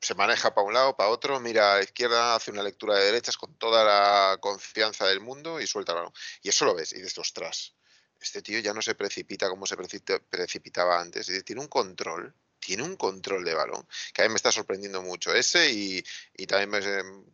[0.00, 3.04] se maneja para un lado, para otro, mira a la izquierda, hace una lectura de
[3.04, 6.12] derechas con toda la confianza del mundo y suelta el balón.
[6.42, 7.74] Y eso lo ves y dices, ostras,
[8.20, 12.34] este tío ya no se precipita como se precipitaba antes, tiene un control
[12.66, 15.32] tiene un control de balón que a mí me está sorprendiendo mucho.
[15.32, 16.04] Ese y,
[16.36, 16.80] y también, me,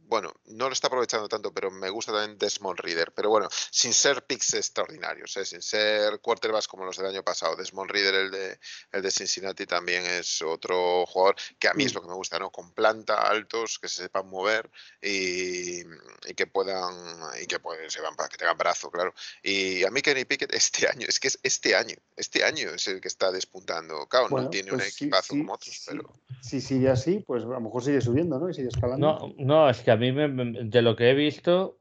[0.06, 3.12] bueno, no lo está aprovechando tanto, pero me gusta también Desmond Reader.
[3.12, 5.46] Pero bueno, sin ser picks extraordinarios, ¿eh?
[5.46, 7.56] sin ser quarterbacks como los del año pasado.
[7.56, 8.59] Desmond Reader, el de,
[8.92, 12.38] el de Cincinnati, también es otro jugador que a mí es lo que me gusta,
[12.38, 12.50] ¿no?
[12.50, 16.94] Con planta, altos, que se sepan mover y, y que puedan,
[17.40, 19.14] y que pues, se van, que tengan brazo, claro.
[19.42, 22.86] Y a mí Kenny Pickett este año, es que es este año, este año es
[22.86, 24.06] el que está despuntando.
[24.09, 26.12] Claro, bueno, no tiene pues un sí, como otros, pero...
[26.40, 28.51] Si sigue así, pues a lo mejor sigue subiendo, ¿no?
[28.51, 29.32] Y sigue escalando.
[29.36, 31.78] No, no es que a mí, me, de lo que he visto,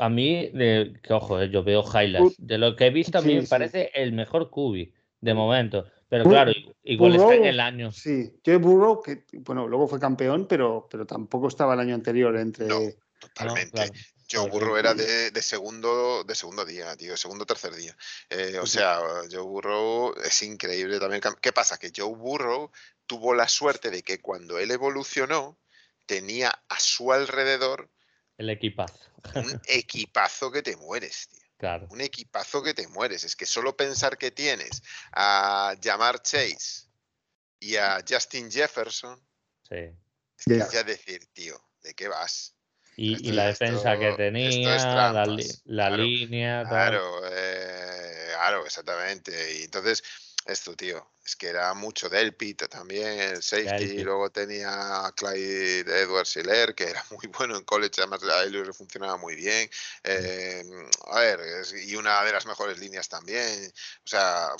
[0.00, 2.36] a mí, de, que ojo, yo veo highlights.
[2.38, 3.48] De lo que he visto, a mí sí, me sí.
[3.48, 5.86] parece el mejor cubi de momento.
[6.08, 6.52] Pero claro,
[6.84, 7.90] igual Burrow, está en el año.
[7.90, 12.36] Sí, Joe Burrow, que bueno, luego fue campeón, pero, pero tampoco estaba el año anterior
[12.36, 12.68] entre.
[12.68, 12.78] No,
[13.18, 13.64] totalmente.
[13.64, 13.92] No, claro.
[14.30, 17.96] Joe Burrow era de, de, segundo de segundo día, tío, segundo tercer día.
[18.30, 21.22] Eh, o sea, Joe Burrow es increíble también.
[21.40, 21.78] ¿Qué pasa?
[21.78, 22.70] Que Joe Burrow
[23.06, 25.58] tuvo la suerte de que cuando él evolucionó
[26.06, 27.90] tenía a su alrededor
[28.36, 28.98] el equipazo.
[29.34, 31.42] Un equipazo que te mueres, tío.
[31.56, 31.86] Claro.
[31.90, 33.24] Un equipazo que te mueres.
[33.24, 34.82] Es que solo pensar que tienes
[35.12, 36.88] a Jamar Chase
[37.60, 39.20] y a Justin Jefferson.
[39.68, 39.76] Sí.
[40.36, 40.82] Es que yeah.
[40.82, 42.53] decir, tío, ¿de qué vas?
[42.96, 44.76] Y, esto, y, la defensa esto, que tenía,
[45.12, 46.62] la, li, la claro, línea.
[46.62, 46.70] Tal.
[46.70, 48.14] Claro, eh,
[48.44, 49.58] claro, exactamente.
[49.58, 50.02] Y entonces,
[50.46, 53.84] esto, tío, es que era mucho Delpit también, el safety.
[53.84, 58.42] Y luego tenía a Clyde Edwards Hiller, que era muy bueno en college, además a
[58.42, 59.70] él le funcionaba muy bien.
[60.02, 60.62] Eh,
[61.06, 61.40] a ver,
[61.86, 63.72] y una de las mejores líneas también.
[64.04, 64.50] O sea,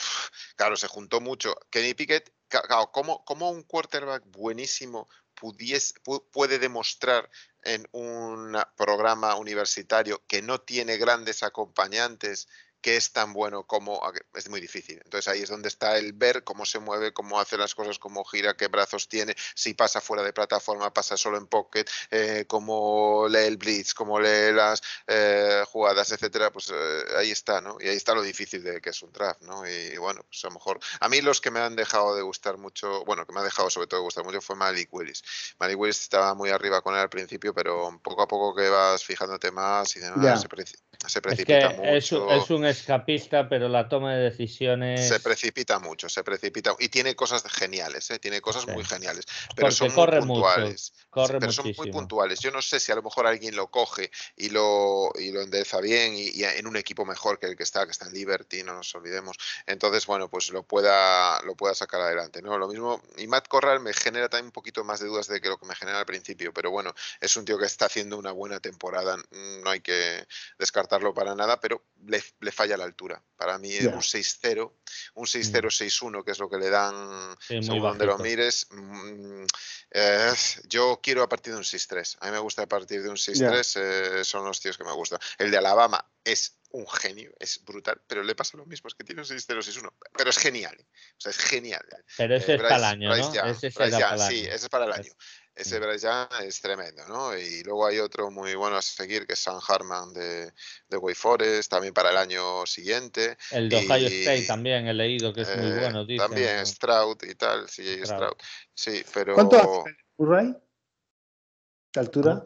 [0.56, 1.55] claro, se juntó mucho.
[1.70, 5.09] Kenny Pickett, claro, como, como un quarterback buenísimo
[5.45, 5.93] pudiese,
[6.33, 7.31] puede demostrar
[7.65, 12.49] en un programa universitario que no tiene grandes acompañantes
[12.85, 13.98] que es tan bueno como
[14.35, 15.01] es muy difícil.
[15.02, 18.23] Entonces ahí es donde está el ver cómo se mueve, cómo hace las cosas, cómo
[18.27, 23.27] gira, qué brazos tiene, si pasa fuera de plataforma, pasa solo en pocket, eh, cómo
[23.27, 26.52] lee el blitz, cómo lee las eh, jugadas, etcétera.
[26.52, 27.78] Pues eh, ahí está, ¿no?
[27.81, 29.66] Y ahí está lo difícil de que es un draft, ¿no?
[29.66, 32.59] Y, bueno, pues a lo mejor a mí los que me han dejado de gustar
[32.59, 35.23] mucho, bueno, que me ha dejado sobre todo de gustar mucho fue Malik Willis.
[35.59, 39.02] Malik Willis estaba muy arriba con él al principio, pero poco a poco que vas
[39.02, 40.65] fijándote más y demás, yeah.
[41.07, 42.33] Se, pre se, precipita es que mucho.
[42.33, 45.07] Es, es un escapista, pero la toma de decisiones.
[45.09, 46.75] Se precipita mucho, se precipita.
[46.79, 48.19] Y tiene cosas geniales, ¿eh?
[48.19, 48.71] tiene cosas sí.
[48.71, 49.25] muy geniales.
[49.55, 50.93] Pero Porque son corre muy puntuales.
[50.93, 51.75] Mucho, corre pero muchísimo.
[51.75, 52.41] son muy puntuales.
[52.41, 55.81] Yo no sé si a lo mejor alguien lo coge y lo, y lo endereza
[55.81, 58.62] bien y, y, en un equipo mejor que el que está, que está en Liberty,
[58.62, 59.37] no nos olvidemos.
[59.66, 62.43] Entonces, bueno, pues lo pueda, lo pueda sacar adelante.
[62.43, 62.59] ¿no?
[62.59, 65.49] Lo mismo, y Matt Corral me genera también un poquito más de dudas de que
[65.49, 68.33] lo que me genera al principio, pero bueno, es un tío que está haciendo una
[68.33, 69.16] buena temporada.
[69.62, 70.27] No hay que
[70.85, 73.23] descartarlo para nada, pero le, le falla la altura.
[73.36, 73.89] Para mí yeah.
[73.90, 74.73] un 6-0,
[75.15, 78.66] un 6-0-6-1, que es lo que le dan Sí, según donde lo mires.
[78.70, 79.44] mm,
[79.93, 80.32] eh,
[80.69, 82.19] yo quiero a partir de un 6-3.
[82.20, 83.77] A mí me gusta a partir de un 6-3,
[84.20, 85.19] eh, son los tíos que me gustan.
[85.39, 89.05] El de Alabama es un genio, es brutal, pero le pasa lo mismo, es que
[89.05, 90.77] tiene un 6-0-6-1, pero es genial.
[91.16, 91.85] O sea, es genial.
[92.16, 93.35] Pero ese Eh, es para el Bryce- año, Bryce ¿no?
[93.35, 94.55] Young, Ese Bryce será Young, para el sí, año.
[94.55, 95.12] ese es para el Es- año.
[95.57, 95.83] Ese Mm.
[95.85, 97.37] Bryce Young es tremendo, ¿no?
[97.39, 100.53] Y luego hay otro muy bueno a seguir que es Sam Harman de,
[100.89, 103.37] de Way Forest, también para el año siguiente.
[103.53, 106.27] El de Ohio Y, State también he leído que es muy eh, bueno, dicen.
[106.27, 106.67] también ¿no?
[106.67, 108.07] Stroud y tal, sí, Stroud.
[108.07, 108.37] Stroud.
[108.75, 110.57] Sí, pero ¿Cuánto hace Murray?
[111.93, 112.45] ¿De altura?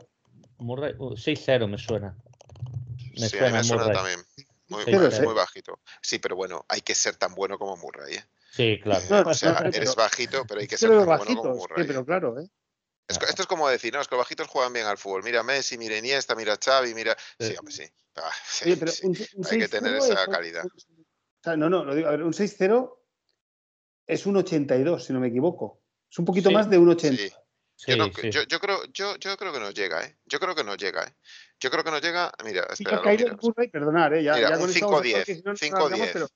[0.58, 2.14] Murray, uh, 6-0 me suena.
[3.18, 3.96] Me sí, a mí suena me suena Murray.
[3.96, 4.20] también.
[4.68, 5.80] Muy, Sí, muy- bajito.
[6.02, 8.16] Sí, pero bueno, hay que ser tan bueno como Murray.
[8.16, 8.24] ¿eh?
[8.50, 9.00] Sí, claro.
[9.00, 11.82] Eh, o sea, no, eres pero- bajito, pero hay que ser tan bueno como Murray.
[11.82, 12.50] sí, pero claro, ¿eh?
[13.08, 15.22] Es esto es como decir, no, es que los bajitos juegan bien al fútbol.
[15.22, 17.16] Mira Messi, mira Iniesta, mira Xavi, mira...
[17.40, 17.56] Sí, Sí.
[17.58, 17.84] hombre, sí.
[18.16, 19.06] Ah, sí, Oye, pero sí.
[19.06, 20.64] un, un Hay que tener 6-0 esa es- calidad.
[20.66, 22.98] O sea, no, no, lo digo, a ver, un 6-0
[24.06, 25.80] es un 82, si no me equivoco.
[26.10, 27.16] Es un poquito Sí, más de un 80.
[27.22, 27.32] Sí.
[27.80, 28.28] Sí, Yo, no- sí.
[28.30, 30.18] yo, yo creo, yo, yo creo que no llega, ¿eh?
[30.26, 31.14] Yo creo que no llega, ¿eh?
[31.60, 32.32] Yo creo que no llega.
[32.44, 34.24] Mira, espera, caído el Murray, perdonar, ¿eh?
[34.24, 36.08] Ya, Mira, ya un con esto vamos a 5-10, porque si no nos 5-10, alargamos,
[36.12, 36.28] pero-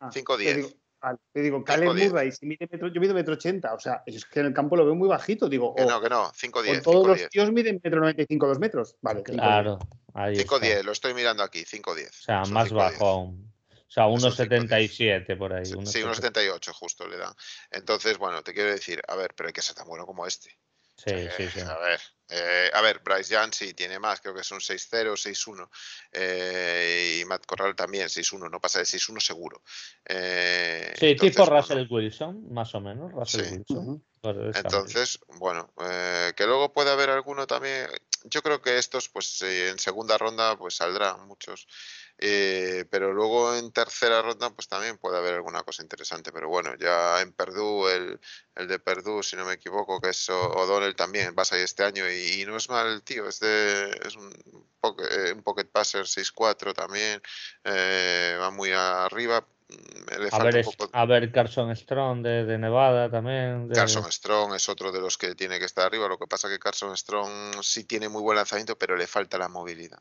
[0.00, 0.76] Ah, 5-10.
[1.02, 2.08] Te digo, vale, te digo, Caleb 5-10.
[2.10, 4.76] Murray, si mide metro, yo mido metro 80, o sea, es que en el campo
[4.76, 6.82] lo veo muy bajito, digo, Que o, no, que no, o 5-10.
[6.82, 7.28] todos los 5-10.
[7.30, 8.96] tíos miden metro 95, 2 metros.
[9.00, 9.32] Vale, 5-10.
[9.34, 9.78] Claro,
[10.14, 10.56] ahí está.
[10.56, 12.08] 5-10, lo estoy mirando aquí, 5-10.
[12.08, 12.74] O sea, Son más 5-10.
[12.74, 13.52] bajo aún.
[13.72, 15.66] O sea, Son 1,77 por ahí.
[15.66, 17.34] Sí, unos Sí, unos 78 justo le dan.
[17.70, 20.50] Entonces, bueno, te quiero decir, a ver, pero hay que ser tan bueno como este.
[20.96, 21.60] Sí, Eh, sí, sí.
[21.60, 22.00] A ver,
[22.32, 25.68] eh, a ver, Bryce Young sí tiene más, creo que es un 6-0, 6-1.
[26.12, 29.62] eh, y Matt Corral también, 6-1, no pasa de 6-1 seguro.
[30.06, 33.12] Eh, Sí, entonces, tipo bueno, Russell Wilson, más o menos.
[33.12, 33.54] Russell Sí.
[33.56, 34.04] Wilson.
[34.20, 37.88] Por esa Entonces, bueno, eh, que luego puede haber alguno también.
[38.24, 41.66] Yo creo que estos, pues eh, en segunda ronda, pues saldrán muchos.
[42.18, 46.32] Eh, pero luego en tercera ronda, pues también puede haber alguna cosa interesante.
[46.32, 48.20] Pero bueno, ya en Purdue, el,
[48.56, 52.08] el de Purdue, si no me equivoco, que es O'Donnell también, vas ahí este año
[52.10, 54.32] y, y no es mal tío, es, de, es un,
[54.80, 57.22] pocket, eh, un pocket passer 6-4 también,
[57.64, 59.46] eh, va muy arriba.
[59.72, 60.90] Mm, Le A ver, un es- poco.
[60.92, 63.68] a ver Carson Strong de, de Nevada también.
[63.68, 66.06] de- Carson Strong es otro de los que tiene que estar arriba.
[66.08, 69.48] Lo que pasa que Carson Strong sí tiene muy buen lanzamiento, pero le falta la
[69.48, 69.98] movilidad.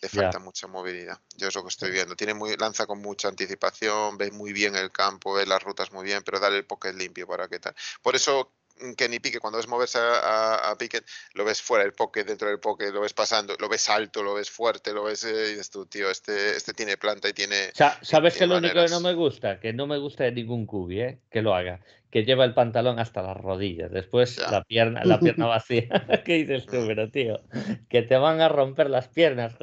[0.00, 1.18] Le falta mucha movilidad.
[1.36, 2.16] Yo es lo que estoy viendo.
[2.16, 6.04] Tiene muy, lanza con mucha anticipación, ve muy bien el campo, ve las rutas muy
[6.04, 7.74] bien, pero dale el pocket limpio para que tal.
[8.02, 8.52] Por eso
[8.96, 11.04] que ni Pique, cuando ves moverse a, a, a Pickett,
[11.34, 14.34] lo ves fuera del pocket, dentro del pocket, lo ves pasando, lo ves alto, lo
[14.34, 17.70] ves fuerte, lo ves eh, y dices tú, tío, este, este tiene planta y tiene.
[17.74, 19.60] Sa- ¿Sabes tiene qué es lo único que no me gusta?
[19.60, 21.18] Que no me gusta de ningún cubi, ¿eh?
[21.30, 21.80] Que lo haga.
[22.12, 23.90] Que lleva el pantalón hasta las rodillas.
[23.90, 24.50] Después Ya.
[24.50, 25.88] la pierna, la pierna vacía.
[26.24, 27.40] ¿Qué dices tú, pero tío?
[27.88, 29.54] Que te van a romper las piernas.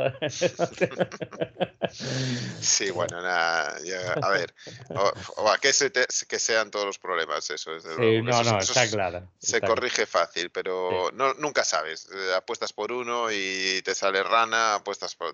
[2.60, 4.54] Sí, bueno, nada, ya, a ver,
[4.90, 5.12] o,
[5.44, 8.52] o a que, se te- que sean todos los problemas, eso desde Sí, no, Eso-
[8.52, 9.28] no, eso está se- claro.
[9.40, 12.10] Se está corrige fácil, pero no, nunca sabes.
[12.14, 15.30] eh, apuestas por uno y te sale rana, apuestas por...
[15.32, 15.34] eh,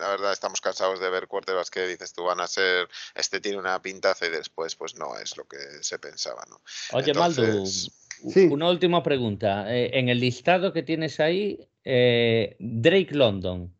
[0.00, 3.58] La verdad, estamos cansados de ver quarterbacks que dices tú van a ser, este tiene
[3.58, 6.55] una pintaza y después pues no es lo que se pensaba, ¿no?
[6.92, 7.92] Oye, Entonces-
[8.28, 8.48] Sí.
[8.50, 9.72] una última pregunta.
[9.74, 13.72] Eh, en el listado que tienes ahí, eh, Drake London,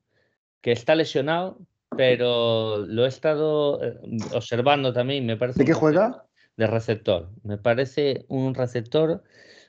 [0.60, 1.58] que está lesionado,
[1.96, 3.98] pero lo he estado eh,
[4.32, 5.60] observando también, me parece...
[5.60, 6.26] ¿De qué juega?
[6.56, 7.28] de receptor.
[7.42, 9.22] Me parece un receptor,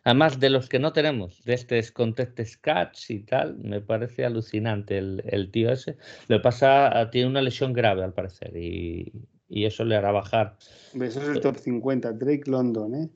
[0.03, 4.97] además de los que no tenemos, de estos contestes catch y tal, me parece alucinante
[4.97, 5.97] el, el tío ese.
[6.27, 9.11] Lo que pasa, tiene una lesión grave al parecer y,
[9.49, 10.57] y eso le hará bajar.
[10.93, 13.09] Eso es el top 50, Drake London, ¿eh?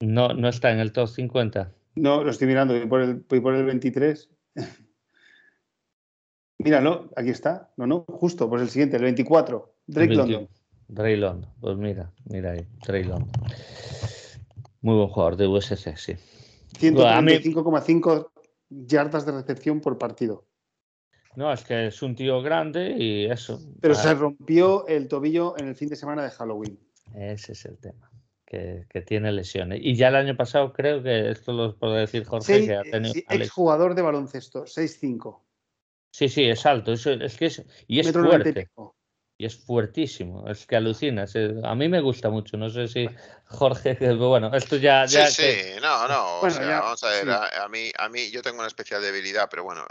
[0.00, 1.72] No, no está en el top 50.
[1.94, 4.30] No, lo estoy mirando, voy por el, voy por el 23.
[6.58, 7.72] Míralo, aquí está.
[7.76, 9.74] No, no, justo, pues el siguiente, el 24.
[9.86, 10.32] Drake 21.
[10.32, 10.48] London.
[10.88, 13.30] Drake London, pues mira, mira ahí, Drake London.
[14.80, 16.14] Muy buen jugador de USC, sí.
[16.90, 18.30] Bueno, a mí- 135,5
[18.68, 20.46] yardas de recepción por partido.
[21.36, 23.58] No, es que es un tío grande y eso.
[23.80, 26.78] Pero se rompió el tobillo en el fin de semana de Halloween.
[27.14, 28.10] Ese es el tema.
[28.44, 29.80] Que, que tiene lesiones.
[29.82, 32.82] Y ya el año pasado creo que esto lo puede decir Jorge, Seis- que ha
[32.82, 33.14] tenido.
[33.14, 35.40] sí, ha les- exjugador de baloncesto, 6'5.
[36.10, 36.92] Sí, sí, es alto.
[36.92, 38.70] eso- es que es, y es metro 90 y fuerte.
[39.38, 40.46] Y es fuertísimo.
[40.48, 41.34] Es que alucinas.
[41.64, 42.58] A mí me gusta mucho.
[42.58, 43.08] No sé si
[43.46, 45.08] Jorge, que, bueno, esto ya.
[45.08, 47.30] Sí, ya sí, que- no, no, o Bueno, sea, ya, vamos a ver, sí.
[47.30, 49.86] a, a mí, a mí yo tengo una especial debilidad, pero bueno,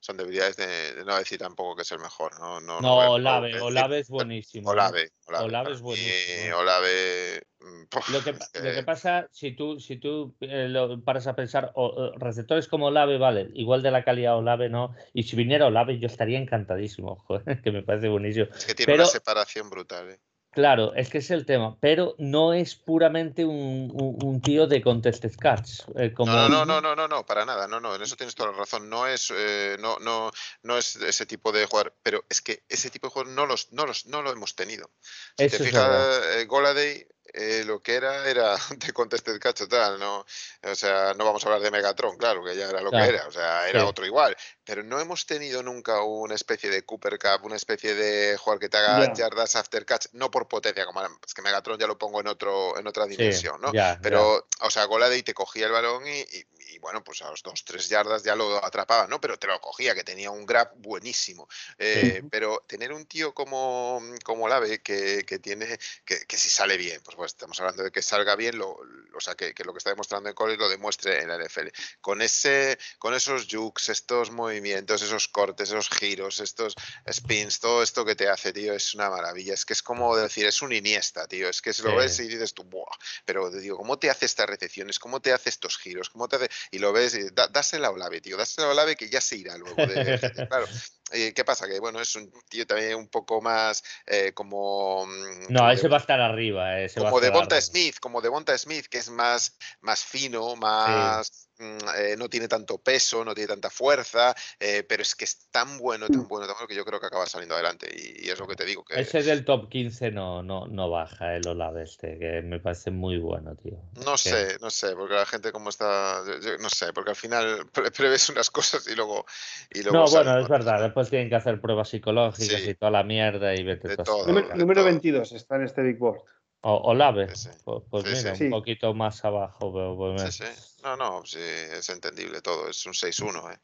[0.00, 3.10] son debilidades de, de no decir tampoco que es el mejor, no, no, No, a-
[3.10, 4.70] Olave, Olave es buenísimo.
[4.70, 4.72] ¿eh?
[4.72, 6.52] Olave, Olave, Olave es buenísimo, ¿eh?
[6.54, 8.32] Olave, mm, Lo que,
[8.76, 12.86] lo pasa, si tú, si tú eh, lo paras a pensar, o, o receptores como
[12.86, 14.94] Olave, vale, igual de la calidad Olave, no.
[15.12, 18.46] Y si viniera Olave, yo estaría encantadísimo, joder, que me parece buenísimo.
[18.54, 20.10] es que tiene pero- una separación brutal.
[20.12, 20.20] ¿eh?
[20.58, 24.82] Claro, es que es el tema, pero no es puramente un, un- un tío de
[24.82, 25.82] contested catch.
[25.94, 26.32] eh, como...
[26.32, 28.58] No, no, no, no, no, no, para nada, no, no, en eso tienes toda la
[28.58, 28.90] razón.
[28.90, 30.32] No es, eh, no, no,
[30.64, 33.72] no es ese tipo de jugador, pero es que ese tipo de jugador no los,
[33.72, 34.90] no los, no lo hemos tenido.
[35.36, 39.98] Si Eso te fijas, eh, Goladay, eh, lo que era era de contested catch total,
[39.98, 40.24] no,
[40.62, 43.16] o sea, no vamos a hablar de Megatron, claro, que ya era lo Claro, que
[43.16, 43.86] era, o sea, era sí.
[43.86, 48.36] otro igual, pero no hemos tenido nunca una especie de Cooper Cup, una especie de
[48.36, 51.86] jugador que te haga yardas after catch, no por potencia, como es que Megatron ya
[51.86, 53.72] lo pongo en otro en otra dimensión, ¿no?
[54.02, 56.46] pero, o sea, Golade y te cogía el balón y, y,
[56.78, 59.20] bueno, pues a los dos, tres yardas ya lo atrapaba, ¿no?
[59.20, 61.48] Pero te lo cogía, que tenía un grab buenísimo.
[61.78, 66.76] Eh, pero tener un tío como, como Lave, que, que tiene, que, que, si sale
[66.76, 68.78] bien, pues, pues estamos hablando de que salga bien, lo,
[69.14, 71.68] o sea, que, que, lo que está demostrando en college lo demuestre en la NFL.
[72.00, 76.74] Con, ese, con esos jukes, estos movimientos, esos cortes, esos giros, estos
[77.10, 79.54] spins, todo esto que te hace, tío, es una maravilla.
[79.54, 81.48] Es que es como decir, es un Iniesta, tío.
[81.48, 82.96] Es que si lo ves y dices tú, Buah.
[83.24, 84.98] pero digo, ¿cómo te hace estas recepciones?
[84.98, 86.10] ¿Cómo te hace estos giros?
[86.10, 86.50] ¿Cómo te hace?
[86.70, 89.36] Y lo ves y da, dásela a Olave, tío, dásela a Olave que ya se
[89.36, 89.76] irá luego.
[89.76, 90.18] De,
[90.48, 90.66] claro.
[91.10, 91.66] Eh, ¿Qué pasa?
[91.66, 95.06] Que bueno, es un tío también un poco más eh, como.
[95.06, 96.80] Mm, no, ese va a estar arriba.
[96.80, 101.47] Ese como de Bonta Smith, como de Bonta Smith, que es más, más fino, más.
[101.60, 105.78] Eh, no tiene tanto peso, no tiene tanta fuerza, eh, pero es que es tan
[105.78, 106.28] bueno, tan mm.
[106.28, 108.64] bueno, tan bueno que yo creo que acaba saliendo adelante y, es lo que te
[108.64, 108.84] digo.
[108.84, 109.00] Que...
[109.00, 113.18] Ese del top 15 no, no, no baja el Olave este, que me parece muy
[113.18, 113.78] bueno, tío.
[114.04, 116.22] No sé, no sé, porque la gente como está,
[116.60, 117.66] no sé, porque al final
[117.96, 119.26] preves unas cosas y luego...
[119.70, 123.02] Y luego no, bueno, es verdad, después tienen que hacer pruebas psicológicas y toda la
[123.02, 124.26] mierda y vete todo.
[124.26, 126.20] Número, 22 está en este Big Board.
[126.60, 127.48] O, Olave, pues,
[127.88, 129.72] pues mira, un poquito más abajo.
[129.72, 130.78] Pero, sí, sí.
[130.82, 133.52] No, no, sí, es entendible todo, es un 6-1.
[133.52, 133.58] ¿eh?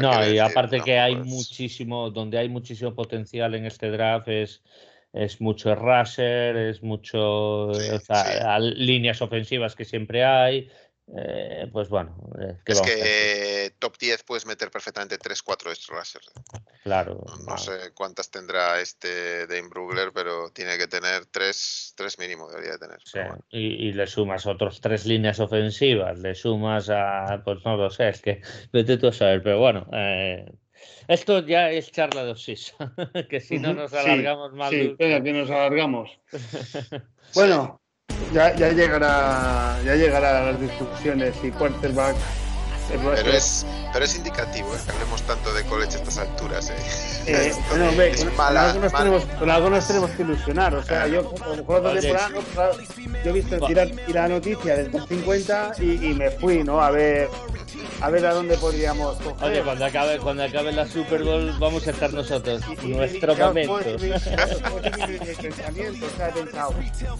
[0.00, 4.62] no, y aparte que hay pues muchísimo, donde hay muchísimo potencial en este draft es,
[5.12, 7.70] es mucho rusher, es mucho
[8.60, 10.70] líneas ofensivas que siempre hay,
[11.14, 12.16] eh, pues bueno.
[12.40, 16.30] Eh, es que top 10 puedes meter perfectamente 3-4 racers.
[16.82, 17.24] Claro.
[17.46, 22.98] No, sé cuántas tendrá este Dane Brugler, pero tiene que tener 3, mínimo, debería tener.
[23.50, 28.20] y, le sumas otros tres líneas ofensivas, le sumas a, pues no lo sé, es
[28.20, 28.42] que
[28.72, 29.86] vete tú a saber, pero bueno.
[29.92, 30.44] Eh,
[31.08, 32.74] esto ya es charla de Osis,
[33.30, 34.70] que si no nos alargamos más.
[34.70, 36.10] Sí, espera, que nos alargamos.
[37.34, 37.80] bueno,
[38.36, 42.16] ya, ya llegará ya llegará las discusiones y quarterback
[42.88, 44.78] pero es, pero es indicativo ¿eh?
[44.84, 46.70] que hablemos tanto de college a estas alturas.
[46.70, 46.74] ¿eh?
[47.26, 50.72] Eh, con, algunos Tenemos, con, algunos tenemos, que ilusionar.
[50.72, 52.76] O sea, yo, a mejor otra temporada,
[53.24, 56.80] yo he visto tirar, la noticia del 50 y, y, me fui, ¿no?
[56.80, 57.28] A ver
[58.00, 59.48] a ver a dónde podríamos coger.
[59.48, 63.80] Oye, cuando acabe, cuando acabe la Super Bowl vamos a estar nosotros, nuestro momento.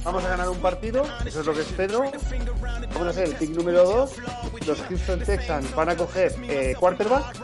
[0.04, 2.04] vamos a ganar un partido, eso es lo que espero.
[2.94, 4.10] Vamos a ser el pick número 2.
[4.66, 7.36] Los Houston Texans van a coger eh, quarterback.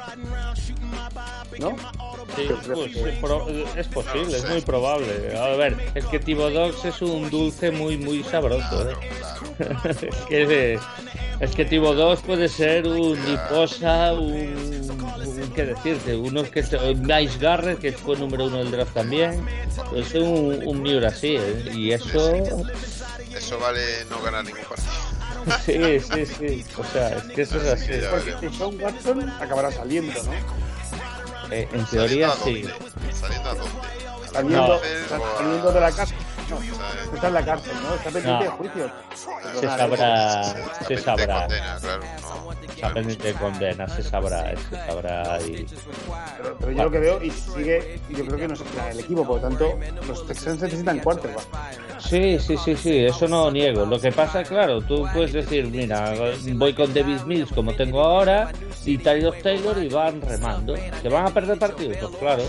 [1.59, 1.77] ¿No?
[2.35, 5.37] Sí, pues, es posible, es muy probable.
[5.39, 8.91] A ver, es que Tibo Dogs es un dulce muy, muy sabroso.
[8.91, 8.95] ¿eh?
[9.85, 9.97] es
[10.29, 10.81] que es
[11.51, 16.15] que Tibo 2 puede ser un Niposa, un, un, ¿qué decirte?
[16.15, 19.45] Uno que Nice Garrett, que fue número uno del draft también.
[19.91, 21.73] Puede ser un, un Miura así, ¿eh?
[21.75, 22.37] Y eso.
[23.37, 24.93] Eso vale no ganar ningún partido.
[25.67, 26.65] Sí, sí, sí.
[26.79, 27.93] O sea, es que eso es así.
[28.09, 30.33] Porque Sean Watson acabará saliendo, ¿no?
[31.51, 32.65] Eh, en teoría sí.
[33.13, 33.71] ¿Saliendo a dónde?
[34.33, 34.81] Saliendo,
[35.37, 36.15] saliendo de la casa.
[37.15, 37.95] Está en la cárcel, ¿no?
[37.95, 38.91] Está pendiente de juicio.
[39.61, 40.55] Se sabrá.
[40.87, 41.47] Se sabrá.
[42.75, 44.55] Está pendiente de condena, se sabrá.
[44.57, 45.67] Se sabrá y...
[46.59, 49.01] pero, yo lo que veo, y sigue, y yo creo que no se queda el
[49.01, 51.45] equipo, por lo tanto, los Texans necesitan quarterback.
[52.01, 53.87] Sí, sí, sí, sí, eso no niego.
[53.87, 56.15] Lo que pasa, claro, tú puedes decir, mira,
[56.55, 58.51] voy con David Mills como tengo ahora,
[58.85, 60.75] y Tyler Taylor y van remando.
[61.01, 61.97] ¿Que van a perder partidos?
[61.99, 62.43] Pues claro.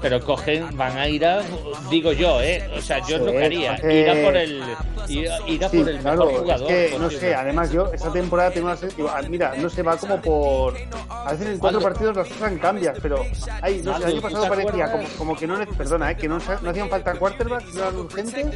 [0.00, 1.42] Pero cogen, van a ir a,
[1.90, 2.66] digo yo, ¿eh?
[2.80, 4.62] O sea, yo lo que haría, ir a por el,
[5.08, 6.72] ir, a por el mejor jugador.
[6.72, 9.96] Es que, no sé, además yo esta temporada tengo una ah, mira, no se va
[9.96, 10.74] como por,
[11.08, 13.22] a veces en cuatro partidos las cosas cambian, pero
[13.60, 16.16] ay, no sé, el año pasado parecía como, como, que no, perdona, ¿eh?
[16.16, 18.46] que no, no hacían falta quarterbacks, no eran urgentes,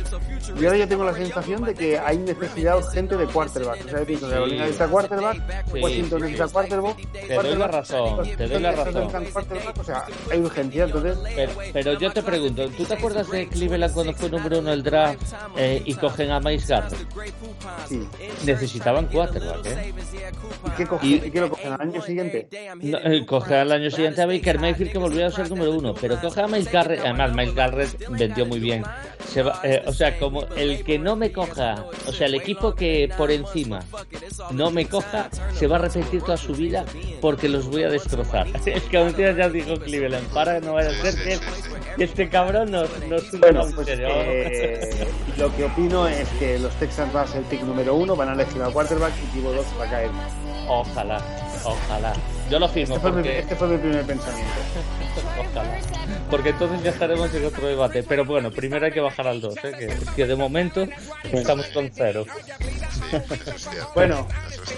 [0.58, 3.84] y ahora yo tengo la sensación de que hay necesidad urgente de quarterbacks.
[3.84, 5.38] O sea, que Carolina necesita quarterback,
[5.74, 6.96] Washington necesita quarterback.
[7.12, 9.08] Te doy la razón, te doy la razón.
[9.78, 11.18] O sea, hay urgencia, entonces.
[11.72, 15.22] Pero, yo te pregunto, ¿tú te acuerdas de Cleveland cuando fue número uno el draft
[15.56, 16.94] eh, y cogen a Miles Garrett?
[17.88, 18.06] Sí.
[18.44, 19.94] Necesitaban quarterback, ¿eh?
[20.66, 22.48] ¿Y qué, cogen, y, qué lo cogen al año siguiente?
[22.82, 25.94] No, eh, coge al año siguiente a Baker Mayfield que volvió a ser número uno,
[25.94, 28.84] pero coge a Miles Garrett, además Miles Garrett vendió muy bien.
[29.28, 32.74] Se va, eh, o sea, como el que no me coja, o sea, el equipo
[32.74, 33.80] que por encima
[34.52, 36.84] no me coja, se va a arrepentir toda su vida
[37.20, 38.46] porque los voy a destrozar.
[38.74, 42.88] Es que a ya dijo Cleveland, para, no vaya a ser que, este cabrón nos,
[43.06, 45.06] nos bueno, pues, eh,
[45.36, 48.30] lo que opino es que los Texans van a ser el pick número uno, van
[48.30, 50.10] a elegir al quarterback y Tibo 2 va a caer
[50.68, 51.20] Ojalá,
[51.64, 52.12] ojalá.
[52.50, 53.38] Yo lo firmo Este fue, mi, porque...
[53.38, 54.52] este fue mi primer pensamiento.
[55.50, 55.78] Ojalá.
[56.30, 58.02] Porque entonces ya estaremos en otro debate.
[58.02, 59.72] Pero bueno, primero hay que bajar al 2, ¿eh?
[59.78, 60.86] que, que de momento
[61.24, 62.24] estamos con cero.
[62.90, 63.94] Sí, es.
[63.94, 64.26] Bueno,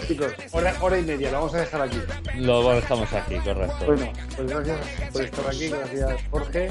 [0.07, 2.01] chicos, hora, hora y media, lo vamos a dejar aquí.
[2.37, 3.87] Lo dejamos aquí, correcto.
[3.87, 4.79] Bueno, pues gracias
[5.13, 6.71] por estar aquí, gracias Jorge,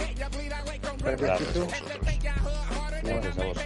[0.99, 2.14] gracias Gracias.
[3.05, 3.35] Chicho, Vosotros.
[3.35, 3.57] Gracias a vos.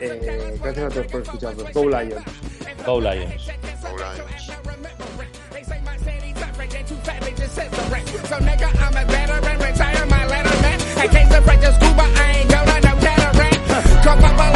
[0.00, 1.72] eh, gracias a todos por escucharnos.
[1.72, 2.24] Go Lions.
[2.86, 3.46] Go Lions.
[3.82, 4.52] Go Lions.
[8.28, 10.96] So nigga, I'm a veteran, retire my letterman.
[10.98, 14.04] I came to practice scuba, I ain't going to no cataract.
[14.04, 14.51] Come up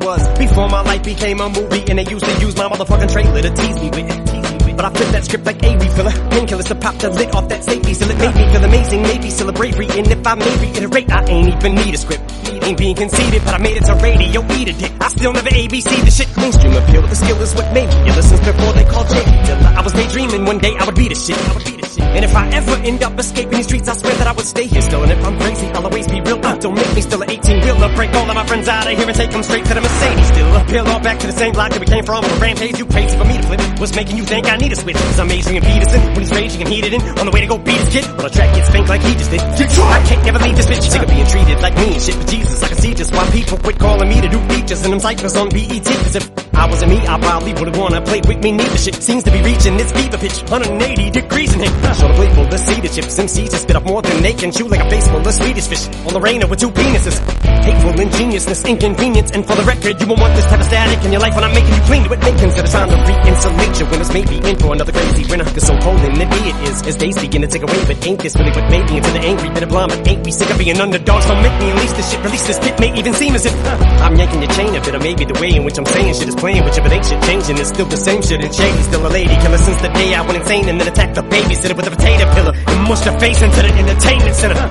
[0.00, 3.12] it was before my life became a movie, and they used to use my motherfucking
[3.12, 4.66] trailer to tease me with it.
[4.66, 4.72] Me.
[4.72, 7.64] But I flipped that script like a refiller, painkillers to pop the lid off that
[7.64, 10.56] safety, still it made me feel amazing, maybe still a bravery, and if I may
[10.56, 12.22] reiterate, I ain't even need a script.
[12.62, 14.92] Ain't being conceited, but I made it to radio, eat a dick.
[15.00, 16.28] I still never ABC the shit.
[16.36, 18.10] Mainstream appeal, the skill is what made me.
[18.10, 21.14] Ever since before they called Dilla, I was daydreaming one day I would be the
[21.14, 21.79] shit.
[22.10, 22.16] I would be the shit.
[22.16, 24.66] And if I ever end up escaping these streets, I swear that I would stay
[24.66, 25.02] here still.
[25.02, 26.40] And if I'm crazy, I'll always be real.
[26.44, 27.94] Uh, don't make me still an 18 wheeler.
[27.94, 30.28] Break all of my friends out of here and take them straight to the Mercedes
[30.28, 30.56] still.
[30.56, 32.24] Appeal all back to the same block that we came from.
[32.24, 33.60] A rampage, you crazy for me to flip.
[33.80, 34.96] What's making you think I need a switch?
[34.96, 37.02] Cause I'm Adrian Peterson when he's raging and heated in.
[37.18, 38.04] On the way to go beat his kid.
[38.16, 39.40] Well, the track gets spanked like he just did.
[39.40, 40.82] I can't never leave this bitch.
[40.90, 42.62] Sick of being treated like me and shit But Jesus.
[42.62, 45.36] I can see just why people quit calling me to do features and them cyphers
[45.36, 45.84] on BET.
[45.84, 48.52] Cause if I wasn't me, I probably would've wanna play with me.
[48.52, 50.42] Neither shit seems to be reaching its fever pitch.
[50.44, 51.94] 180 degrees in here.
[51.96, 53.16] Show the playful, the cedar chips.
[53.18, 55.66] MCs just spit up more than they can chew like a face full of Swedish
[55.68, 55.88] fish.
[56.04, 57.16] On the rainer with two penises.
[57.64, 59.30] Hateful ingeniousness, inconvenience.
[59.30, 61.44] And for the record, you won't want this type of static in your life when
[61.44, 62.20] I'm making you clean to it.
[62.20, 64.12] Make consider trying to re-insulate your winners.
[64.12, 65.48] Maybe in for another crazy winter.
[65.48, 66.82] Cause so cold and nippy it is.
[66.84, 67.80] As days begin to take away.
[67.88, 69.70] But ain't this really what made me into the angry bit of?
[69.72, 71.24] But ain't we sick of being underdogs?
[71.24, 72.20] Don't make me unleash this shit.
[72.20, 72.76] Release this pit.
[72.80, 74.94] May even seem as if uh, I'm yanking your chain a bit.
[74.94, 76.82] Or maybe the way in which I'm saying shit is with you.
[76.82, 77.56] But ain't shit changing.
[77.62, 78.42] It's still the same shit.
[78.42, 78.82] And shady.
[78.82, 80.66] Still a lady killer since the day I went insane.
[80.66, 82.52] And then attacked the babysitter with a potato pillar.
[82.56, 84.66] And mushed her face into the entertainment center.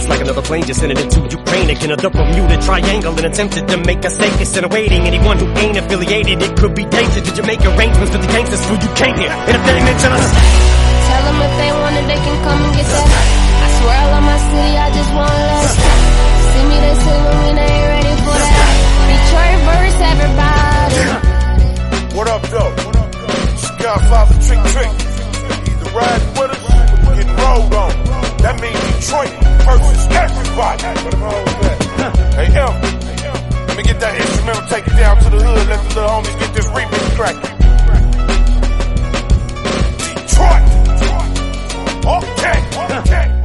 [0.00, 1.92] It's like another plane just sending it to Ukraine again.
[1.92, 4.40] A Bermuda Triangle and attempted to make a stake.
[4.40, 6.40] It's awaiting anyone who ain't affiliated.
[6.40, 7.28] It could be dangerous.
[7.28, 9.28] Did you make arrangements with the gangsters who you came here?
[9.28, 10.80] And if they mention us,
[11.10, 13.08] Tell them if they want it, they can come and get that.
[13.60, 15.74] I swear I love my city, I just want less.
[16.54, 18.72] See me, they say when we ain't ready for that.
[19.10, 20.59] Detroit verse, everybody.
[22.16, 22.74] What up, though?
[23.56, 24.92] Skyfire for Trick Trick.
[25.70, 26.62] Either ride with us
[27.06, 27.92] or getting rolled on.
[28.42, 29.32] That means Detroit
[29.64, 30.82] versus everybody.
[32.34, 32.72] Hey, M.
[33.68, 36.38] Let me get that instrumental, take it down to the hood, let the little homies
[36.40, 37.56] get this remix cracking.
[40.16, 40.64] Detroit!
[42.06, 42.58] Okay,
[42.98, 43.39] okay.